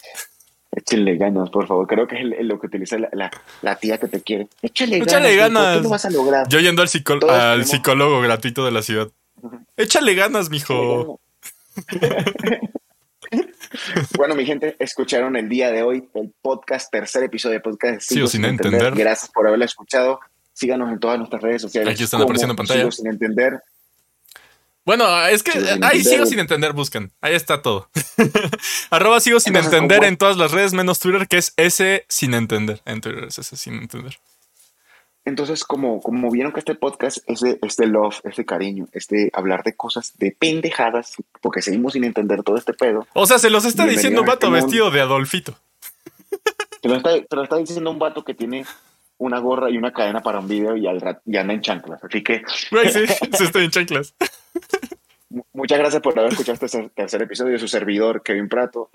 [0.72, 1.88] échenle ganas, por favor.
[1.88, 3.32] Creo que es lo que utiliza la, la-
[3.64, 4.48] la tía que te quiere.
[4.62, 5.52] Échale, Échale ganas.
[5.52, 5.78] mijo, ganas.
[5.78, 6.48] Tú lo vas a lograr.
[6.50, 9.08] Yo yendo al, psicó- Todos al tenemos- psicólogo gratuito de la ciudad.
[9.76, 11.20] Échale ganas, mijo.
[14.18, 18.02] bueno, mi gente, escucharon el día de hoy el podcast, tercer episodio de podcast.
[18.02, 18.94] Sigo sin entender.
[18.96, 20.20] Gracias por haberlo escuchado.
[20.54, 21.94] Síganos en todas nuestras redes sociales.
[21.94, 22.80] Aquí están apareciendo en pantalla.
[22.80, 23.62] Sigo sin entender.
[24.86, 27.12] Bueno, es que Sigo ahí sigo sin entender, buscan.
[27.20, 27.90] Ahí está todo.
[28.90, 32.34] Arroba sigo sin Entonces, entender en todas las redes, menos Twitter, que es ese sin
[32.34, 32.82] entender.
[32.86, 34.18] En Twitter es ese sin entender.
[35.28, 38.88] Entonces, como, como vieron que este podcast es de, es de love, es de cariño,
[38.94, 43.06] es de hablar de cosas, de pendejadas, porque seguimos sin entender todo este pedo.
[43.14, 45.56] O sea, se los está Bienvenido diciendo un vato este vestido de Adolfito.
[46.82, 48.64] Te lo, está, te lo está diciendo un vato que tiene
[49.18, 52.02] una gorra y una cadena para un video y, al rat- y anda en chanclas.
[52.04, 53.06] Así que sí,
[53.38, 54.14] se está en chanclas.
[55.30, 58.90] mu- muchas gracias por haber escuchado este tercer episodio de su servidor, Kevin Prato.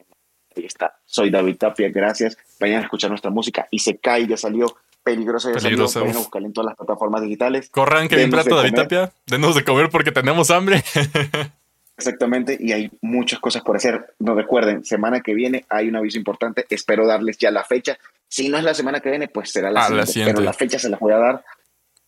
[0.56, 0.96] Ahí está.
[1.04, 2.38] Soy David Tapia, gracias.
[2.60, 3.66] Vayan a escuchar nuestra música.
[3.70, 4.74] Y se cae, ya salió.
[5.02, 5.92] Peligroso ya Peligroso.
[5.94, 6.06] salió.
[6.06, 7.68] Vayan a buscarla en todas las plataformas digitales.
[7.70, 8.74] Corran, Denos de Prato, David.
[8.74, 9.12] Tapia.
[9.26, 10.82] Denos de comer porque tenemos hambre.
[11.96, 14.14] Exactamente, y hay muchas cosas por hacer.
[14.18, 16.66] No recuerden, semana que viene hay un aviso importante.
[16.70, 17.98] Espero darles ya la fecha.
[18.28, 20.12] Si no es la semana que viene, pues será la, Ah, la siguiente.
[20.12, 20.32] siguiente.
[20.34, 21.44] Pero la fecha se las voy a dar.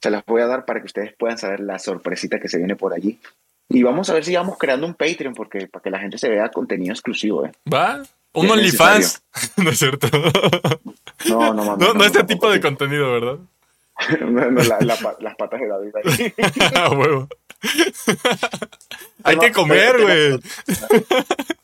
[0.03, 2.77] Se las voy a dar para que ustedes puedan saber la sorpresita que se viene
[2.77, 3.21] por allí.
[3.69, 6.29] Y vamos a ver si vamos creando un Patreon porque para que la gente se
[6.29, 7.47] vea contenido exclusivo.
[7.47, 7.53] ¿eh?
[7.73, 8.03] ¿Va?
[8.35, 9.23] Un OnlyFans.
[9.57, 10.09] no es cierto.
[11.27, 13.39] No, no, mames, No, no este tipo de contenido, ¿verdad?
[14.21, 16.35] No, no, la- la pa- las patas de David ahí.
[16.75, 17.29] A huevo.
[19.23, 20.41] Hay que comer, güey.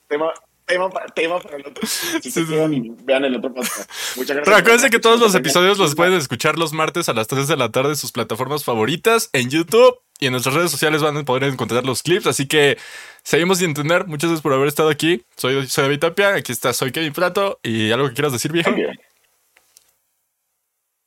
[0.08, 0.32] tema,
[0.64, 1.86] tema, pa- tema para el otro.
[1.86, 3.90] Si Sí, quedan vean el otro podcast.
[4.16, 4.44] Muchas gracias.
[4.44, 7.56] Pero acuérdense que todos los episodios los pueden escuchar los martes a las 3 de
[7.56, 11.24] la tarde en sus plataformas favoritas, en YouTube y en nuestras redes sociales van a
[11.24, 12.26] poder encontrar los clips.
[12.26, 12.76] Así que
[13.22, 14.06] seguimos sin entender.
[14.06, 15.24] Muchas gracias por haber estado aquí.
[15.36, 17.58] Soy, soy David Tapia, aquí está, soy Kevin Prato.
[17.62, 18.70] ¿Y algo que quieras decir, viejo?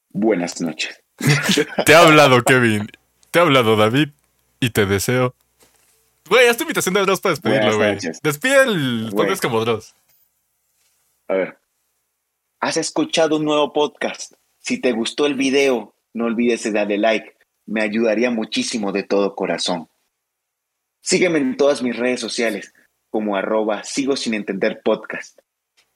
[0.10, 1.02] Buenas noches.
[1.86, 2.88] Te ha hablado, Kevin.
[3.32, 4.10] Te ha hablado, David.
[4.60, 5.36] Y te deseo.
[6.30, 7.98] Güey, haz tu invitación de Dross para despedirlo, güey.
[8.24, 9.94] Despide el podcast como Dross.
[11.28, 11.58] A ver.
[12.62, 14.34] Has escuchado un nuevo podcast.
[14.60, 17.33] Si te gustó el video, no olvides de darle like.
[17.66, 19.88] Me ayudaría muchísimo de todo corazón.
[21.02, 22.74] Sígueme en todas mis redes sociales
[23.10, 25.40] como arroba sigo sin entender podcast.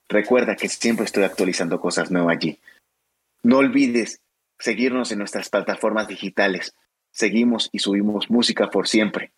[0.08, 2.60] Recuerda que siempre estoy actualizando cosas nuevas allí.
[3.44, 4.22] No olvides
[4.60, 6.76] seguirnos en nuestras plataformas digitales.
[7.12, 9.32] Seguimos y subimos música por siempre.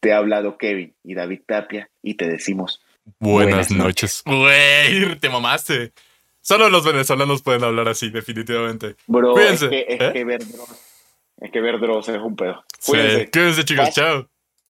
[0.00, 2.82] Te ha hablado Kevin y David Tapia y te decimos
[3.18, 4.22] Buenas, Buenas noches.
[4.24, 5.92] Güey, te mamaste.
[6.40, 8.96] Solo los venezolanos pueden hablar así, definitivamente.
[9.06, 10.10] Bro, Cuídense, es que, es ¿eh?
[10.12, 10.40] que ver
[11.40, 12.64] es que ver Dross es un pedo.
[12.78, 12.92] Sí.
[12.92, 13.30] Cuídense.
[13.30, 13.84] Cuídense, chicos.
[13.86, 13.92] Bye.
[13.92, 14.29] Chao.